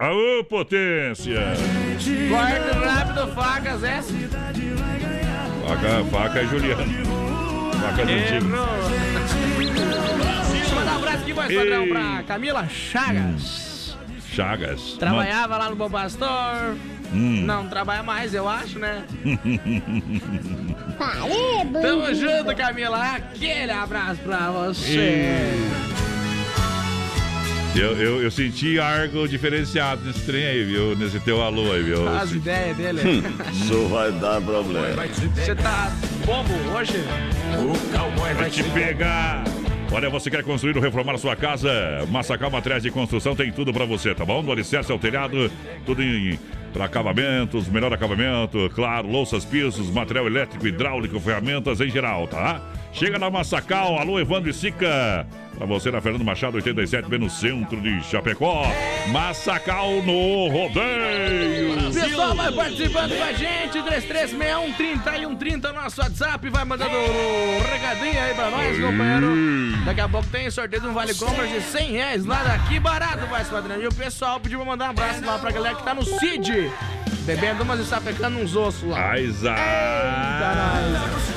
Aô, 0.00 0.44
potência! 0.44 1.40
Corta 2.30 2.88
rápido, 2.88 3.34
facas, 3.34 3.82
é? 3.82 4.00
Faca, 5.66 6.04
faca 6.08 6.38
é 6.38 6.46
Juliano. 6.46 6.84
Faca 7.80 8.06
do 8.06 8.12
time. 8.28 8.52
Deixa 10.52 10.70
eu 10.70 10.76
mandar 10.76 10.92
um 10.92 10.98
abraço 10.98 11.18
aqui, 11.18 11.32
voz 11.32 11.52
padrão, 11.52 11.88
pra 11.88 12.22
Camila 12.22 12.68
Chagas. 12.68 13.98
Chagas. 14.24 14.92
Trabalhava 15.00 15.56
lá 15.56 15.68
no 15.68 15.74
Bom 15.74 15.90
Pastor. 15.90 16.76
Hum. 17.12 17.42
Não 17.44 17.66
trabalha 17.66 18.04
mais, 18.04 18.32
eu 18.32 18.48
acho, 18.48 18.78
né? 18.78 19.02
Pare, 20.96 21.72
Tamo 21.82 22.14
junto, 22.14 22.54
Camila. 22.54 23.16
Aquele 23.16 23.72
abraço 23.72 24.20
pra 24.20 24.48
você. 24.52 25.58
Eu, 27.76 27.96
eu, 27.96 28.22
eu 28.22 28.30
senti 28.30 28.78
algo 28.78 29.28
diferenciado 29.28 30.04
nesse 30.04 30.20
trem 30.22 30.44
aí, 30.44 30.64
viu? 30.64 30.96
Nesse 30.96 31.20
teu 31.20 31.40
alô 31.40 31.72
aí, 31.72 31.82
viu? 31.82 32.08
As 32.08 32.32
ideias 32.32 32.76
dele. 32.76 33.22
Isso 33.52 33.86
vai 33.88 34.10
dar 34.12 34.40
problema. 34.40 35.06
Você 35.06 35.54
tá 35.54 35.92
bobo 36.24 36.52
hoje? 36.76 36.98
O 37.56 37.96
cowboy 37.96 38.34
vai 38.34 38.50
te 38.50 38.64
pegar. 38.64 39.44
Olha, 39.92 40.10
você 40.10 40.30
quer 40.30 40.42
construir 40.42 40.76
ou 40.76 40.82
reformar 40.82 41.16
sua 41.18 41.36
casa? 41.36 41.70
Massacal 42.10 42.50
Materiais 42.50 42.82
de 42.82 42.90
Construção 42.90 43.34
tem 43.34 43.50
tudo 43.52 43.72
pra 43.72 43.84
você, 43.84 44.14
tá 44.14 44.24
bom? 44.24 44.42
Do 44.42 44.52
alicerce 44.52 44.90
ao 44.92 44.98
telhado, 44.98 45.50
tudo 45.86 46.02
em 46.02 46.38
para 46.72 46.84
acabamentos, 46.84 47.66
melhor 47.68 47.90
acabamento, 47.92 48.70
claro, 48.74 49.08
louças, 49.08 49.44
pisos, 49.44 49.90
material 49.90 50.26
elétrico, 50.26 50.66
hidráulico, 50.66 51.18
ferramentas 51.18 51.80
em 51.80 51.88
geral, 51.88 52.28
tá? 52.28 52.60
Chega 52.92 53.18
na 53.18 53.30
Massacal, 53.30 53.98
alô 53.98 54.20
Evandro 54.20 54.50
e 54.50 54.54
Sica. 54.54 55.26
Pra 55.58 55.66
você 55.66 55.90
na 55.90 56.00
Fernando 56.00 56.24
Machado 56.24 56.54
87, 56.54 57.08
bem 57.08 57.18
no 57.18 57.28
centro 57.28 57.80
de 57.80 58.00
Chapecó. 58.04 58.62
Massacal 59.08 59.90
no 60.04 60.46
rodeio. 60.48 61.92
Pessoal, 61.92 62.32
vai 62.36 62.52
participando 62.52 63.18
com 63.18 63.24
a 63.24 63.32
gente, 63.32 63.78
3361-3130, 63.82 65.72
nosso 65.72 66.00
WhatsApp, 66.00 66.48
vai 66.48 66.64
mandando 66.64 66.94
o 66.94 67.58
recadinho 67.72 68.22
aí 68.22 68.34
pra 68.34 68.50
nós, 68.50 68.78
companheiro. 68.78 69.34
Daqui 69.84 70.00
a 70.00 70.08
pouco 70.08 70.28
tem 70.28 70.48
sorteio 70.48 70.80
de 70.80 70.88
um 70.88 70.92
vale 70.92 71.12
compras 71.14 71.50
de 71.50 71.60
100 71.60 71.90
reais 71.90 72.24
lá 72.24 72.44
daqui, 72.44 72.78
barato, 72.78 73.26
vai, 73.26 73.44
padrão. 73.44 73.82
E 73.82 73.86
o 73.88 73.92
pessoal 73.92 74.38
pediu 74.38 74.60
pra 74.60 74.68
mandar 74.68 74.86
um 74.86 74.90
abraço 74.90 75.24
lá 75.24 75.40
pra 75.40 75.50
galera 75.50 75.74
que 75.74 75.82
tá 75.82 75.92
no 75.92 76.04
CID, 76.04 76.70
bebendo 77.28 77.62
umas 77.62 77.78
e 77.78 77.84
sapecando 77.84 78.38
uns 78.38 78.56
ossos 78.56 78.88
lá. 78.88 79.12
Nós. 79.12 79.42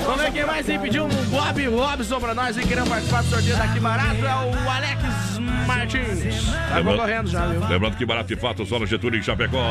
Vamos 0.06 0.22
ver 0.22 0.32
quem 0.32 0.46
mais 0.46 0.70
aí 0.70 0.80
pediu 0.80 1.04
um 1.06 1.10
Bob 1.26 1.68
Robson 1.68 2.20
pra 2.20 2.34
nós 2.34 2.56
e 2.56 2.62
querendo 2.62 2.88
participar 2.88 3.22
do 3.24 3.28
sorteio 3.30 3.58
daqui 3.58 3.80
barato, 3.80 4.26
é 4.26 4.36
o 4.36 4.70
Alex 4.70 5.02
Martins. 5.68 6.50
Tá 6.70 6.82
concorrendo 6.82 7.30
já, 7.30 7.46
viu? 7.48 7.68
Lembrando 7.68 7.98
que 7.98 8.06
barato 8.06 8.32
e 8.32 8.38
fato 8.38 8.66
só 8.66 8.80
no 8.80 8.86
Getúlio 8.88 9.20
em 9.20 9.24
Chapecó. 9.24 9.62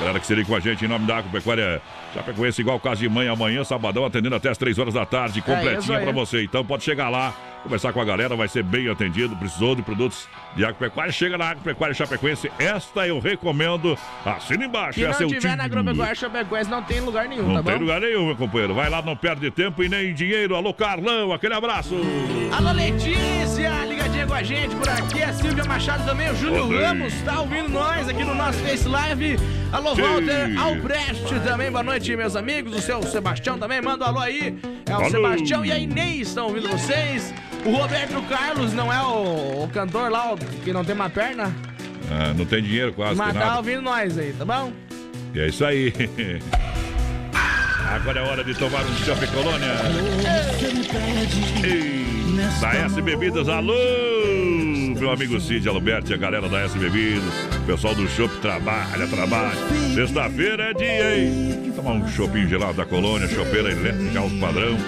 Galera 0.00 0.18
que 0.18 0.26
se 0.26 0.34
liga 0.34 0.48
com 0.48 0.56
a 0.56 0.60
gente 0.60 0.84
em 0.84 0.88
nome 0.88 1.06
da 1.06 1.18
Agropecuária 1.18 1.80
Chapecoense, 2.12 2.60
igual 2.60 2.80
caso 2.80 3.00
de 3.00 3.08
mãe 3.08 3.28
amanhã, 3.28 3.62
sabadão, 3.62 4.04
atendendo 4.04 4.34
até 4.34 4.48
as 4.50 4.58
3 4.58 4.76
horas 4.80 4.94
da 4.94 5.06
tarde, 5.06 5.38
É, 5.38 5.42
completinha 5.42 5.98
aí. 5.98 6.04
pra 6.04 6.12
você. 6.12 6.42
Então 6.42 6.64
pode 6.64 6.82
chegar 6.82 7.08
lá, 7.08 7.32
conversar 7.64 7.92
com 7.92 8.00
a 8.00 8.04
galera, 8.04 8.36
vai 8.36 8.46
ser 8.46 8.62
bem 8.62 8.88
atendido. 8.88 9.34
Precisou 9.36 9.74
de 9.74 9.82
produtos 9.82 10.28
de 10.54 10.64
agropecuária? 10.64 11.10
Chega 11.10 11.36
na 11.36 11.46
Agropecuária 11.50 11.94
Chapecoense. 11.94 12.50
Esta 12.58 13.06
eu 13.08 13.18
recomendo. 13.18 13.98
Assina 14.24 14.66
embaixo. 14.66 15.00
Se 15.00 15.04
não 15.04 15.10
é 15.10 15.16
tiver 15.16 15.40
time. 15.40 15.56
na 15.56 15.64
Agropecuária 15.64 16.14
Chapecoense, 16.14 16.70
não 16.70 16.82
tem 16.82 17.00
lugar 17.00 17.26
nenhum, 17.26 17.48
Não 17.48 17.56
tá 17.56 17.62
tem 17.62 17.74
bom? 17.74 17.80
lugar 17.80 18.00
nenhum, 18.00 18.26
meu 18.26 18.36
companheiro. 18.36 18.74
Vai 18.74 18.88
lá, 18.88 19.02
não 19.02 19.16
perde 19.16 19.50
tempo 19.50 19.82
e 19.82 19.88
nem 19.88 20.14
dinheiro. 20.14 20.54
Alô, 20.54 20.72
Carlão, 20.72 21.32
aquele 21.32 21.54
abraço. 21.54 21.94
Alô, 22.56 22.70
Letícia, 22.72 23.84
ligadinha 23.86 24.26
com 24.26 24.34
a 24.34 24.42
gente 24.42 24.76
por 24.76 24.88
aqui. 24.88 25.22
A 25.22 25.32
Silvia 25.32 25.64
Machado 25.64 26.04
também, 26.04 26.30
o 26.30 26.36
Júlio. 26.36 26.78
Ramos 26.80 27.14
tá 27.22 27.40
ouvindo 27.40 27.68
nós 27.70 28.08
aqui 28.08 28.22
no 28.22 28.34
nosso 28.34 28.58
Face 28.60 28.86
Live. 28.86 29.36
Alô, 29.72 29.94
Sim. 29.96 30.02
Walter 30.02 30.58
Albrecht 30.58 31.40
também, 31.44 31.70
boa 31.70 31.82
noite, 31.82 32.14
meus 32.14 32.36
amigos. 32.36 32.74
O 32.76 32.80
seu 32.80 33.02
Sebastião 33.02 33.58
também, 33.58 33.80
manda 33.80 34.04
um 34.04 34.08
alô 34.08 34.20
aí. 34.20 34.56
É 34.86 34.92
o 34.92 34.96
Alô. 34.96 35.10
Sebastião 35.10 35.64
e 35.64 35.72
a 35.72 35.78
Inês 35.78 36.28
estão 36.28 36.46
ouvindo 36.46 36.68
vocês. 36.68 37.34
O 37.64 37.70
Roberto 37.70 38.20
Carlos 38.28 38.72
não 38.74 38.92
é 38.92 39.00
o, 39.00 39.64
o 39.64 39.68
cantor 39.72 40.10
lá 40.10 40.34
o 40.34 40.36
que 40.36 40.72
não 40.72 40.84
tem 40.84 40.94
uma 40.94 41.08
perna? 41.08 41.54
Ah, 42.10 42.34
não 42.36 42.44
tem 42.44 42.62
dinheiro 42.62 42.92
quase, 42.92 43.16
Mas 43.16 43.32
tá 43.34 43.56
ouvindo 43.56 43.80
nós 43.82 44.18
aí, 44.18 44.34
tá 44.34 44.44
bom? 44.44 44.72
E 45.34 45.40
é 45.40 45.48
isso 45.48 45.64
aí. 45.64 45.92
Agora 47.94 48.20
é 48.20 48.22
hora 48.22 48.44
de 48.44 48.54
tomar 48.54 48.82
um 48.82 48.94
Chopp 48.96 49.26
Colônia. 49.28 49.68
Ei, 51.62 52.04
da 52.60 52.74
S 52.74 53.00
Bebidas, 53.00 53.48
alô, 53.48 53.74
meu 55.04 55.12
amigo 55.12 55.38
Cid 55.38 55.68
Alberti, 55.68 56.14
a 56.14 56.16
galera 56.16 56.48
da 56.48 56.60
S 56.60 56.78
Bebidas, 56.78 57.22
pessoal 57.66 57.94
do 57.94 58.08
Shop 58.08 58.34
trabalha, 58.40 59.06
trabalha. 59.06 59.54
Sexta-feira 59.94 60.70
é 60.70 60.72
dia, 60.72 61.18
hein? 61.18 61.70
Tomar 61.76 61.90
um 61.92 62.08
chopinho 62.08 62.48
gelado 62.48 62.72
da 62.72 62.86
colônia, 62.86 63.28
chopeira 63.28 63.70
elétrica 63.70 64.18
alto 64.18 64.34
padrão. 64.38 64.78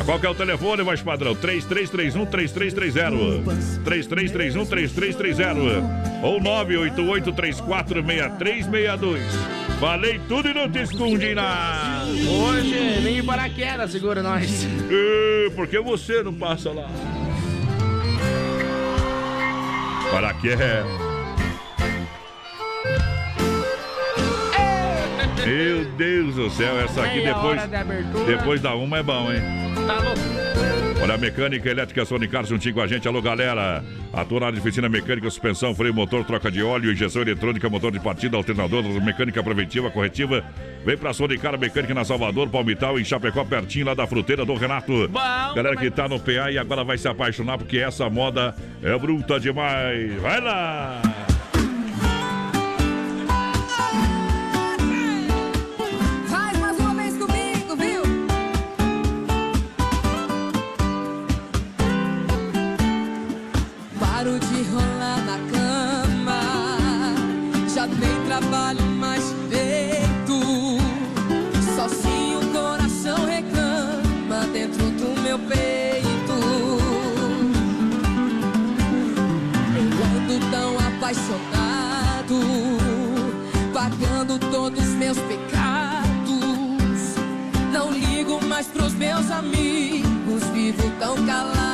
A 0.00 0.04
qual 0.04 0.18
que 0.18 0.24
é 0.24 0.30
o 0.30 0.34
telefone, 0.34 0.82
mais 0.82 1.02
padrão? 1.02 1.36
3331-3330. 1.36 3.42
3331-3330. 3.84 6.22
Ou 6.22 6.40
988-346362. 6.40 9.18
Falei 9.78 10.18
tudo 10.26 10.48
e 10.48 10.54
não 10.54 10.70
te 10.70 10.78
escondi 10.78 11.34
nada. 11.34 12.06
Hoje, 12.06 13.00
nem 13.02 13.22
paraquedas 13.22 13.90
segura 13.90 14.22
nós. 14.22 14.66
É, 14.90 15.50
Por 15.50 15.66
que 15.66 15.78
você 15.80 16.22
não 16.22 16.32
passa 16.32 16.70
lá? 16.70 16.88
Paraquedas. 20.10 20.86
Meu 25.44 25.84
Deus 25.96 26.34
do 26.34 26.50
céu, 26.50 26.80
essa 26.80 27.02
aqui 27.02 27.22
depois, 27.22 27.62
depois 28.26 28.60
da 28.60 28.74
uma 28.74 28.98
é 28.98 29.02
bom, 29.02 29.32
hein? 29.32 29.40
Tá 29.86 29.94
louco? 30.00 30.75
Olha, 31.02 31.14
a 31.14 31.18
mecânica 31.18 31.68
elétrica 31.68 32.04
Sonicar 32.04 32.44
juntinho 32.44 32.74
com 32.74 32.80
a 32.80 32.86
gente. 32.86 33.06
Alô, 33.06 33.20
galera. 33.20 33.84
Atua 34.12 34.40
na 34.40 34.46
área 34.46 34.56
de 34.56 34.62
oficina 34.62 34.88
mecânica, 34.88 35.28
suspensão, 35.28 35.74
freio, 35.74 35.92
motor, 35.92 36.24
troca 36.24 36.50
de 36.50 36.62
óleo, 36.62 36.90
injeção 36.90 37.22
eletrônica, 37.22 37.68
motor 37.68 37.92
de 37.92 38.00
partida, 38.00 38.36
alternador, 38.36 38.82
mecânica 39.02 39.42
preventiva, 39.42 39.90
corretiva. 39.90 40.42
Vem 40.84 40.96
pra 40.96 41.12
Sonicar 41.12 41.58
Mecânica 41.58 41.92
na 41.92 42.04
Salvador, 42.04 42.48
Palmital, 42.48 42.98
em 42.98 43.04
Chapecó, 43.04 43.44
pertinho 43.44 43.86
lá 43.86 43.94
da 43.94 44.06
fruteira 44.06 44.44
do 44.44 44.54
Renato. 44.54 45.08
galera 45.54 45.76
que 45.76 45.90
tá 45.90 46.08
no 46.08 46.18
PA 46.18 46.50
e 46.50 46.58
agora 46.58 46.82
vai 46.82 46.96
se 46.96 47.08
apaixonar 47.08 47.58
porque 47.58 47.78
essa 47.78 48.08
moda 48.08 48.54
é 48.82 48.96
bruta 48.98 49.38
demais. 49.38 50.14
Vai 50.20 50.40
lá! 50.40 51.25
Meus 88.96 89.30
amigos, 89.30 90.42
vivo 90.52 90.90
tão 90.98 91.14
calado. 91.26 91.65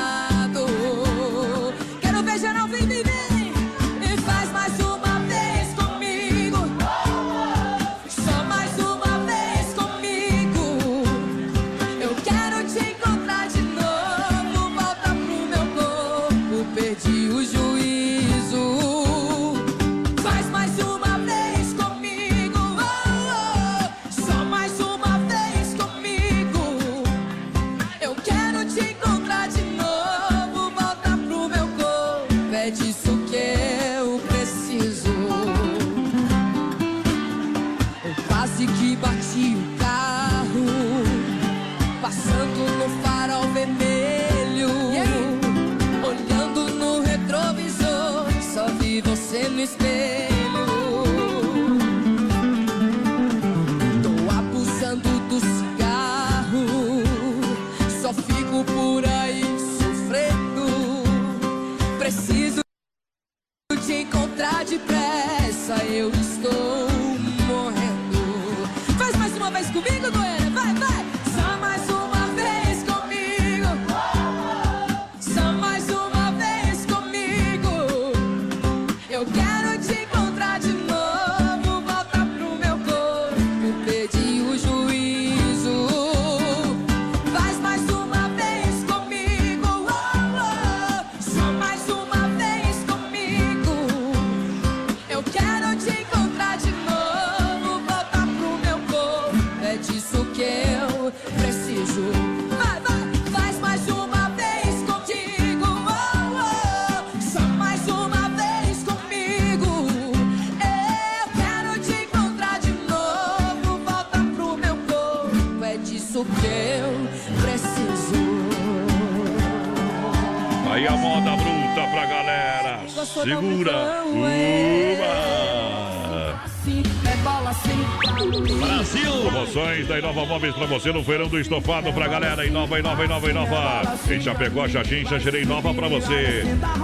Você 130.83 130.91
no 130.91 131.05
feirão 131.05 131.29
do 131.29 131.39
estofado 131.39 131.93
pra 131.93 132.09
galera. 132.09 132.45
Inova, 132.45 132.77
Inova, 132.77 133.05
Inova, 133.05 133.31
Inova. 133.31 133.99
Em 134.11 134.21
Chapecó, 134.21 134.67
Xaxim, 134.67 135.07
Xaxirei 135.07 135.43
Inova 135.43 135.73
pra 135.73 135.87
você. 135.87 136.43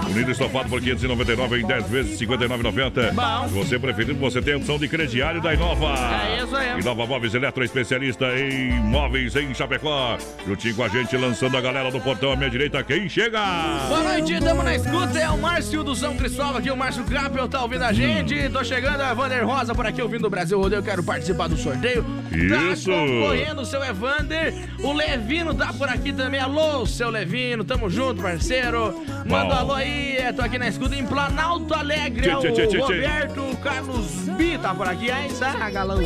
Unido 0.09 0.31
estofado 0.31 0.67
por 0.69 0.81
599 0.81 1.61
em 1.61 1.65
10 1.65 1.89
vezes, 1.89 2.19
59,90. 2.19 3.13
Bom. 3.13 3.47
Se 3.47 3.53
você 3.53 3.79
preferir, 3.79 4.15
você 4.15 4.41
tem 4.41 4.55
a 4.55 4.57
opção 4.57 4.77
de 4.77 4.87
crediário 4.87 5.41
da 5.41 5.53
Inova. 5.53 5.93
É 6.25 6.43
isso 6.43 6.55
aí. 6.55 6.79
Inova 6.79 7.05
Móveis 7.05 7.33
Eletro, 7.33 7.63
especialista 7.63 8.25
em 8.37 8.71
móveis 8.71 9.35
em 9.35 9.53
Chapecó. 9.53 10.17
Juntinho 10.47 10.75
com 10.75 10.83
a 10.83 10.87
gente, 10.87 11.15
lançando 11.15 11.55
a 11.55 11.61
galera 11.61 11.91
do 11.91 11.99
portão 12.01 12.31
à 12.31 12.35
minha 12.35 12.49
direita. 12.49 12.83
Quem 12.83 13.07
chega? 13.07 13.39
Boa 13.87 14.03
noite, 14.03 14.39
tamo 14.39 14.63
na 14.63 14.75
escuta. 14.75 15.19
É 15.19 15.29
o 15.29 15.37
Márcio 15.37 15.83
do 15.83 15.95
São 15.95 16.17
Cristóvão 16.17 16.57
aqui, 16.57 16.71
o 16.71 16.77
Márcio 16.77 17.03
Capel 17.03 17.47
tá 17.47 17.61
ouvindo 17.61 17.83
a 17.83 17.93
gente. 17.93 18.49
Tô 18.49 18.63
chegando, 18.63 19.01
a 19.01 19.13
Vander 19.13 19.45
Rosa 19.45 19.75
por 19.75 19.85
aqui 19.85 20.01
ouvindo 20.01 20.25
o 20.25 20.29
Brasil 20.29 20.59
Rodeio. 20.59 20.81
Quero 20.81 21.03
participar 21.03 21.47
do 21.47 21.57
sorteio. 21.57 22.03
Isso. 22.31 22.89
Tá 22.89 22.97
concorrendo 22.97 23.61
o 23.61 23.65
seu 23.65 23.83
Evander. 23.83 24.53
O 24.79 24.91
Levino 24.91 25.53
tá 25.53 25.71
por 25.71 25.87
aqui 25.87 26.11
também. 26.11 26.39
Alô, 26.39 26.85
seu 26.85 27.09
Levino. 27.09 27.63
Tamo 27.63 27.89
junto, 27.89 28.21
parceiro. 28.21 28.95
Manda 29.29 29.55
um 29.55 29.57
alô 29.59 29.73
aí. 29.73 30.17
É, 30.17 30.33
tô 30.33 30.41
aqui 30.41 30.57
na 30.57 30.67
escuta 30.67 30.95
em 30.95 31.05
Planalto 31.05 31.73
Alegre. 31.73 32.21
Tchê, 32.21 32.51
tchê, 32.51 32.67
tchê, 32.67 32.77
o 32.77 32.85
tchê. 32.87 32.95
Roberto 32.95 33.57
Carlos 33.61 34.11
B 34.37 34.57
tá 34.57 34.73
por 34.73 34.87
aqui. 34.87 35.11
É 35.11 35.27
isso 35.27 35.43
aí, 35.45 35.71
galão. 35.71 35.99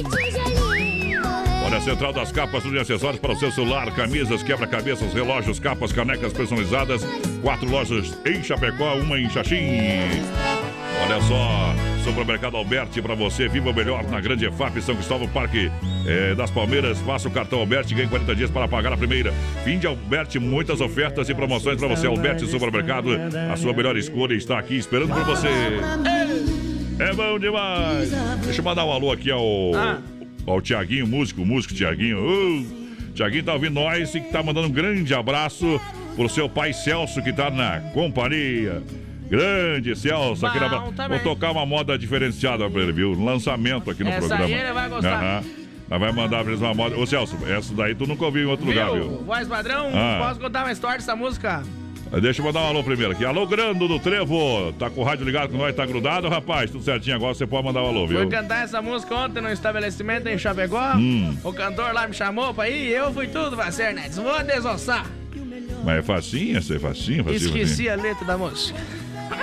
Olha 1.66 1.78
a 1.78 1.82
Central 1.82 2.12
das 2.12 2.32
Capas, 2.32 2.62
tudo 2.62 2.74
de 2.74 2.80
acessórios 2.80 3.20
para 3.22 3.32
o 3.32 3.36
seu 3.38 3.50
celular, 3.50 3.90
camisas, 3.96 4.44
quebra-cabeças, 4.44 5.14
relógios, 5.14 5.60
capas, 5.60 5.94
canecas 5.94 6.34
personalizadas. 6.34 7.02
Quatro 7.42 7.70
lojas 7.70 8.18
em 8.26 8.44
Chapecó, 8.44 8.96
uma 8.96 9.18
em 9.18 9.30
Xaxim. 9.30 9.80
Olha 11.04 11.22
só, 11.22 11.74
Supermercado 12.04 12.58
Alberti 12.58 13.02
para 13.02 13.16
você. 13.16 13.48
Viva 13.48 13.70
o 13.70 13.74
melhor 13.74 14.04
na 14.10 14.20
Grande 14.20 14.46
EFAP 14.46 14.82
São 14.82 14.96
Cristóvão 14.96 15.28
Parque 15.28 15.72
eh, 16.06 16.36
das 16.36 16.52
Palmeiras. 16.52 17.00
Faça 17.00 17.28
o 17.28 17.32
cartão 17.32 17.60
Alberti 17.60 17.94
e 17.94 17.98
ganhe 17.98 18.10
40 18.10 18.36
dias 18.36 18.52
para 18.52 18.68
pagar 18.68 18.92
a 18.92 18.98
primeira. 18.98 19.34
Fim 19.64 19.80
de 19.80 19.88
Alberti, 19.88 20.38
muitas 20.38 20.82
ofertas 20.82 21.30
e 21.30 21.34
promoções 21.34 21.78
para 21.78 21.88
você. 21.88 22.06
Alberti 22.08 22.46
Supermercado, 22.46 23.10
a 23.52 23.56
sua 23.56 23.74
melhor 23.74 23.96
escolha 23.96 24.34
está 24.34 24.60
aqui 24.60 24.76
esperando 24.76 25.14
por 25.14 25.24
você. 25.24 25.48
É 27.00 27.14
bom 27.14 27.40
demais. 27.40 28.12
Deixa 28.44 28.60
eu 28.60 28.66
mandar 28.66 28.86
um 28.86 28.92
alô 28.92 29.12
aqui 29.12 29.32
ao, 29.32 29.72
ao 30.46 30.62
Tiaguinho, 30.62 31.08
músico, 31.08 31.46
músico 31.46 31.74
Tiaguinho. 31.74 32.20
Uh, 32.20 32.66
Tiaguinho 33.16 33.44
tá 33.44 33.54
ouvindo 33.54 33.76
nós 33.76 34.14
e 34.14 34.20
que 34.22 34.30
tá 34.30 34.44
mandando 34.44 34.68
um 34.68 34.72
grande 34.72 35.14
abraço 35.14 35.80
pro 36.16 36.28
seu 36.30 36.50
pai 36.50 36.74
Celso, 36.74 37.22
que 37.22 37.32
tá 37.32 37.50
na 37.50 37.80
companhia. 37.94 38.84
Grande 39.30 39.96
Celso, 39.96 40.46
aqui 40.46 40.60
na... 40.60 40.70
Também. 40.92 41.20
Vou 41.20 41.34
tocar 41.34 41.52
uma 41.52 41.66
moda 41.66 41.98
diferenciada 41.98 42.70
pra 42.70 42.82
ele, 42.82 42.92
viu? 42.92 43.14
Lançamento 43.14 43.90
aqui 43.90 44.04
no 44.04 44.10
Essa 44.10 44.20
programa. 44.20 44.46
aí 44.46 44.54
ele 44.54 44.74
vai 44.74 44.90
gostar. 44.90 45.44
Nós 45.90 46.00
vai 46.00 46.12
mandar 46.12 46.44
pra 46.44 46.52
eles 46.52 46.62
uma 46.62 46.74
moda. 46.74 46.98
Ô 46.98 47.06
Celso, 47.06 47.38
essa 47.48 47.74
daí 47.74 47.94
tu 47.96 48.06
nunca 48.08 48.26
ouviu 48.26 48.44
em 48.44 48.46
outro 48.48 48.66
lugar, 48.66 48.92
Viu? 48.92 49.24
Voz 49.26 49.48
padrão, 49.48 49.90
Ah. 49.94 50.20
posso 50.28 50.40
contar 50.40 50.64
uma 50.64 50.72
história 50.72 50.98
dessa 50.98 51.16
música? 51.16 51.64
Deixa 52.22 52.42
eu 52.42 52.46
mandar 52.46 52.60
um 52.62 52.68
alô 52.68 52.84
primeiro 52.84 53.12
aqui. 53.14 53.26
Alô, 53.26 53.48
Grando 53.48 53.88
do 53.88 53.98
Trevo. 53.98 54.72
Tá 54.78 54.88
com 54.88 55.02
o 55.02 55.04
rádio 55.04 55.26
ligado 55.26 55.50
com 55.50 55.58
nós, 55.58 55.76
tá 55.76 55.84
grudado, 55.84 56.30
rapaz? 56.30 56.70
Tudo 56.70 56.84
certinho 56.84 57.16
agora, 57.16 57.34
você 57.34 57.48
pode 57.48 57.66
mandar 57.66 57.82
um 57.82 57.88
alô, 57.88 58.06
Fui 58.08 58.18
viu? 58.18 58.30
cantar 58.30 58.64
essa 58.64 58.84
música 58.84 59.16
ontem 59.16 59.42
no 59.42 59.52
estabelecimento 59.52 60.28
em 60.28 60.38
Chapecó. 60.38 60.94
Hum. 60.96 61.36
O 61.44 61.52
cantor 61.52 61.92
lá 61.92 62.08
me 62.08 62.14
chamou 62.14 62.54
pra 62.54 62.70
ir 62.70 62.90
e 62.90 62.94
eu 62.94 63.12
fui 63.12 63.26
tudo, 63.28 63.56
vai 63.56 63.72
ser, 63.72 63.96
né? 63.96 64.10
Vou 64.14 64.44
desossar. 64.44 65.08
Mas 65.84 65.98
é 66.00 66.02
facinho, 66.04 66.58
essa 66.58 66.76
é 66.76 66.80
facinho, 66.80 67.24
facinho. 67.24 67.46
Esqueci 67.48 67.90
a 67.90 67.96
letra 67.96 68.24
da 68.26 68.38
música. 68.38 68.80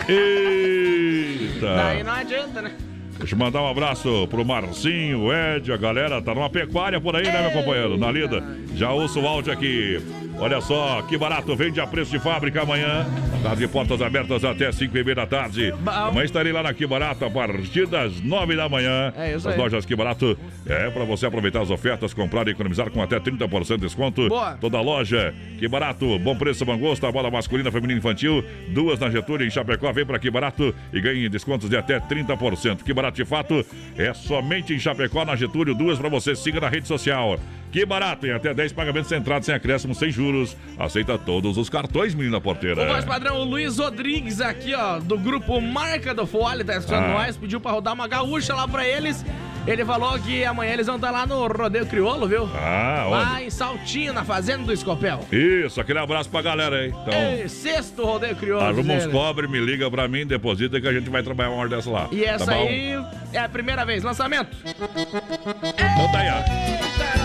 Eita! 0.09 1.75
Daí 1.75 2.03
não 2.03 2.13
adianta, 2.13 2.63
né? 2.63 2.73
Deixa 3.19 3.35
eu 3.35 3.39
mandar 3.39 3.61
um 3.61 3.69
abraço 3.69 4.27
pro 4.29 4.45
Marcinho, 4.45 5.25
o 5.25 5.33
Ed, 5.33 5.71
a 5.71 5.77
galera 5.77 6.23
tá 6.23 6.35
numa 6.35 6.49
pecuária 6.49 6.99
por 6.99 7.15
aí, 7.15 7.25
né, 7.25 7.43
meu 7.43 7.51
companheiro? 7.51 7.99
Na 7.99 8.11
lida. 8.11 8.43
Já 8.75 8.93
ouço 8.93 9.21
o 9.21 9.27
áudio 9.27 9.53
aqui. 9.53 10.01
Olha 10.43 10.59
só, 10.63 11.03
que 11.03 11.19
barato, 11.19 11.55
vende 11.55 11.81
a 11.83 11.87
preço 11.87 12.11
de 12.11 12.19
fábrica 12.19 12.63
amanhã. 12.63 13.07
Tá 13.43 13.55
de 13.55 13.69
portas 13.69 14.01
abertas 14.01 14.43
até 14.43 14.73
5 14.73 14.97
e 14.97 15.05
meia 15.05 15.15
da 15.17 15.27
tarde. 15.27 15.73
Amanhã 15.85 16.25
estarei 16.25 16.51
lá 16.51 16.63
na 16.63 16.73
Que 16.73 16.87
Barato 16.87 17.27
a 17.27 17.31
partir 17.31 17.87
das 17.87 18.21
9 18.23 18.57
da 18.57 18.67
manhã. 18.67 19.13
É 19.17 19.35
isso 19.35 19.47
As 19.47 19.55
aí. 19.55 19.61
lojas 19.61 19.85
Que 19.85 19.95
Barato 19.95 20.39
é 20.67 20.89
para 20.91 21.05
você 21.05 21.27
aproveitar 21.27 21.61
as 21.61 21.71
ofertas, 21.71 22.15
comprar 22.15 22.49
e 22.49 22.53
economizar 22.53 22.91
com 22.91 23.03
até 23.03 23.21
30% 23.21 23.77
de 23.77 23.83
desconto. 23.83 24.29
Boa. 24.29 24.55
Toda 24.55 24.81
loja, 24.81 25.35
Que 25.59 25.69
Barato, 25.69 26.19
bom 26.19 26.35
preço, 26.35 26.65
bom 26.65 26.79
gosto, 26.79 27.07
a 27.07 27.13
bola 27.13 27.31
masculina, 27.31 27.71
feminina 27.71 27.99
infantil. 27.99 28.43
Duas 28.69 28.99
na 28.99 29.11
Getúlio, 29.11 29.47
em 29.47 29.51
Chapecó, 29.51 29.93
vem 29.93 30.07
para 30.07 30.19
Que 30.19 30.31
Barato 30.31 30.75
e 30.91 31.01
ganhe 31.03 31.29
descontos 31.29 31.69
de 31.69 31.77
até 31.77 32.01
30%. 32.01 32.83
Que 32.83 32.95
Barato, 32.95 33.17
de 33.17 33.27
fato, 33.27 33.65
é 33.97 34.15
somente 34.15 34.73
em 34.75 34.79
Chapecó, 34.79 35.23
na 35.25 35.37
Getúlio, 35.37 35.75
duas 35.75 35.99
para 35.99 36.09
você. 36.09 36.35
Siga 36.35 36.61
na 36.61 36.69
rede 36.71 36.89
social. 36.89 37.39
Que 37.73 37.87
barato, 37.87 38.27
em 38.27 38.33
até 38.33 38.53
10 38.53 38.73
pagamentos 38.73 39.09
centrados 39.09 39.47
sem 39.47 39.55
acréscimo, 39.55 39.95
sem 39.95 40.11
juros. 40.11 40.57
Aceita 40.79 41.17
todos 41.17 41.57
os 41.57 41.69
cartões, 41.71 42.15
menina 42.15 42.41
porteira. 42.41 42.83
O 42.83 42.87
voz 42.89 43.05
padrão, 43.05 43.41
o 43.41 43.45
Luiz 43.45 43.79
Rodrigues 43.79 44.41
aqui, 44.41 44.75
ó, 44.75 44.99
do 44.99 45.17
grupo 45.17 45.61
Marca 45.61 46.13
do 46.13 46.27
Fole, 46.27 46.65
tá 46.65 46.77
escutando 46.77 47.05
Ah. 47.05 47.13
nós, 47.25 47.37
pediu 47.37 47.61
pra 47.61 47.71
rodar 47.71 47.95
uma 47.95 48.09
gaúcha 48.09 48.55
lá 48.55 48.67
pra 48.67 48.85
eles. 48.87 49.25
Ele 49.67 49.85
falou 49.85 50.19
que 50.19 50.43
amanhã 50.43 50.73
eles 50.73 50.87
vão 50.87 50.97
estar 50.97 51.11
lá 51.11 51.27
no 51.27 51.47
Rodeio 51.47 51.85
Crioulo, 51.87 52.27
viu? 52.27 52.49
Ah, 52.57 53.07
Lá 53.09 53.33
onde? 53.35 53.45
em 53.45 53.51
Saltinho, 53.51 54.13
na 54.15 54.25
Fazenda 54.25 54.65
do 54.65 54.73
Escopel. 54.73 55.21
Isso, 55.31 55.79
aquele 55.81 55.99
abraço 55.99 56.31
pra 56.31 56.41
galera 56.41 56.77
aí. 56.77 56.89
Então, 56.89 57.13
Ei, 57.13 57.47
sexto 57.47 58.03
Rodeio 58.03 58.35
Crioulo. 58.37 58.65
arruma 58.65 58.95
uns 58.95 59.07
cobre, 59.07 59.47
me 59.47 59.61
liga 59.61 59.89
pra 59.91 60.09
mim, 60.09 60.27
deposita 60.27 60.81
que 60.81 60.89
a 60.89 60.93
gente 60.93 61.11
vai 61.11 61.23
trabalhar 61.23 61.51
uma 61.51 61.61
hora 61.61 61.69
dessa 61.69 61.91
lá. 61.91 62.09
E 62.11 62.25
essa 62.25 62.47
tá 62.47 62.53
aí 62.53 62.95
é 63.35 63.39
a 63.39 63.49
primeira 63.51 63.85
vez, 63.85 64.03
lançamento. 64.03 64.57
Então 64.65 66.11
tá 66.11 66.19
aí, 66.19 66.31
ó. 66.31 67.20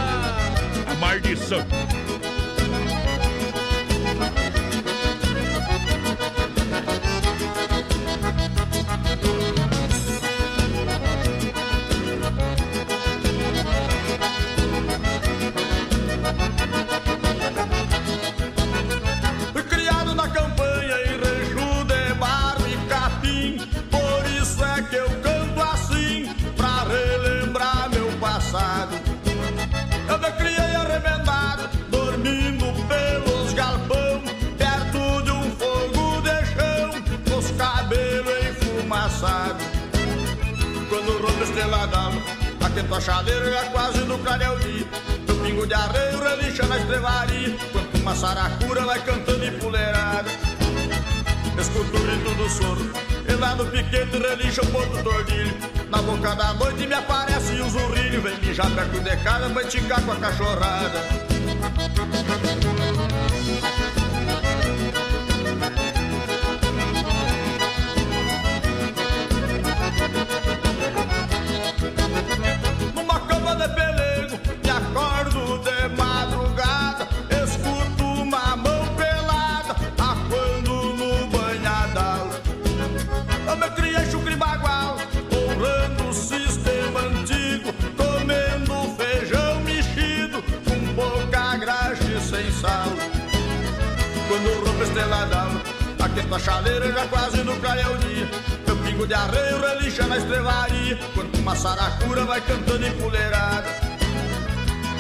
A 0.96 0.98
maldição. 0.98 2.05
Quando 41.66 41.78
rompe 41.78 41.86
estrela 41.86 41.88
d'alva 41.88 42.22
Atento 42.64 42.96
a 42.96 43.02
chaleira 43.02 43.52
já 43.52 43.66
quase 43.72 44.00
no 44.00 44.18
clareio 44.20 44.88
Meu 45.28 45.36
pingo 45.38 45.68
de 45.68 45.74
arreio 45.74 46.24
relincha 46.24 46.66
na 46.68 46.78
estrevaria 46.78 47.56
Quanto 47.72 47.98
uma 47.98 48.16
saracura 48.16 48.82
vai 48.82 49.00
cantando 49.04 49.46
empoleirada 49.46 50.30
Escuto 51.60 51.98
o 51.98 52.02
grito 52.02 52.36
do 52.36 52.50
soro. 52.50 52.92
E 53.30 53.32
lá 53.40 53.56
no 53.56 53.66
piquete 53.68 54.18
relincha 54.18 54.62
o 54.62 54.68
ponto 54.68 55.02
tordilho. 55.02 55.56
Na 55.90 56.02
boca 56.02 56.36
da 56.36 56.54
noite 56.54 56.86
me 56.86 56.94
aparece 56.94 57.54
o 57.62 57.70
zurrilho. 57.70 58.22
Vem 58.22 58.38
mijar 58.40 58.70
perto 58.72 59.00
de 59.00 59.16
casa, 59.24 59.48
vai 59.48 59.64
ticar 59.64 60.02
com 60.02 60.12
a 60.12 60.16
cachorrada 60.18 61.02
aquento 96.26 96.36
a 96.36 96.40
chaleira 96.40 96.92
já 96.92 97.08
quase 97.08 97.44
no 97.44 97.56
clareio 97.58 97.94
o 97.94 97.98
dia. 97.98 98.28
Meu 98.66 98.78
pingo 98.78 99.08
de 99.08 99.14
arreio 99.14 99.60
relincha 99.60 100.08
na 100.08 100.18
estrevaria, 100.18 100.98
quando 101.14 101.38
uma 101.38 101.56
saracura 101.56 102.26
vai 102.26 102.42
cantando 102.42 102.86
empoleirada. 102.86 103.70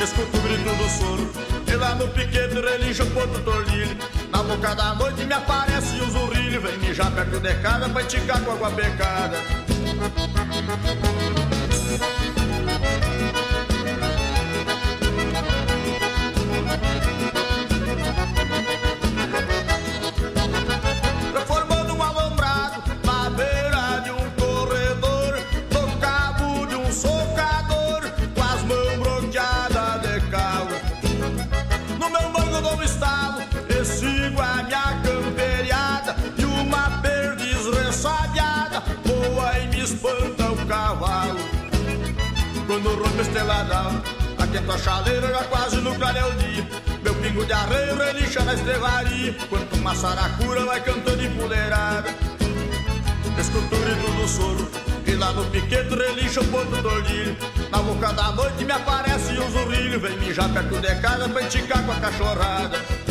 Escuto 0.02 0.38
o 0.38 0.42
grito 0.42 0.76
do 0.76 0.90
soro, 0.90 1.32
e 1.68 1.76
lá 1.76 1.96
no 1.96 2.08
piquete 2.10 2.56
relincha 2.56 3.04
o 3.04 3.12
ponto 3.12 3.40
tordilho. 3.42 3.98
Na 4.32 4.44
boca 4.44 4.76
da 4.76 4.94
noite 4.96 5.26
me 5.26 5.34
aparece 5.34 6.00
o 6.02 6.12
zurrilho, 6.12 6.62
vem 6.62 6.78
mijar 6.78 7.12
perto 7.12 7.40
de 7.40 7.56
casa 7.56 7.90
pra 7.90 8.02
esticar 8.02 8.42
com 8.42 8.52
água 8.52 8.70
becada. 8.70 9.38
Quando 42.76 42.94
rompe 42.94 43.20
a 43.20 43.22
estrela 43.22 43.64
d'alva, 43.64 44.04
aquento 44.38 44.70
a 44.70 44.78
chaleira 44.78 45.30
já 45.30 45.46
quase 45.46 45.78
no 45.78 45.96
clareio 45.96 46.30
dia. 46.34 46.68
Meu 47.02 47.16
pingo 47.16 47.46
de 47.46 47.54
arreio 47.54 47.96
relincha 47.96 48.44
na 48.44 48.54
estrevaria, 48.54 49.34
quanto 49.50 49.78
uma 49.78 49.96
saracura 49.96 50.66
vai 50.66 50.82
cantando 50.84 51.24
empoleirada. 51.24 52.14
Escuto 53.40 53.74
o 53.74 53.80
grito 53.80 54.12
do 54.12 54.28
soro, 54.28 54.70
e 55.08 55.12
lá 55.14 55.32
no 55.32 55.46
piquete 55.46 55.96
relincha 55.96 56.42
o 56.42 56.48
ponto 56.48 56.82
do 56.82 56.90
ordilho. 56.90 57.38
Na 57.72 57.78
boca 57.78 58.12
da 58.12 58.34
noite 58.34 58.66
me 58.66 58.74
aparece 58.74 59.40
um 59.40 59.50
zurrilho, 59.52 59.98
vem 59.98 60.18
mijar 60.18 60.50
perto 60.50 60.78
de 60.78 60.96
casa 60.96 61.30
pra 61.30 61.44
enticar 61.44 61.82
com 61.86 61.94
a 61.94 61.96
cachorrada. 61.96 63.05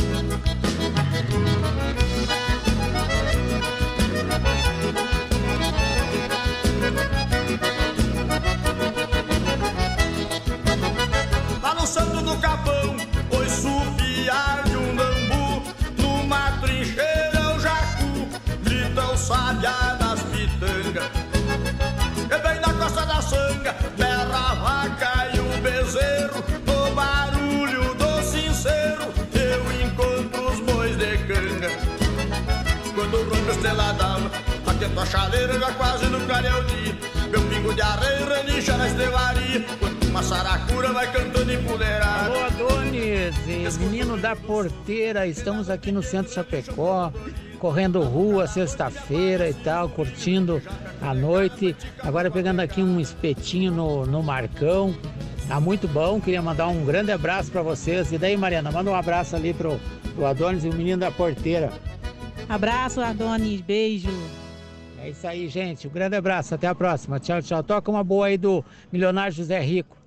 Atento 35.34 35.52
a 35.52 35.54
chaleira, 35.54 35.58
já 35.58 35.72
quase 35.74 36.06
no. 36.06 36.24
Meu 37.30 37.42
pingo 37.48 37.74
de 37.74 37.82
areia 37.82 38.24
relincha 38.26 38.76
na 38.76 38.86
estelaria. 38.86 39.64
Quando 39.78 40.04
uma 40.04 40.22
saracura 40.22 40.92
vai 40.92 41.10
cantando 41.10 41.52
empoderada. 41.52 42.26
Alô, 42.26 42.44
Adonis, 42.44 43.76
menino 43.78 44.16
da 44.16 44.36
porteira, 44.36 45.26
estamos 45.26 45.68
aqui 45.68 45.90
no 45.90 46.02
centro 46.02 46.32
Chapecó, 46.32 47.12
correndo 47.58 48.00
rua 48.02 48.46
sexta-feira 48.46 49.48
e 49.48 49.54
tal, 49.54 49.88
curtindo 49.88 50.62
a 51.02 51.12
noite. 51.12 51.74
Agora 52.00 52.30
pegando 52.30 52.60
aqui 52.60 52.82
um 52.82 53.00
espetinho 53.00 53.72
no, 53.72 54.06
no 54.06 54.22
Marcão. 54.22 54.94
Tá 55.48 55.60
muito 55.60 55.86
bom, 55.88 56.20
queria 56.20 56.40
mandar 56.40 56.68
um 56.68 56.84
grande 56.84 57.10
abraço 57.10 57.50
para 57.50 57.62
vocês. 57.62 58.12
E 58.12 58.18
daí, 58.18 58.36
Mariana, 58.36 58.70
manda 58.70 58.90
um 58.90 58.94
abraço 58.94 59.34
ali 59.34 59.52
pro, 59.52 59.78
pro 60.14 60.24
Adonis 60.24 60.64
e 60.64 60.68
o 60.68 60.74
menino 60.74 60.98
da 60.98 61.10
porteira. 61.10 61.72
Abraço, 62.48 63.00
Adonis, 63.00 63.60
beijo. 63.60 64.08
É 65.04 65.10
isso 65.10 65.26
aí, 65.26 65.48
gente. 65.48 65.86
Um 65.86 65.90
grande 65.90 66.16
abraço, 66.16 66.54
até 66.54 66.66
a 66.66 66.74
próxima. 66.74 67.20
Tchau, 67.20 67.42
tchau. 67.42 67.62
Toca 67.62 67.90
uma 67.90 68.02
boa 68.02 68.24
aí 68.24 68.38
do 68.38 68.64
milionário 68.90 69.36
José 69.36 69.60
Rico. 69.60 70.03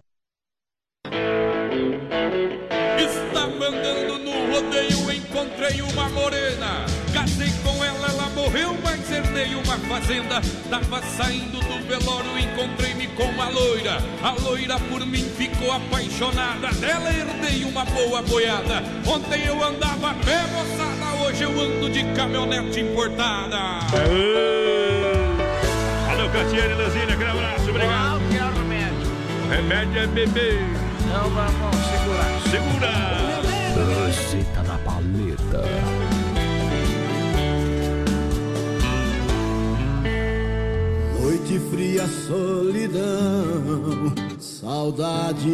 Tava 10.70 11.02
saindo 11.02 11.60
do 11.60 11.88
velório, 11.88 12.38
encontrei-me 12.38 13.08
com 13.08 13.24
uma 13.24 13.50
loira. 13.50 13.98
A 14.22 14.32
loira 14.42 14.80
por 14.80 15.06
mim 15.06 15.24
ficou 15.38 15.72
apaixonada. 15.72 16.68
Dela 16.80 17.10
herdei 17.12 17.64
uma 17.64 17.86
boa 17.86 18.22
boiada. 18.22 18.84
Ontem 19.06 19.46
eu 19.46 19.64
andava 19.64 20.12
a 20.12 20.14
pé, 20.14 20.44
moçada. 20.48 21.24
Hoje 21.26 21.44
eu 21.44 21.52
ando 21.52 21.90
de 21.90 22.04
caminhonete 22.14 22.80
importada. 22.80 23.58
Alô, 26.10 26.30
Catiane 26.30 26.74
Lanzini, 26.74 27.12
aquele 27.12 27.30
abraço, 27.30 27.70
obrigado. 27.70 28.20
Qual 28.20 28.30
que 28.30 28.38
é 28.38 28.44
o 28.44 28.54
remédio? 28.54 29.08
O 29.44 29.50
remédio 29.50 30.02
é 30.02 30.08
beber. 30.08 30.60
Não, 31.08 31.30
vamos 31.30 31.86
segurar. 31.86 32.42
Segura! 32.52 33.18
Receita 34.08 34.62
da 34.64 34.78
paleta. 34.80 35.97
Noite 41.48 41.60
fria, 41.70 42.06
solidão, 42.28 44.14
saudade. 44.38 45.50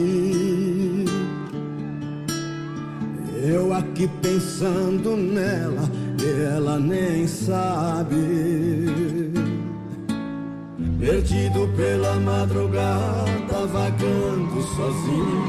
Eu 3.43 3.71
aqui 3.71 4.09
pensando 4.19 5.15
nela, 5.15 5.87
e 6.19 6.55
ela 6.55 6.79
nem 6.79 7.27
sabe. 7.27 8.15
Perdido 10.99 11.69
pela 11.77 12.15
madrugada, 12.21 13.67
vagando 13.71 14.63
sozinho, 14.63 15.43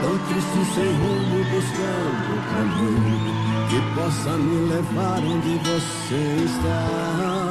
tão 0.00 0.18
triste 0.26 0.74
sem 0.74 0.90
rumo, 0.90 1.44
buscando 1.52 2.34
o 2.34 2.42
caminho 2.50 3.30
que 3.68 3.80
possa 3.94 4.36
me 4.38 4.70
levar 4.70 5.20
onde 5.20 5.56
você 5.58 6.20
está. 6.44 7.47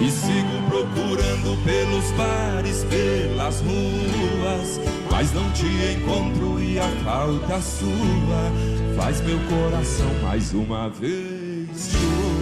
E 0.00 0.10
sigo 0.10 0.62
procurando 0.68 1.56
pelos 1.64 2.10
bares, 2.12 2.84
pelas 2.84 3.60
ruas, 3.60 4.80
mas 5.10 5.32
não 5.32 5.50
te 5.52 5.66
encontro 5.66 6.60
e 6.60 6.78
a 6.78 6.88
falta 7.04 7.60
sua 7.60 8.52
faz 8.96 9.20
meu 9.20 9.38
coração 9.48 10.12
mais 10.22 10.52
uma 10.52 10.88
vez 10.88 11.90
chorar. 11.90 12.33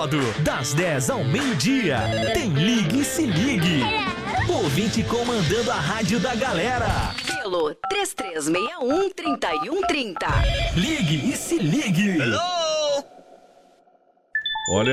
Sábado, 0.00 0.18
das 0.42 0.72
10 0.72 1.10
ao 1.10 1.22
meio-dia, 1.24 1.98
tem 2.32 2.48
Ligue 2.48 3.00
e 3.00 3.04
Se 3.04 3.26
Ligue. 3.26 3.82
Ouvinte 4.48 5.02
comandando 5.02 5.70
a 5.70 5.74
rádio 5.74 6.18
da 6.18 6.34
galera. 6.34 7.14
Pelo 7.26 7.76
3361-3130. 7.92 10.16
Ligue 10.74 11.30
e 11.30 11.36
Se 11.36 11.58
Ligue. 11.58 12.16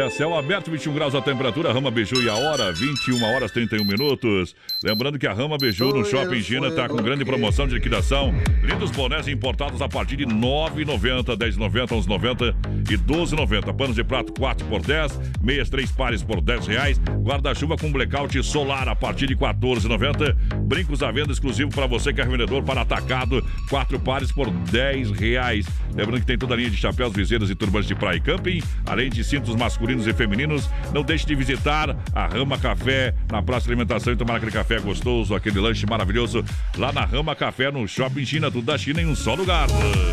Céu 0.09 0.37
aberto, 0.37 0.71
21 0.71 0.93
graus 0.93 1.15
a 1.15 1.21
temperatura, 1.21 1.71
Rama 1.73 1.91
Beiju 1.91 2.21
e 2.21 2.29
a 2.29 2.35
hora, 2.35 2.71
21 2.71 3.23
horas 3.23 3.51
31 3.51 3.83
minutos. 3.83 4.55
Lembrando 4.83 5.19
que 5.19 5.27
a 5.27 5.33
Rama 5.33 5.57
Beiju 5.57 5.93
no 5.93 6.05
Shopping 6.05 6.41
China 6.41 6.67
está 6.67 6.87
com 6.87 6.95
grande 6.97 7.25
promoção 7.25 7.67
de 7.67 7.75
liquidação. 7.75 8.33
Lindos 8.63 8.89
bonés 8.91 9.27
importados 9.27 9.81
a 9.81 9.89
partir 9.89 10.15
de 10.15 10.23
R$ 10.23 10.31
9,90, 10.31 11.35
10,90, 11.35 11.87
11,90 11.87 12.55
e 12.89 12.97
12,90. 12.97 13.75
Panos 13.75 13.95
de 13.95 14.03
prato 14.03 14.31
4 14.33 14.65
por 14.67 14.81
10, 14.81 15.19
meias 15.41 15.69
3 15.69 15.91
pares 15.91 16.23
por 16.23 16.41
10 16.41 16.67
reais. 16.67 16.99
Guarda-chuva 17.21 17.75
com 17.75 17.91
blackout 17.91 18.41
solar 18.43 18.87
a 18.87 18.95
partir 18.95 19.27
de 19.27 19.33
R$ 19.33 19.39
14,90. 19.41 20.35
Brincos 20.61 21.03
à 21.03 21.11
venda 21.11 21.31
exclusivo 21.31 21.69
para 21.69 21.85
você 21.85 22.13
que 22.13 22.21
é 22.21 22.23
revendedor 22.23 22.63
para 22.63 22.81
atacado, 22.81 23.43
4 23.69 23.99
pares 23.99 24.31
por 24.31 24.49
10 24.49 25.11
reais. 25.11 25.67
Lembrando 25.93 26.21
que 26.21 26.27
tem 26.27 26.37
toda 26.37 26.53
a 26.53 26.57
linha 26.57 26.69
de 26.69 26.77
chapéus, 26.77 27.13
viseiras 27.13 27.49
e 27.49 27.55
turbantes 27.55 27.87
de 27.87 27.95
praia 27.95 28.17
e 28.17 28.21
camping, 28.21 28.61
além 28.85 29.09
de 29.09 29.23
cintos 29.23 29.55
masculinos 29.55 29.96
e 30.05 30.13
femininos. 30.13 30.69
Não 30.93 31.01
deixe 31.01 31.25
de 31.25 31.33
visitar 31.33 31.95
a 32.13 32.27
Rama 32.27 32.57
Café 32.57 33.13
na 33.31 33.41
Praça 33.41 33.65
de 33.65 33.71
Alimentação 33.71 34.13
e 34.13 34.15
tomar 34.15 34.35
aquele 34.35 34.51
café 34.51 34.79
gostoso, 34.79 35.33
aquele 35.33 35.59
lanche 35.59 35.85
maravilhoso 35.85 36.43
lá 36.77 36.91
na 36.91 37.05
Rama 37.05 37.35
Café 37.35 37.71
no 37.71 37.87
Shopping 37.87 38.25
China, 38.25 38.51
tudo 38.51 38.65
da 38.65 38.77
China 38.77 39.01
em 39.01 39.07
um 39.07 39.15
só 39.15 39.33
lugar. 39.33 39.67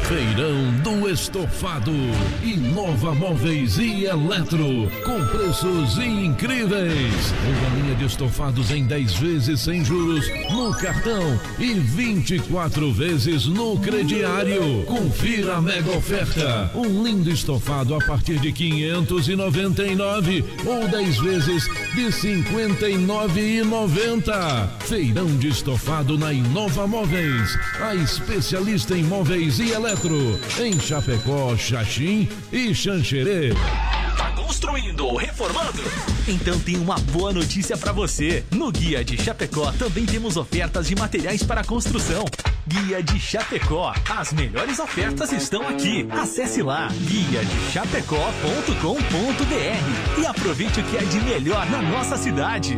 Feirão 0.09 0.73
do 0.82 1.11
Estofado. 1.11 1.93
Inova 2.43 3.15
Móveis 3.15 3.78
e 3.78 4.05
Eletro. 4.05 4.90
Com 5.05 5.27
preços 5.27 5.98
incríveis. 5.98 7.35
Uma 7.48 7.82
linha 7.82 7.94
de 7.97 8.05
estofados 8.05 8.70
em 8.70 8.86
10 8.86 9.15
vezes 9.15 9.61
sem 9.61 9.85
juros 9.85 10.27
no 10.51 10.73
cartão 10.74 11.40
e 11.59 11.74
24 11.74 12.93
vezes 12.93 13.47
no 13.47 13.78
crediário. 13.78 14.85
Confira 14.85 15.56
a 15.56 15.62
mega 15.62 15.90
oferta. 15.90 16.70
Um 16.74 17.02
lindo 17.02 17.31
estofado 17.31 17.94
a 17.94 17.98
partir 17.98 18.39
de 18.39 18.52
599 19.74 20.44
ou 20.64 20.88
10 20.88 21.18
vezes 21.18 21.68
de 21.94 22.06
59,90. 22.06 24.68
Feirão 24.86 25.26
de 25.36 25.48
estofado 25.48 26.16
na 26.16 26.32
Inova 26.32 26.86
Móveis. 26.86 27.59
A 27.80 27.94
especialista 27.94 28.96
em 28.96 29.02
móveis 29.02 29.59
e 29.59 29.72
eletro. 29.72 30.40
Em 30.60 30.78
Chapecó, 30.78 31.56
Xaxim 31.56 32.28
e 32.52 32.72
Xanxerê. 32.74 33.52
Construindo 34.44 35.06
ou 35.06 35.16
reformando? 35.16 35.82
Então 36.28 36.60
tem 36.60 36.76
uma 36.76 36.98
boa 36.98 37.32
notícia 37.32 37.78
para 37.78 37.92
você. 37.92 38.44
No 38.50 38.70
Guia 38.70 39.02
de 39.02 39.16
Chapecó 39.16 39.72
também 39.72 40.04
temos 40.04 40.36
ofertas 40.36 40.86
de 40.86 40.94
materiais 40.94 41.42
para 41.42 41.64
construção. 41.64 42.26
Guia 42.68 43.02
de 43.02 43.18
Chapecó. 43.18 43.94
As 44.06 44.34
melhores 44.34 44.78
ofertas 44.78 45.32
estão 45.32 45.66
aqui. 45.66 46.06
Acesse 46.10 46.62
lá 46.62 46.88
guia 46.88 47.42
de 47.42 47.72
chapecó.com.br 47.72 50.20
e 50.20 50.26
aproveite 50.26 50.80
o 50.80 50.84
que 50.84 50.98
é 50.98 51.04
de 51.04 51.20
melhor 51.20 51.64
na 51.70 51.80
nossa 51.80 52.18
cidade. 52.18 52.76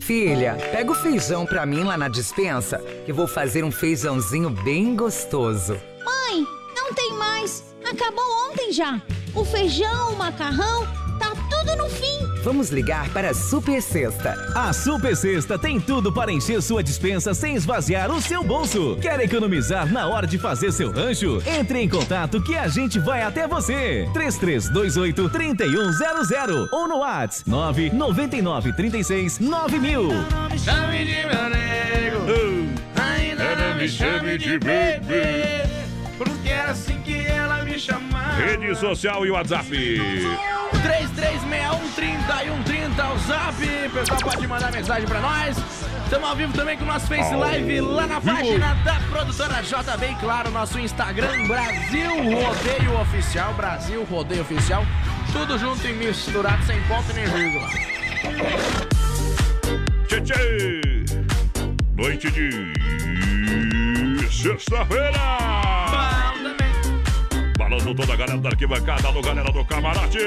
Filha, 0.00 0.56
pega 0.70 0.92
o 0.92 0.94
feijão 0.94 1.44
pra 1.44 1.66
mim 1.66 1.82
lá 1.82 1.98
na 1.98 2.08
dispensa, 2.08 2.78
que 3.04 3.12
vou 3.12 3.26
fazer 3.26 3.64
um 3.64 3.72
feijãozinho 3.72 4.50
bem 4.50 4.94
gostoso. 4.94 5.76
Não 6.90 6.94
tem 6.96 7.12
mais. 7.12 7.62
Acabou 7.88 8.24
ontem 8.50 8.72
já. 8.72 9.00
O 9.32 9.44
feijão, 9.44 10.12
o 10.12 10.18
macarrão, 10.18 10.84
tá 11.20 11.32
tudo 11.48 11.76
no 11.76 11.88
fim. 11.88 12.18
Vamos 12.42 12.70
ligar 12.70 13.08
para 13.10 13.30
a 13.30 13.34
Super 13.34 13.80
Sexta. 13.80 14.34
A 14.56 14.72
Super 14.72 15.16
Sexta 15.16 15.56
tem 15.56 15.78
tudo 15.80 16.12
para 16.12 16.32
encher 16.32 16.60
sua 16.60 16.82
dispensa 16.82 17.32
sem 17.32 17.54
esvaziar 17.54 18.10
o 18.10 18.20
seu 18.20 18.42
bolso. 18.42 18.98
Quer 19.00 19.20
economizar 19.20 19.86
na 19.92 20.08
hora 20.08 20.26
de 20.26 20.36
fazer 20.36 20.72
seu 20.72 20.90
rancho? 20.90 21.40
Entre 21.46 21.78
em 21.80 21.88
contato 21.88 22.42
que 22.42 22.56
a 22.56 22.66
gente 22.66 22.98
vai 22.98 23.22
até 23.22 23.46
você. 23.46 24.08
3328 24.12 25.28
3100 25.28 26.68
ou 26.72 26.88
no 26.88 26.96
WhatsApp 26.98 27.48
999 27.48 28.72
36 28.72 29.38
9000. 29.38 30.08
Chame 30.58 31.04
de 31.04 31.24
meu 31.24 31.50
nego. 31.50 32.80
Ainda 32.96 33.54
não 33.54 33.76
me 33.76 33.88
chame 33.88 34.36
de 34.36 34.58
bebê. 34.58 35.69
Porque 36.22 36.50
era 36.50 36.72
assim 36.72 37.00
que 37.00 37.26
ela 37.26 37.64
me 37.64 37.78
chamava. 37.78 38.34
Rede 38.34 38.76
social 38.76 39.24
e 39.24 39.30
WhatsApp. 39.30 39.70
3361 39.70 42.62
30 42.62 43.12
o 43.12 43.18
zap. 43.20 43.56
O 43.86 43.90
pessoal 43.90 44.20
pode 44.20 44.46
mandar 44.46 44.70
mensagem 44.70 45.08
pra 45.08 45.18
nós. 45.18 45.56
Estamos 46.04 46.28
ao 46.28 46.36
vivo 46.36 46.52
também 46.52 46.76
com 46.76 46.84
o 46.84 46.86
nosso 46.86 47.06
Face 47.06 47.34
Live 47.34 47.80
lá 47.80 48.06
na 48.06 48.20
página 48.20 48.74
da 48.84 49.00
produtora 49.08 49.62
JB 49.62 50.10
e 50.10 50.14
claro, 50.16 50.50
nosso 50.50 50.78
Instagram 50.78 51.46
Brasil 51.46 52.10
Rodeio 52.10 53.00
Oficial. 53.00 53.54
Brasil 53.54 54.04
Rodeio 54.04 54.42
Oficial. 54.42 54.84
Tudo 55.32 55.58
junto 55.58 55.86
e 55.86 55.94
misturado, 55.94 56.62
sem 56.66 56.82
ponto 56.82 57.10
nem 57.14 57.24
vírgula. 57.24 57.66
Tchê. 60.06 60.82
Noite 61.96 62.30
de 62.30 62.70
sexta-feira. 64.30 65.79
Balando 67.70 67.94
toda 67.94 68.14
a 68.14 68.16
galera 68.16 68.38
da 68.38 68.48
arquibancada, 68.48 69.06
alô 69.06 69.22
galera 69.22 69.52
do 69.52 69.64
camarote. 69.64 70.18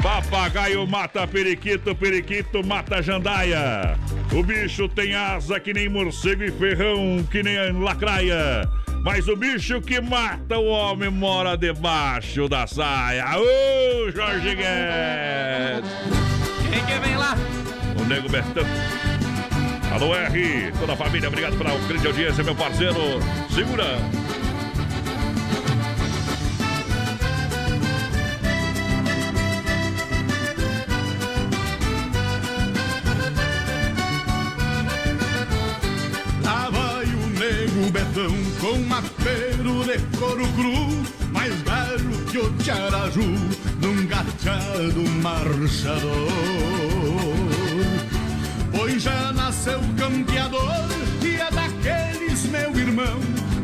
Papagaio 0.00 0.86
mata 0.86 1.26
periquito, 1.26 1.92
periquito 1.92 2.64
mata 2.64 3.02
jandaia. 3.02 3.98
O 4.32 4.44
bicho 4.44 4.88
tem 4.88 5.16
asa 5.16 5.58
que 5.58 5.72
nem 5.72 5.88
morcego 5.88 6.44
e 6.44 6.52
ferrão 6.52 7.26
que 7.28 7.42
nem 7.42 7.72
lacraia. 7.72 8.62
Mas 9.04 9.26
o 9.26 9.34
bicho 9.34 9.80
que 9.80 10.00
mata 10.00 10.56
o 10.56 10.66
homem 10.66 11.10
mora 11.10 11.56
debaixo 11.56 12.48
da 12.48 12.68
saia. 12.68 13.24
Ô, 13.36 14.12
Jorge 14.12 14.54
Guedes! 14.54 15.90
Quem 16.70 16.84
que 16.86 16.98
vem 17.00 17.16
lá? 17.16 17.34
O 18.00 18.04
Nego 18.04 18.28
Bertão. 18.28 18.64
Alô, 19.92 20.14
R, 20.14 20.72
toda 20.78 20.92
a 20.92 20.96
família, 20.96 21.28
obrigado 21.28 21.58
pela 21.58 21.76
grande 21.88 22.06
audiência, 22.06 22.44
meu 22.44 22.54
parceiro. 22.54 23.18
Segura. 23.52 23.98
Betão 38.14 38.32
com 38.60 38.78
mapeiro 38.84 39.82
de 39.84 39.98
couro 40.16 40.46
cru, 40.54 41.32
mais 41.32 41.52
velho 41.62 42.24
que 42.30 42.38
o 42.38 42.52
Tiaraju, 42.58 43.24
num 43.82 44.06
gachado 44.06 45.02
marchador. 45.20 46.30
Pois 48.70 49.02
já 49.02 49.32
nasceu 49.32 49.80
campeador 49.98 50.86
e 51.24 51.34
é 51.34 51.50
daqueles, 51.50 52.44
meu 52.44 52.78
irmão, 52.78 53.18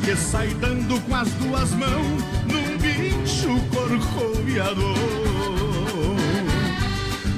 que 0.05 0.16
sai 0.16 0.48
dando 0.55 1.01
com 1.02 1.14
as 1.14 1.28
duas 1.35 1.70
mãos 1.74 2.24
num 2.48 2.77
bicho 2.78 3.56
corcoviador. 3.72 4.97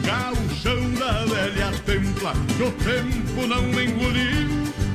Gauchão 0.03 0.91
da 0.93 1.27
velha 1.27 1.73
templa, 1.85 2.33
que 2.57 2.63
o 2.63 2.73
tempo 2.73 3.47
não 3.47 3.69
engoliu, 3.69 4.62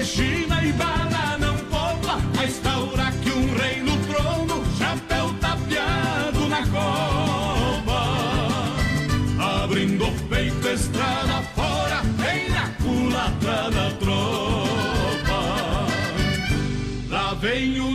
que 0.00 0.06
China 0.06 0.64
e 0.64 0.72
bala 0.72 1.36
não 1.38 1.56
poupa, 1.66 2.18
a 2.38 2.44
instaura 2.44 3.12
que 3.22 3.30
um 3.30 3.54
rei 3.54 3.82
no 3.82 3.96
trono, 4.06 4.64
chapéu 4.78 5.34
tapeado 5.40 6.48
na 6.48 6.66
copa. 6.66 8.00
Abrindo 9.62 10.06
o 10.06 10.12
peito, 10.28 10.68
estrada 10.68 11.42
fora, 11.54 12.00
vem 12.16 12.48
na 12.48 12.68
culatra 12.82 13.70
da 13.70 13.90
tropa. 13.98 15.40
Lá 17.10 17.34
vem 17.34 17.78
o 17.80 17.94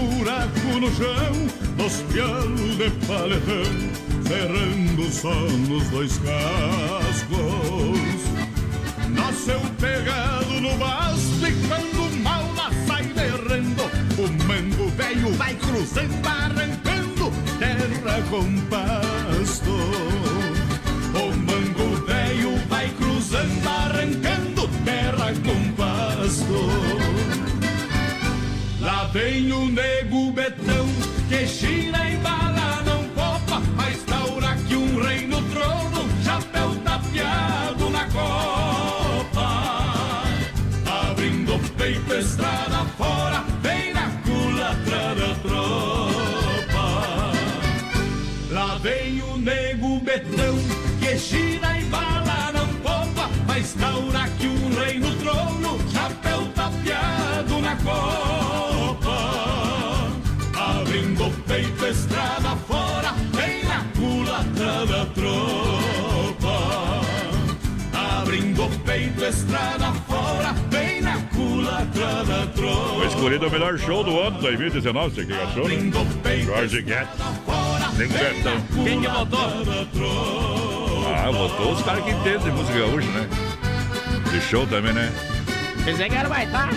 buraco 0.51 0.79
no 0.79 0.91
chão, 0.95 1.33
nos 1.77 2.01
pialos 2.11 2.77
de 2.77 2.89
paletão, 3.07 3.63
cerrando 4.27 5.11
só 5.11 5.33
nos 5.33 5.87
dois 5.89 6.17
cascos. 6.19 8.01
Nasceu 9.09 9.59
pegado 9.79 10.61
no 10.61 10.77
basto 10.77 11.47
e 11.47 11.67
quando 11.67 12.23
mal 12.23 12.43
lá 12.55 12.71
sai 12.87 13.03
derrando, 13.03 13.83
o 14.17 14.47
mango 14.47 14.89
velho 14.91 15.33
vai 15.33 15.53
cruzando, 15.55 16.27
arrancando 16.27 17.31
terra 17.59 18.21
com 18.29 18.57
pasto. 18.69 20.30
Vem 29.13 29.51
o 29.51 29.67
nego 29.67 30.31
betão 30.31 30.87
que 31.27 31.43
e 31.43 31.91
bala 32.23 32.81
não 32.85 33.03
copa, 33.09 33.61
mas 33.75 34.01
taura 34.03 34.55
que 34.65 34.77
um 34.77 35.03
rei 35.03 35.27
no 35.27 35.41
trono, 35.49 36.09
chapéu 36.23 36.73
tapeado 36.75 37.89
na 37.89 38.05
copa. 38.05 40.23
Abrindo 41.09 41.55
o 41.55 41.59
peito, 41.71 42.13
estrada 42.13 42.85
fora, 42.97 43.43
vem 43.61 43.93
na 43.93 44.09
culatra 44.23 45.13
da 45.15 45.35
tropa. 45.41 47.33
Lá 48.49 48.77
vem 48.77 49.21
o 49.23 49.37
nego 49.37 49.99
betão 49.99 50.55
que 51.01 51.17
e 51.35 51.59
bala 51.89 52.53
não 52.53 52.67
popa, 52.75 53.29
mas 53.45 53.73
taura 53.73 54.29
que 54.39 54.47
um 54.47 54.73
rei 54.79 54.99
no 54.99 55.13
trono, 55.17 55.77
chapéu 55.91 56.47
tapeado 56.55 57.59
na 57.59 57.75
copa. 57.75 58.60
Abrindo 61.21 61.27
o 61.27 61.31
peito, 61.43 61.85
estrada 61.85 62.55
fora, 62.67 63.13
vem 63.33 63.63
na 63.63 63.83
culatra 63.95 64.85
da 64.87 65.05
tropa. 65.05 66.55
Abrindo 67.93 68.65
o 68.65 68.69
peito, 68.79 69.23
estrada 69.23 69.91
fora, 70.07 70.53
vem 70.71 71.01
na 71.01 71.17
culatra 71.35 72.23
da 72.25 72.47
tropa. 72.47 72.93
Foi 72.95 73.07
escolhido 73.07 73.47
o 73.47 73.51
melhor 73.51 73.77
show 73.77 74.03
do 74.03 74.19
ano 74.19 74.39
2019, 74.41 75.13
você 75.13 75.25
que 75.25 75.33
achou? 75.33 75.67
né? 75.67 75.91
Jorge 76.43 76.81
Guedes. 76.81 77.09
Nego 77.97 78.13
Betão. 78.13 78.83
Quem 78.83 79.01
que 79.01 79.07
votou? 79.07 79.39
Ah, 81.13 81.29
votou 81.29 81.73
os 81.73 81.81
caras 81.83 82.03
que 82.03 82.09
entendem 82.11 82.39
de 82.39 82.51
música 82.51 82.79
gaúcha, 82.79 83.09
né? 83.11 83.27
De 84.31 84.41
show 84.41 84.65
também, 84.65 84.93
né? 84.93 85.11
Pensei 85.85 86.09
que 86.09 86.15
era 86.15 86.27
o 86.27 86.31
Baitaca. 86.31 86.75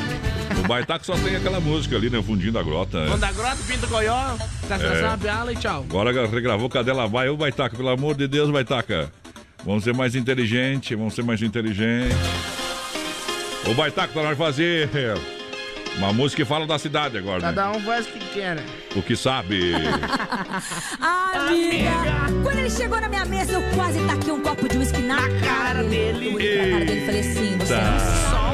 O 0.63 0.67
Baitaca 0.69 1.05
só 1.05 1.15
tem 1.17 1.37
aquela 1.37 1.61
música 1.61 1.97
ali, 1.97 2.09
né? 2.11 2.23
Fundinho 2.23 2.53
da 2.53 2.63
grota. 2.63 3.03
né? 3.05 3.11
Quando 3.11 3.25
a 3.25 3.33
grota, 3.33 3.57
pinta 3.67 3.87
coió, 3.87 4.37
castração 4.69 5.07
É. 5.09 5.15
a 5.15 5.19
piala 5.19 5.53
e 5.53 5.57
tchau. 5.57 5.85
Agora 5.89 6.27
regravou 6.27 6.69
Cadela 6.69 7.07
Vai. 7.07 7.29
Ô, 7.29 7.37
Baitaca, 7.37 7.77
pelo 7.77 7.89
amor 7.89 8.15
de 8.17 8.27
Deus, 8.29 8.51
Baitaca. 8.51 9.11
Vamos 9.65 9.85
ser 9.85 9.95
mais 9.95 10.15
inteligentes, 10.15 10.97
vamos 10.97 11.15
ser 11.15 11.23
mais 11.23 11.41
inteligentes. 11.43 12.17
O 13.67 13.75
Baitaca 13.75 14.09
tá 14.13 14.21
na 14.21 14.27
hora 14.27 14.35
de 14.37 14.43
fazer 14.43 14.91
uma 15.97 16.13
música 16.13 16.43
que 16.43 16.49
fala 16.49 16.67
da 16.67 16.79
cidade 16.79 17.17
agora, 17.17 17.39
né? 17.41 17.47
Cada 17.49 17.71
um 17.71 17.81
faz 17.81 18.07
o 18.07 18.11
que 18.11 18.19
quer, 18.35 18.57
né? 18.57 18.65
O 18.95 19.01
que 19.03 19.17
sabe. 19.17 19.73
Amiga, 21.01 21.91
quando 22.43 22.59
ele 22.59 22.71
chegou 22.71 23.01
na 23.01 23.09
minha 23.09 23.25
mesa, 23.25 23.53
eu 23.53 23.63
quase 23.75 23.99
taquei 24.07 24.33
um 24.33 24.41
copo 24.41 24.69
de 24.69 24.77
uísque 24.79 25.01
na, 25.01 25.17
cara 25.41 25.83
dele. 25.85 26.29
Eu 26.29 26.35
olhei 26.35 26.59
pra 26.59 26.71
cara 26.71 26.85
dele 26.85 27.01
e 27.01 27.07
falei 27.07 27.21
assim, 27.21 27.57
você 27.59 27.73
é 27.75 27.77
um 27.77 27.81
braço. 27.81 28.54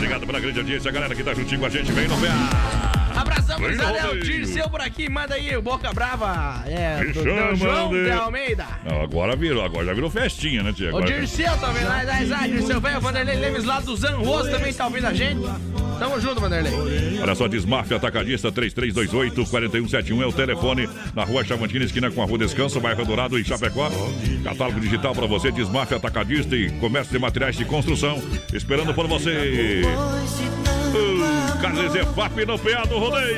Obrigado 0.00 0.26
pela 0.26 0.40
grande 0.40 0.58
audiência, 0.60 0.90
galera 0.90 1.14
que 1.14 1.22
tá 1.22 1.34
juntinho 1.34 1.60
com 1.60 1.66
a 1.66 1.68
gente. 1.68 1.92
Vem 1.92 2.08
no 2.08 2.16
PA. 2.16 2.99
Abração, 3.20 3.58
gurizada. 3.58 3.98
É 3.98 4.08
o. 4.10 4.20
Dirceu 4.20 4.68
por 4.70 4.80
aqui. 4.80 5.08
Manda 5.08 5.34
aí 5.34 5.56
o 5.56 5.62
Boca 5.62 5.92
Brava. 5.92 6.62
É, 6.66 7.00
Me 7.04 7.12
do, 7.12 7.22
chama 7.22 7.54
João 7.54 7.90
de- 7.90 8.04
de 8.04 8.10
Almeida. 8.10 8.66
Não, 8.84 9.02
agora 9.02 9.36
virou, 9.36 9.64
agora 9.64 9.86
já 9.86 9.92
virou 9.94 10.10
festinha, 10.10 10.62
né, 10.62 10.72
tia? 10.72 10.94
O 10.94 11.00
Dirceu 11.02 11.56
também, 11.58 11.84
lá 11.84 12.04
da 12.04 12.22
Isaac, 12.22 12.48
Dirceu 12.50 12.80
velho, 12.80 13.00
Vanderlei 13.00 13.36
Lemes 13.36 13.64
lá 13.64 13.80
do 13.80 13.96
Zanroso 13.96 14.50
também 14.50 14.72
tá 14.72 14.86
ouvindo 14.86 15.06
a 15.06 15.12
gente. 15.14 15.40
Tamo 15.98 16.18
junto, 16.20 16.40
Vanderlei. 16.40 16.72
Olha 17.20 17.34
só, 17.34 17.46
Desmafia 17.46 17.98
Atacadista 17.98 18.50
3328-4171 18.50 20.22
é 20.22 20.26
o 20.26 20.32
telefone 20.32 20.88
na 21.14 21.24
rua 21.24 21.44
Chavantina, 21.44 21.84
esquina 21.84 22.10
com 22.10 22.22
a 22.22 22.24
rua 22.26 22.38
Descanso, 22.38 22.80
bairro 22.80 23.04
Dourado 23.04 23.38
em 23.38 23.44
Chapecó. 23.44 23.90
Catálogo 24.42 24.80
digital 24.80 25.14
para 25.14 25.26
você, 25.26 25.52
Desmafia 25.52 25.98
Atacadista 25.98 26.56
e 26.56 26.70
comércio 26.78 27.12
de 27.12 27.18
materiais 27.18 27.54
de 27.56 27.64
construção, 27.66 28.22
esperando 28.54 28.94
por 28.94 29.06
você. 29.06 29.82
Carnes 31.60 31.94
EFAP 31.94 32.46
no 32.46 32.58
PA 32.58 32.84
do 32.86 32.98
rodeio. 32.98 33.36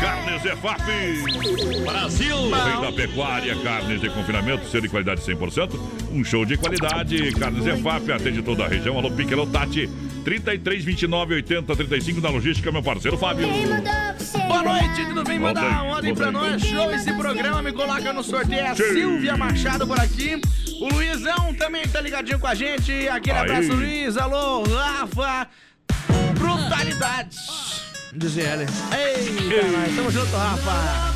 Carnes 0.00 0.44
EFAP. 0.44 1.82
Brasil. 1.84 2.36
Vem 2.36 2.80
da 2.80 2.92
pecuária, 2.92 3.54
carnes 3.62 4.00
de 4.00 4.08
confinamento, 4.10 4.66
ser 4.68 4.80
de 4.80 4.88
qualidade 4.88 5.20
100%. 5.20 5.78
Um 6.12 6.24
show 6.24 6.44
de 6.44 6.56
qualidade. 6.56 7.32
Carnes 7.32 7.66
EFAP 7.66 8.10
atende 8.12 8.42
toda 8.42 8.64
a 8.64 8.68
região. 8.68 8.96
Alô, 8.98 9.10
Pique, 9.10 9.34
alô, 9.34 9.46
Tati. 9.46 9.88
33, 10.24 10.84
29, 10.84 11.34
80, 11.34 11.76
35 11.76 12.20
na 12.20 12.30
logística, 12.30 12.72
meu 12.72 12.82
parceiro 12.82 13.16
Fábio. 13.16 13.46
Boa 14.48 14.62
noite, 14.62 15.06
tudo 15.06 15.22
bem? 15.22 15.38
Manda 15.38 15.60
Volta 15.60 15.76
aí, 15.80 15.86
um 15.86 15.90
ordem 15.90 16.14
pra 16.14 16.32
nós. 16.32 16.62
Show 16.62 16.90
esse 16.90 17.12
programa, 17.12 17.62
me 17.62 17.72
coloca 17.72 18.12
no 18.12 18.24
sorteio. 18.24 18.60
É 18.60 18.68
A 18.70 18.74
Sim. 18.74 18.92
Silvia 18.92 19.36
Machado 19.36 19.86
por 19.86 20.00
aqui. 20.00 20.40
O 20.80 20.88
Luizão 20.92 21.54
também 21.54 21.86
tá 21.86 22.00
ligadinho 22.00 22.38
com 22.38 22.46
a 22.46 22.54
gente. 22.54 23.08
Aquele 23.08 23.38
Aí. 23.38 23.44
abraço, 23.44 23.72
Luiz. 23.72 24.16
Alô, 24.16 24.64
Rafa. 24.64 25.48
very. 26.92 27.65
Diz 28.16 28.38
ele. 28.38 28.64
Eita, 28.96 29.66
nós 29.72 29.94
tamo 29.94 30.10
junto, 30.10 30.34
Rafa. 30.34 31.14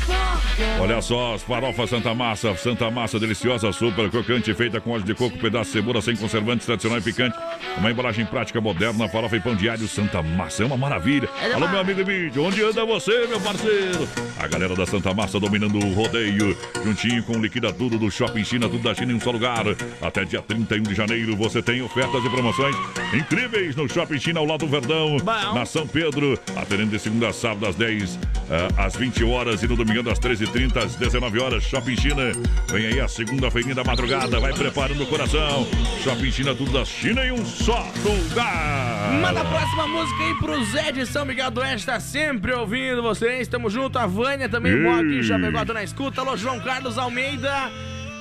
Olha 0.79 1.01
só, 1.01 1.35
as 1.35 1.41
farofas 1.41 1.89
Santa 1.89 2.13
Massa, 2.13 2.55
Santa 2.55 2.91
Massa 2.91 3.19
deliciosa, 3.19 3.71
super 3.71 4.09
crocante, 4.09 4.53
feita 4.53 4.79
com 4.79 4.91
óleo 4.91 5.03
de 5.03 5.15
coco, 5.15 5.37
pedaço 5.37 5.71
de 5.71 5.77
cebola 5.77 6.01
sem 6.01 6.15
conservantes, 6.15 6.65
tradicional 6.65 6.99
e 6.99 7.01
picante. 7.01 7.37
Uma 7.77 7.89
embalagem 7.89 8.25
prática 8.25 8.61
moderna, 8.61 9.07
farofa 9.07 9.35
e 9.37 9.39
pão 9.39 9.55
diário 9.55 9.87
Santa 9.87 10.21
Massa, 10.21 10.63
é 10.63 10.65
uma 10.65 10.77
maravilha. 10.77 11.29
É 11.41 11.53
Alô, 11.53 11.67
meu 11.67 11.79
amigo 11.79 12.01
Emílio, 12.01 12.43
onde 12.43 12.61
anda 12.63 12.85
você, 12.85 13.25
meu 13.27 13.39
parceiro? 13.39 14.07
A 14.39 14.47
galera 14.47 14.75
da 14.75 14.85
Santa 14.85 15.13
Massa 15.13 15.39
dominando 15.39 15.77
o 15.77 15.93
rodeio, 15.93 16.55
juntinho 16.83 17.23
com 17.23 17.37
o 17.37 17.41
Liquida 17.41 17.73
Tudo 17.73 17.97
do 17.97 18.11
Shopping 18.11 18.43
China, 18.43 18.69
tudo 18.69 18.83
da 18.83 18.93
China 18.93 19.13
em 19.13 19.15
um 19.15 19.19
só 19.19 19.31
lugar. 19.31 19.65
Até 20.01 20.25
dia 20.25 20.41
31 20.41 20.83
de 20.83 20.93
janeiro 20.93 21.35
você 21.35 21.61
tem 21.61 21.81
ofertas 21.81 22.23
e 22.23 22.29
promoções 22.29 22.75
incríveis 23.13 23.75
no 23.75 23.89
Shopping 23.89 24.19
China 24.19 24.39
ao 24.39 24.45
lado 24.45 24.65
do 24.65 24.67
Verdão, 24.67 25.17
na 25.53 25.65
São 25.65 25.87
Pedro, 25.87 26.37
atendendo 26.55 26.90
de 26.91 26.99
segunda 26.99 27.29
a 27.29 27.33
sábado 27.33 27.65
às 27.65 27.75
10 27.75 28.19
ah, 28.49 28.85
às 28.85 28.95
20 28.97 29.23
horas 29.23 29.63
e 29.63 29.67
no 29.67 29.77
domingo 29.77 30.09
às 30.09 30.19
13h30 30.19 30.75
às 30.77 30.95
19 30.95 31.39
horas. 31.39 31.63
Shopping 31.63 31.95
China, 31.95 32.31
vem 32.69 32.85
aí 32.85 32.99
a 32.99 33.07
segunda-feira 33.07 33.73
da 33.73 33.83
madrugada, 33.83 34.39
vai 34.39 34.53
preparando 34.53 35.01
o 35.03 35.07
coração. 35.07 35.65
Shopping 36.03 36.31
China, 36.31 36.53
tudo 36.53 36.73
da 36.73 36.83
China 36.83 37.25
em 37.25 37.31
um 37.31 37.45
só 37.45 37.87
lugar. 38.03 39.13
Manda 39.21 39.41
a 39.41 39.45
próxima 39.45 39.87
música 39.87 40.23
aí 40.23 40.35
pro 40.35 40.63
Zé 40.65 40.91
de 40.91 41.05
São 41.05 41.25
Miguel 41.25 41.49
do 41.49 41.61
Oeste, 41.61 41.85
tá 41.85 41.99
sempre 41.99 42.51
ouvindo 42.51 43.01
vocês. 43.01 43.47
Tamo 43.47 43.69
junto, 43.69 43.97
a 43.97 44.05
Vânia 44.05 44.49
também, 44.49 44.73
Ei. 44.73 44.83
bom 44.83 44.99
aqui, 44.99 45.23
Chapecó, 45.23 45.63
tô 45.63 45.73
na 45.73 45.83
escuta. 45.83 46.19
Alô, 46.19 46.35
João 46.35 46.59
Carlos 46.59 46.97
Almeida. 46.97 47.71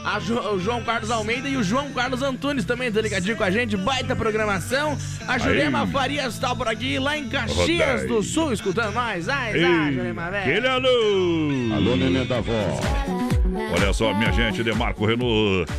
A 0.05 0.19
Jo- 0.19 0.55
o 0.55 0.59
João 0.59 0.83
Carlos 0.83 1.11
Almeida 1.11 1.49
e 1.49 1.57
o 1.57 1.63
João 1.63 1.91
Carlos 1.93 2.23
Antunes 2.23 2.65
também 2.65 2.91
tá 2.91 3.01
ligadinho 3.01 3.37
com 3.37 3.45
a 3.45 3.51
gente, 3.51 3.77
baita 3.77 4.17
programação. 4.17 4.97
A 5.29 5.37
Jurema 5.39 5.83
Aí. 5.83 5.91
Farias 5.91 6.39
tá 6.39 6.55
por 6.55 6.67
aqui, 6.69 6.99
lá 6.99 7.17
em 7.19 7.29
Caxias 7.29 8.01
Rodai. 8.03 8.07
do 8.07 8.23
Sul, 8.23 8.53
escutando 8.53 8.95
nós. 8.95 9.29
Ai, 9.29 9.63
ai, 9.63 9.93
Jurema, 9.93 10.31
velho. 10.31 10.51
Aquele 10.51 10.67
alô! 10.69 11.75
Alô, 11.77 11.97
neném 11.97 12.27
da 12.27 12.39
avó. 12.39 12.81
Olha 13.77 13.93
só, 13.93 14.15
minha 14.15 14.33
gente, 14.33 14.63
Demarco 14.63 15.05
Renault. 15.05 15.71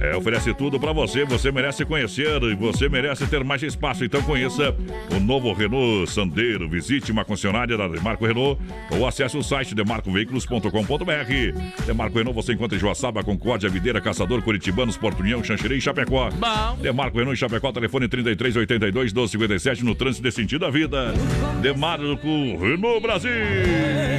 É, 0.00 0.16
oferece 0.16 0.52
tudo 0.54 0.80
para 0.80 0.92
você, 0.92 1.24
você 1.24 1.52
merece 1.52 1.84
conhecer 1.84 2.42
e 2.42 2.54
você 2.54 2.88
merece 2.88 3.26
ter 3.26 3.44
mais 3.44 3.62
espaço. 3.62 4.04
Então 4.04 4.22
conheça 4.22 4.74
o 5.14 5.20
novo 5.20 5.52
Renault 5.52 6.10
Sandero. 6.10 6.68
Visite 6.68 7.12
uma 7.12 7.24
concessionária 7.24 7.76
da 7.76 7.88
Demarco 7.88 8.26
Renault 8.26 8.60
ou 8.90 9.06
acesse 9.06 9.36
o 9.36 9.42
site 9.42 9.74
demarcoveículos.com.br. 9.74 11.84
Demarco 11.86 12.18
Renault 12.18 12.34
você 12.34 12.52
encontra 12.52 12.76
em 12.76 12.80
Joaçaba, 12.80 13.22
Concórdia, 13.22 13.68
Videira, 13.68 14.00
Caçador, 14.00 14.42
Curitibanos, 14.42 14.96
Porto 14.96 15.20
União, 15.20 15.42
Xanxerê 15.42 15.76
e 15.76 15.80
Chapecó. 15.80 16.30
Bom. 16.30 16.76
Demarco 16.80 17.18
Renault 17.18 17.36
em 17.36 17.40
Chapecó, 17.40 17.72
telefone 17.72 18.08
3382 18.08 19.12
1257 19.12 19.84
no 19.84 19.94
trânsito 19.94 20.22
de 20.22 20.32
sentido 20.32 20.60
da 20.60 20.70
vida. 20.70 21.12
Demarco 21.60 22.56
Renault 22.60 23.00
Brasil. 23.00 23.30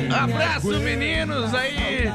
Abraço, 0.09 0.79
meninos 0.79 1.53
aí. 1.53 2.07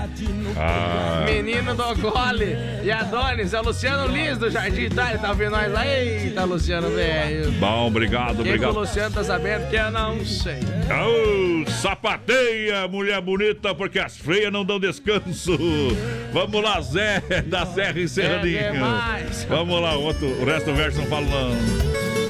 Ah. 0.57 1.25
Menino 1.27 1.75
do 1.75 1.95
Gole 2.01 2.57
e 2.83 2.91
Adonis, 2.91 3.48
é 3.55 3.61
o 3.61 3.65
Luciano 3.65 4.07
Lins 4.13 4.39
do 4.39 4.51
Jardim 4.51 4.83
Itália, 4.83 5.19
tá 5.19 5.31
ouvindo 5.31 5.51
nós 5.51 5.73
lá? 5.73 5.87
Eita, 5.87 6.45
Luciano, 6.45 6.91
velho. 6.91 7.51
Bom, 7.53 7.87
obrigado, 7.87 8.35
O 8.35 8.37
que 8.37 8.43
que 8.45 8.49
obrigado. 8.51 8.77
o 8.77 8.81
Luciano 8.81 9.15
tá 9.15 9.25
sabendo 9.25 9.69
que 9.69 9.77
eu 9.77 9.91
não 9.91 10.25
sei. 10.25 10.59
Ô, 10.89 11.71
sapateia, 11.71 12.87
mulher 12.89 13.21
bonita, 13.21 13.75
porque 13.75 13.99
as 13.99 14.17
feias 14.17 14.53
não 14.53 14.65
dão 14.65 14.79
descanso. 14.81 15.57
Vamos 16.33 16.63
lá, 16.63 16.81
Zé, 16.81 17.21
da 17.47 17.65
Serra 17.67 17.99
e 18.01 18.09
Serraninho. 18.09 18.59
É. 18.59 19.27
Vamos 19.49 19.81
lá, 19.81 19.97
outro, 19.97 20.27
o 20.27 20.45
resto 20.45 20.67
do 20.71 20.77
verso 20.77 20.99
não 20.99 21.07
falo 21.07 21.27
não. 21.27 22.28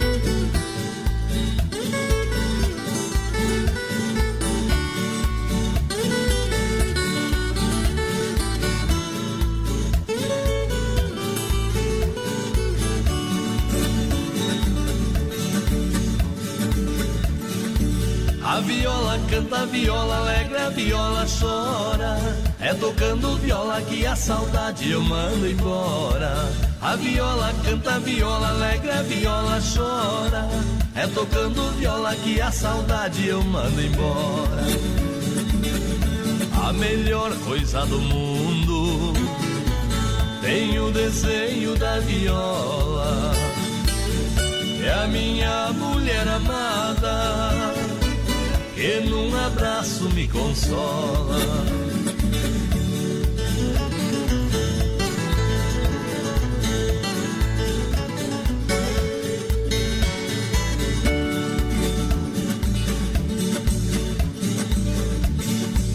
A 18.49 18.61
viola 18.61 19.21
canta, 19.29 19.59
a 19.59 19.67
viola 19.67 20.17
alegra, 20.17 20.69
a 20.69 20.71
viola 20.71 21.27
chora. 21.39 22.17
É 22.59 22.73
tocando 22.73 23.37
viola 23.37 23.83
que 23.83 24.07
a 24.07 24.17
saudade 24.17 24.91
eu 24.91 25.03
mando 25.03 25.47
embora. 25.47 26.49
A 26.81 26.97
viola 26.97 27.53
canta, 27.63 27.97
a 27.97 27.99
viola 27.99 28.49
alegra, 28.49 29.01
a 29.01 29.03
viola 29.03 29.61
chora. 29.61 30.49
É 30.95 31.07
tocando 31.09 31.71
viola 31.73 32.17
que 32.17 32.41
a 32.41 32.51
saudade 32.51 33.29
eu 33.29 33.45
mando 33.45 33.83
embora. 33.83 34.65
A 36.67 36.73
melhor 36.73 37.31
coisa 37.45 37.85
do 37.85 38.01
mundo 38.01 39.13
tem 40.41 40.79
o 40.79 40.91
desenho 40.91 41.77
da 41.77 42.01
viola. 42.01 43.31
É 44.83 45.05
a 45.05 45.07
minha 45.07 45.71
mulher 45.75 46.27
amada 46.27 47.78
que 48.79 49.01
num 49.01 49.37
abraço 49.37 50.09
me 50.11 50.29
consola. 50.29 51.37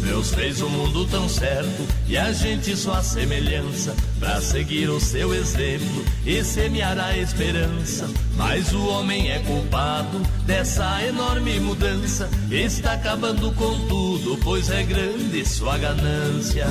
Deus 0.03 0.33
fez 0.33 0.61
o 0.61 0.67
mundo 0.67 1.07
tão 1.07 1.29
certo 1.29 1.87
e 2.05 2.17
a 2.17 2.33
gente 2.33 2.75
só 2.75 2.95
a 2.95 3.01
semelhança 3.01 3.95
para 4.19 4.41
seguir 4.41 4.89
o 4.89 4.99
seu 4.99 5.33
exemplo 5.33 6.03
e 6.25 6.43
semear 6.43 6.99
a 6.99 7.17
esperança. 7.17 8.09
Mas 8.35 8.73
o 8.73 8.85
homem 8.87 9.31
é 9.31 9.39
culpado 9.39 10.21
dessa 10.45 11.03
enorme 11.03 11.59
mudança. 11.59 12.29
Está 12.51 12.93
acabando 12.93 13.51
com 13.53 13.87
tudo, 13.87 14.37
pois 14.43 14.69
é 14.69 14.83
grande 14.83 15.45
sua 15.45 15.77
ganância. 15.77 16.65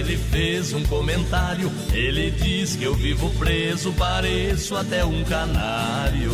Ele 0.00 0.16
fez 0.16 0.72
um 0.72 0.82
comentário. 0.84 1.70
Ele 1.92 2.30
diz 2.30 2.74
que 2.74 2.84
eu 2.84 2.94
vivo 2.94 3.30
preso, 3.38 3.92
pareço 3.92 4.74
até 4.74 5.04
um 5.04 5.22
canário. 5.24 6.32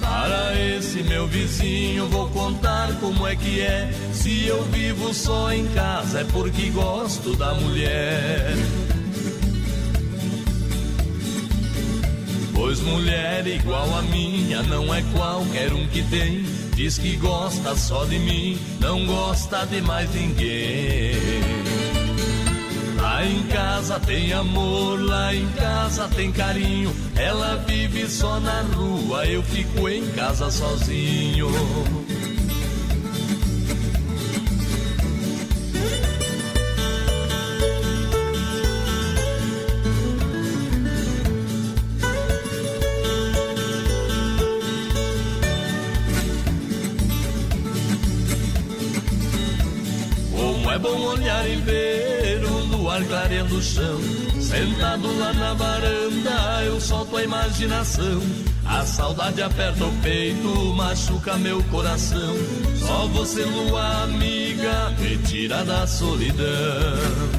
Para 0.00 0.58
esse 0.58 1.02
meu 1.02 1.26
vizinho, 1.26 2.06
vou 2.08 2.28
contar 2.28 2.92
como 3.00 3.26
é 3.26 3.34
que 3.34 3.60
é. 3.60 3.90
Se 4.12 4.46
eu 4.46 4.62
vivo 4.64 5.14
só 5.14 5.52
em 5.52 5.66
casa, 5.68 6.20
é 6.20 6.24
porque 6.24 6.70
gosto 6.70 7.34
da 7.36 7.54
mulher. 7.54 8.54
Pois 12.54 12.80
mulher 12.80 13.46
igual 13.46 13.96
a 13.96 14.02
minha 14.02 14.62
não 14.64 14.92
é 14.92 15.02
qualquer 15.14 15.72
um 15.72 15.86
que 15.86 16.02
tem. 16.02 16.57
Diz 16.78 16.96
que 16.96 17.16
gosta 17.16 17.74
só 17.74 18.04
de 18.04 18.20
mim, 18.20 18.56
não 18.78 19.04
gosta 19.04 19.66
de 19.66 19.82
mais 19.82 20.08
ninguém. 20.14 21.16
Lá 23.02 23.26
em 23.26 23.42
casa 23.48 23.98
tem 23.98 24.32
amor, 24.32 25.02
lá 25.02 25.34
em 25.34 25.44
casa 25.54 26.08
tem 26.14 26.30
carinho. 26.30 26.94
Ela 27.16 27.56
vive 27.66 28.08
só 28.08 28.38
na 28.38 28.60
rua, 28.60 29.26
eu 29.26 29.42
fico 29.42 29.88
em 29.88 30.08
casa 30.12 30.52
sozinho. 30.52 31.48
Chão. 53.62 53.98
Sentado 54.40 55.18
lá 55.18 55.32
na 55.32 55.54
varanda, 55.54 56.64
eu 56.64 56.80
solto 56.80 57.16
a 57.16 57.22
imaginação. 57.22 58.20
A 58.64 58.84
saudade 58.84 59.40
aperta 59.40 59.84
o 59.84 59.92
peito, 60.02 60.74
machuca 60.74 61.36
meu 61.36 61.62
coração. 61.64 62.36
Só 62.76 63.06
você, 63.08 63.44
lua 63.44 64.04
amiga, 64.04 64.90
me 64.98 65.16
tira 65.18 65.64
da 65.64 65.86
solidão. 65.86 67.37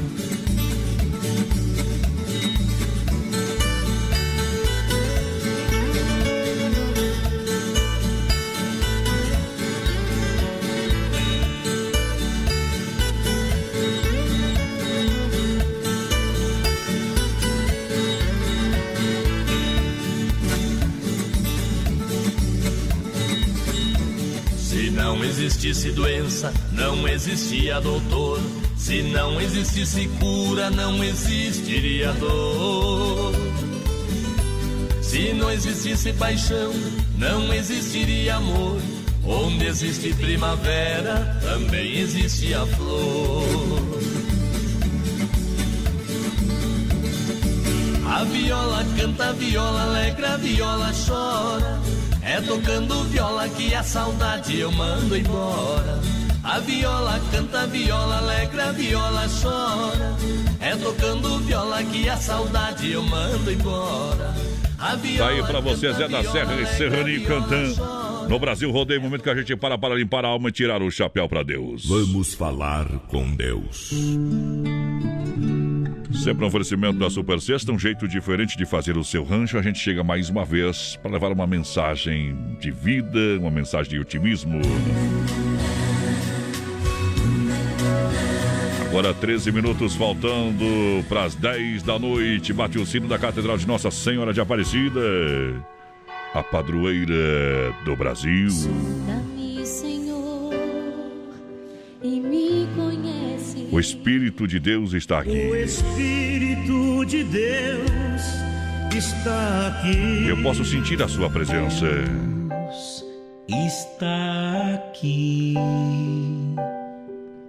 Doença, 26.00 26.54
não 26.72 27.06
existia 27.08 27.82
doutor. 27.82 28.40
Se 28.78 29.04
não 29.04 29.40
existisse 29.42 30.08
cura, 30.20 30.70
não 30.70 31.04
existiria 31.04 32.14
dor. 32.14 33.34
Se 35.02 35.34
não 35.34 35.52
existisse 35.52 36.14
paixão, 36.14 36.72
não 37.18 37.54
existiria 37.54 38.36
amor. 38.36 38.80
Onde 39.26 39.66
existe 39.66 40.14
primavera, 40.14 41.38
também 41.42 41.98
existe 42.00 42.54
a 42.54 42.66
flor. 42.66 43.44
A 48.08 48.24
viola 48.24 48.86
canta, 48.98 49.30
a 49.30 49.32
viola 49.34 49.82
alegra, 49.84 50.34
a 50.34 50.38
viola 50.38 50.92
chora. 51.06 51.99
É 52.30 52.40
tocando 52.42 53.06
viola 53.06 53.50
que 53.50 53.74
a 53.74 53.82
saudade 53.82 54.60
eu 54.60 54.72
mando 54.72 55.18
embora. 55.18 56.00
A 56.44 56.60
viola 56.60 57.20
canta, 57.32 57.62
a 57.62 57.66
viola 57.66 58.18
alegra, 58.18 58.70
a 58.70 58.72
viola 58.72 59.26
chora. 59.42 60.16
É 60.60 60.76
tocando 60.76 61.40
viola 61.40 61.82
que 61.86 62.08
a 62.08 62.18
saudade 62.18 62.92
eu 62.92 63.02
mando 63.02 63.52
embora. 63.52 64.36
Tá 65.18 65.28
aí 65.28 65.44
pra 65.44 65.60
você, 65.60 65.92
Zé 65.92 66.08
da 66.08 66.24
Serra 66.24 66.54
e 66.62 66.68
Serraninho 66.68 67.26
cantando. 67.26 68.30
No 68.30 68.38
Brasil, 68.38 68.70
rodeio, 68.72 69.02
momento 69.02 69.24
que 69.24 69.30
a 69.32 69.36
gente 69.36 69.56
para 69.56 69.76
para 69.76 69.96
limpar 69.96 70.24
a 70.24 70.28
alma 70.28 70.50
e 70.50 70.52
tirar 70.52 70.84
o 70.84 70.92
chapéu 70.92 71.28
para 71.28 71.42
Deus. 71.42 71.88
Vamos 71.88 72.36
falar 72.36 72.86
com 73.08 73.28
Deus. 73.36 73.92
Sempre 76.24 76.44
um 76.44 76.48
oferecimento 76.50 77.00
da 77.00 77.10
Super 77.10 77.40
Sexta, 77.40 77.72
um 77.72 77.80
jeito 77.80 78.06
diferente 78.06 78.58
de 78.58 78.66
fazer 78.66 78.98
o 78.98 79.06
seu 79.06 79.24
rancho. 79.24 79.58
A 79.58 79.62
gente 79.62 79.80
chega 79.80 80.04
mais 80.04 80.30
uma 80.30 80.44
vez 80.44 80.98
para 80.98 81.12
levar 81.12 81.32
uma 81.32 81.48
mensagem 81.48 82.38
de 82.60 82.72
vida, 82.72 83.40
uma 83.40 83.50
mensagem 83.50 83.90
de 83.92 84.00
otimismo. 84.00 84.60
Agora 88.90 89.14
13 89.14 89.52
minutos 89.54 89.96
faltando 89.96 90.66
para 91.08 91.24
as 91.24 91.36
10 91.36 91.84
da 91.84 91.98
noite. 91.98 92.52
Bate 92.52 92.78
o 92.78 92.86
sino 92.86 93.08
da 93.08 93.18
Catedral 93.18 93.58
de 93.58 93.66
Nossa 93.66 93.90
Senhora 93.90 94.34
de 94.34 94.42
Aparecida, 94.42 95.00
a 96.34 96.44
padroeira 96.44 97.74
do 97.86 97.96
Brasil. 97.96 98.50
O 103.80 103.82
Espírito 103.82 104.46
de 104.46 104.60
Deus 104.60 104.92
está 104.92 105.20
aqui. 105.20 105.30
O 105.30 105.56
Espírito 105.56 107.06
de 107.06 107.24
Deus 107.24 108.22
está 108.94 109.68
aqui. 109.68 110.28
Eu 110.28 110.44
posso 110.44 110.66
sentir 110.66 111.02
a 111.02 111.08
sua 111.08 111.30
presença. 111.30 111.88
Está 113.48 114.74
aqui. 114.74 115.54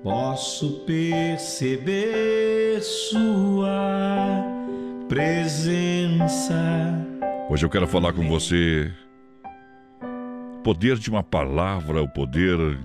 Posso 0.04 0.84
perceber 0.86 2.80
sua 2.80 4.40
presença. 5.08 6.54
Hoje 7.50 7.66
eu 7.66 7.70
quero 7.70 7.88
falar 7.88 8.12
com 8.12 8.28
você. 8.28 8.88
O 10.04 10.62
poder 10.62 10.96
de 10.96 11.10
uma 11.10 11.24
palavra, 11.24 12.00
o 12.00 12.08
poder 12.08 12.78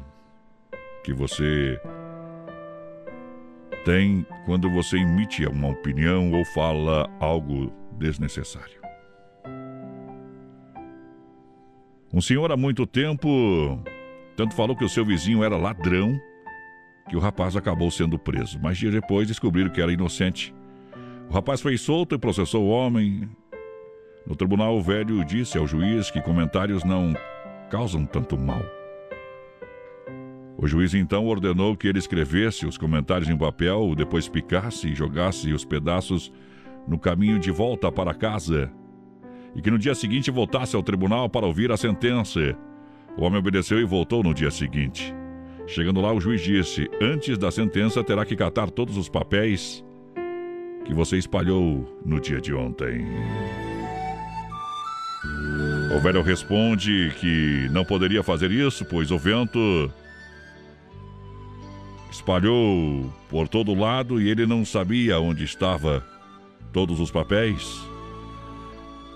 que 1.04 1.14
você 1.14 1.80
tem 3.86 4.26
quando 4.46 4.70
você 4.70 4.98
emite 4.98 5.46
uma 5.46 5.70
opinião 5.70 6.32
ou 6.34 6.44
fala 6.44 7.10
algo 7.20 7.72
desnecessário. 7.98 8.82
Um 12.12 12.20
senhor 12.20 12.52
há 12.52 12.58
muito 12.58 12.86
tempo 12.86 13.80
tanto 14.36 14.54
falou 14.54 14.76
que 14.76 14.84
o 14.84 14.90
seu 14.90 15.06
vizinho 15.06 15.44
era 15.44 15.56
ladrão 15.56 16.20
que 17.08 17.16
o 17.16 17.20
rapaz 17.20 17.56
acabou 17.56 17.92
sendo 17.92 18.18
preso, 18.18 18.60
mas 18.62 18.78
dias 18.78 18.92
depois 18.92 19.28
descobriram 19.28 19.70
que 19.70 19.80
era 19.80 19.94
inocente. 19.94 20.54
O 21.30 21.34
rapaz 21.34 21.62
foi 21.62 21.78
solto 21.78 22.16
e 22.16 22.18
processou 22.18 22.64
o 22.64 22.70
homem. 22.70 23.30
No 24.26 24.36
tribunal, 24.36 24.76
o 24.76 24.82
velho 24.82 25.24
disse 25.24 25.58
ao 25.58 25.68
juiz 25.68 26.10
que 26.10 26.22
comentários 26.22 26.84
não 26.84 27.14
causam 27.70 28.06
tanto 28.06 28.38
mal. 28.38 28.64
O 30.58 30.68
juiz 30.68 30.94
então 30.94 31.26
ordenou 31.26 31.76
que 31.76 31.88
ele 31.88 32.00
escrevesse 32.00 32.66
os 32.66 32.78
comentários 32.78 33.30
em 33.30 33.38
papel, 33.38 33.94
depois 33.96 34.30
picasse 34.30 34.88
e 34.88 34.96
jogasse 34.96 35.52
os 35.52 35.66
pedaços 35.66 36.32
no 36.88 36.98
caminho 36.98 37.38
de 37.40 37.52
volta 37.52 37.92
para 37.92 38.14
casa, 38.14 38.72
e 39.56 39.62
que 39.62 39.72
no 39.72 39.78
dia 39.78 39.94
seguinte 39.94 40.32
voltasse 40.32 40.76
ao 40.76 40.84
tribunal 40.84 41.30
para 41.30 41.46
ouvir 41.46 41.72
a 41.72 41.78
sentença. 41.78 42.58
O 43.18 43.24
homem 43.24 43.40
obedeceu 43.40 43.80
e 43.80 43.86
voltou 43.86 44.24
no 44.24 44.34
dia 44.34 44.52
seguinte. 44.52 45.14
Chegando 45.68 46.02
lá, 46.02 46.14
o 46.14 46.22
juiz 46.22 46.42
disse: 46.42 46.90
Antes 47.02 47.38
da 47.38 47.50
sentença, 47.52 48.04
terá 48.04 48.26
que 48.26 48.36
catar 48.36 48.70
todos 48.70 48.98
os 48.98 49.10
papéis 49.10 49.84
que 50.86 50.94
você 50.94 51.18
espalhou 51.18 52.00
no 52.06 52.20
dia 52.20 52.40
de 52.40 52.54
ontem. 52.54 53.06
O 55.96 56.00
velho 56.00 56.22
responde 56.22 57.12
que 57.20 57.68
não 57.72 57.84
poderia 57.84 58.22
fazer 58.22 58.52
isso, 58.52 58.86
pois 58.86 59.10
o 59.12 59.18
vento 59.18 59.92
espalhou 62.16 63.12
por 63.30 63.48
todo 63.48 63.74
lado 63.74 64.22
e 64.22 64.30
ele 64.30 64.46
não 64.46 64.64
sabia 64.64 65.20
onde 65.20 65.44
estava 65.44 66.04
todos 66.72 67.00
os 67.00 67.12
papéis. 67.12 67.82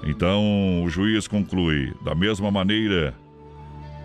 Então 0.03 0.83
o 0.83 0.89
juiz 0.89 1.27
conclui: 1.27 1.93
da 2.03 2.13
mesma 2.13 2.51
maneira, 2.51 3.13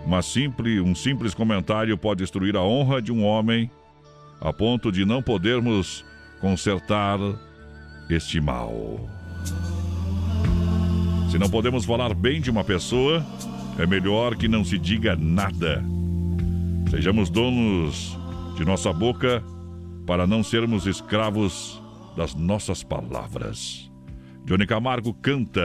uma 0.05 0.21
simples, 0.21 0.81
um 0.81 0.95
simples 0.95 1.33
comentário 1.33 1.97
pode 1.97 2.19
destruir 2.19 2.55
a 2.55 2.61
honra 2.61 3.01
de 3.01 3.11
um 3.11 3.23
homem 3.23 3.69
a 4.39 4.51
ponto 4.53 4.91
de 4.91 5.05
não 5.05 5.21
podermos 5.21 6.05
consertar 6.39 7.19
este 8.09 8.39
mal. 8.39 8.99
Se 11.29 11.37
não 11.37 11.49
podemos 11.49 11.83
falar 11.83 12.13
bem 12.13 12.39
de 12.39 12.49
uma 12.49 12.63
pessoa, 12.63 13.25
é 13.77 13.85
melhor 13.85 14.35
que 14.35 14.47
não 14.47 14.63
se 14.63 14.77
diga 14.77 15.15
nada. 15.15 15.83
Sejamos 16.89 17.29
donos 17.29 18.17
de 18.55 18.63
nossa 18.63 18.93
boca 18.93 19.43
para 20.05 20.25
não 20.25 20.41
sermos 20.41 20.85
escravos 20.87 21.81
das 22.15 22.33
nossas 22.33 22.83
palavras. 22.83 23.91
Johnny 24.45 24.65
Camargo 24.65 25.13
canta. 25.13 25.61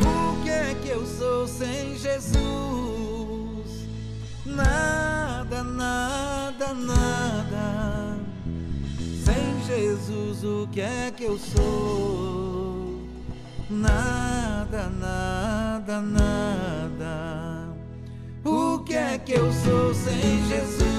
O 0.00 0.42
que 0.44 0.50
é 0.50 0.74
que 0.82 0.88
eu 0.88 1.04
sou 1.04 1.46
sem 1.46 1.96
Jesus? 1.98 2.38
Nada, 4.46 5.62
nada, 5.62 6.72
nada. 6.72 8.18
Sem 9.24 9.62
Jesus, 9.66 10.42
o 10.42 10.68
que 10.72 10.80
é 10.80 11.12
que 11.14 11.24
eu 11.24 11.36
sou? 11.38 13.02
Nada, 13.68 14.88
nada, 14.88 16.00
nada. 16.00 16.81
Que 18.84 18.94
é 18.94 19.18
que 19.18 19.32
eu 19.32 19.52
sou 19.52 19.94
sem 19.94 20.48
Jesus? 20.48 20.91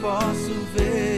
Posso 0.00 0.54
ver 0.74 1.17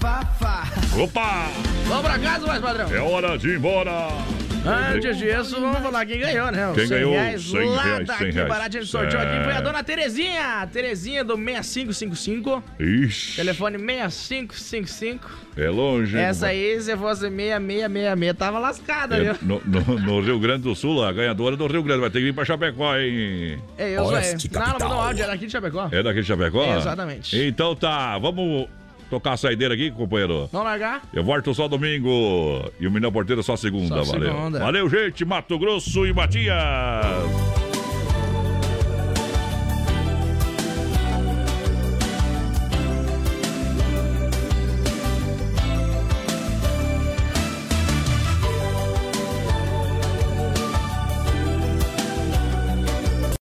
Opa! 0.00 1.48
Vamos 1.86 2.02
pra 2.02 2.18
casa, 2.18 2.46
mais 2.46 2.60
padrão. 2.60 2.90
É 2.92 2.98
hora 3.00 3.36
de 3.38 3.48
ir 3.50 3.56
embora. 3.56 4.08
Antes 4.64 5.18
disso, 5.18 5.60
vamos 5.60 5.78
falar 5.80 6.06
quem 6.06 6.20
ganhou, 6.20 6.52
né? 6.52 6.68
Os 6.70 6.76
Quem 6.76 6.86
100 6.86 6.96
ganhou? 6.98 7.12
Reais 7.14 7.42
100 7.42 7.64
lá 7.70 7.82
reais, 7.82 8.06
da 8.06 8.14
100 8.16 8.26
Aqui 8.28 8.34
reais. 8.36 8.48
Barato, 8.48 8.76
a 8.76 8.80
gente 8.80 8.90
sorteou 8.90 9.22
aqui. 9.22 9.44
Foi 9.44 9.52
a 9.54 9.60
dona 9.60 9.82
Terezinha. 9.82 10.68
Terezinha 10.72 11.24
do 11.24 11.34
6555. 11.36 12.62
Ixi, 12.78 13.36
Telefone 13.36 13.76
6555. 13.78 15.30
é 15.56 15.68
longe. 15.68 16.16
Essa 16.16 16.46
aí, 16.48 16.80
se 16.80 16.96
fosse 16.96 17.22
6666, 17.28 18.34
tava 18.38 18.58
lascada, 18.60 19.16
É, 19.16 19.20
viu? 19.32 19.34
no, 19.42 19.60
no- 19.66 19.98
no 19.98 20.20
Rio 20.20 20.38
Grande 20.38 20.62
do 20.62 20.76
Sul, 20.76 21.02
a 21.04 21.12
ganhadora 21.12 21.56
do 21.56 21.66
Rio 21.66 21.82
Grande 21.82 22.00
vai 22.00 22.10
ter 22.10 22.20
que 22.20 22.26
vir 22.26 22.34
pra 22.34 22.44
Chapecó, 22.44 22.96
hein? 22.96 23.58
É, 23.76 23.90
eu 23.96 24.04
sou. 24.04 24.16
É. 24.16 24.22
Não, 24.22 24.30
não 24.30 24.38
Capital. 24.38 24.78
mandou 24.88 24.92
áudio, 25.06 25.24
era 25.24 25.32
aqui 25.32 25.46
de 25.46 25.52
Chapecó. 25.52 25.88
É 25.90 26.02
daqui 26.04 26.20
de 26.20 26.26
Chapecó? 26.28 26.64
É, 26.64 26.76
exatamente. 26.76 27.36
Então 27.36 27.74
tá, 27.74 28.16
vamos 28.18 28.68
tocar 29.12 29.34
a 29.34 29.36
saideira 29.36 29.74
aqui, 29.74 29.90
companheiro. 29.90 30.48
Vamos 30.50 30.66
largar? 30.66 31.02
Eu 31.12 31.22
volto 31.22 31.52
só 31.52 31.68
domingo 31.68 32.08
e 32.80 32.86
o 32.86 32.90
Minel 32.90 33.12
Porteiro 33.12 33.42
só 33.42 33.56
segunda, 33.56 34.02
Só 34.02 34.12
valeu. 34.12 34.32
segunda. 34.32 34.58
Valeu, 34.58 34.88
gente, 34.88 35.22
Mato 35.22 35.58
Grosso 35.58 36.06
e 36.06 36.14
Matias. 36.14 36.56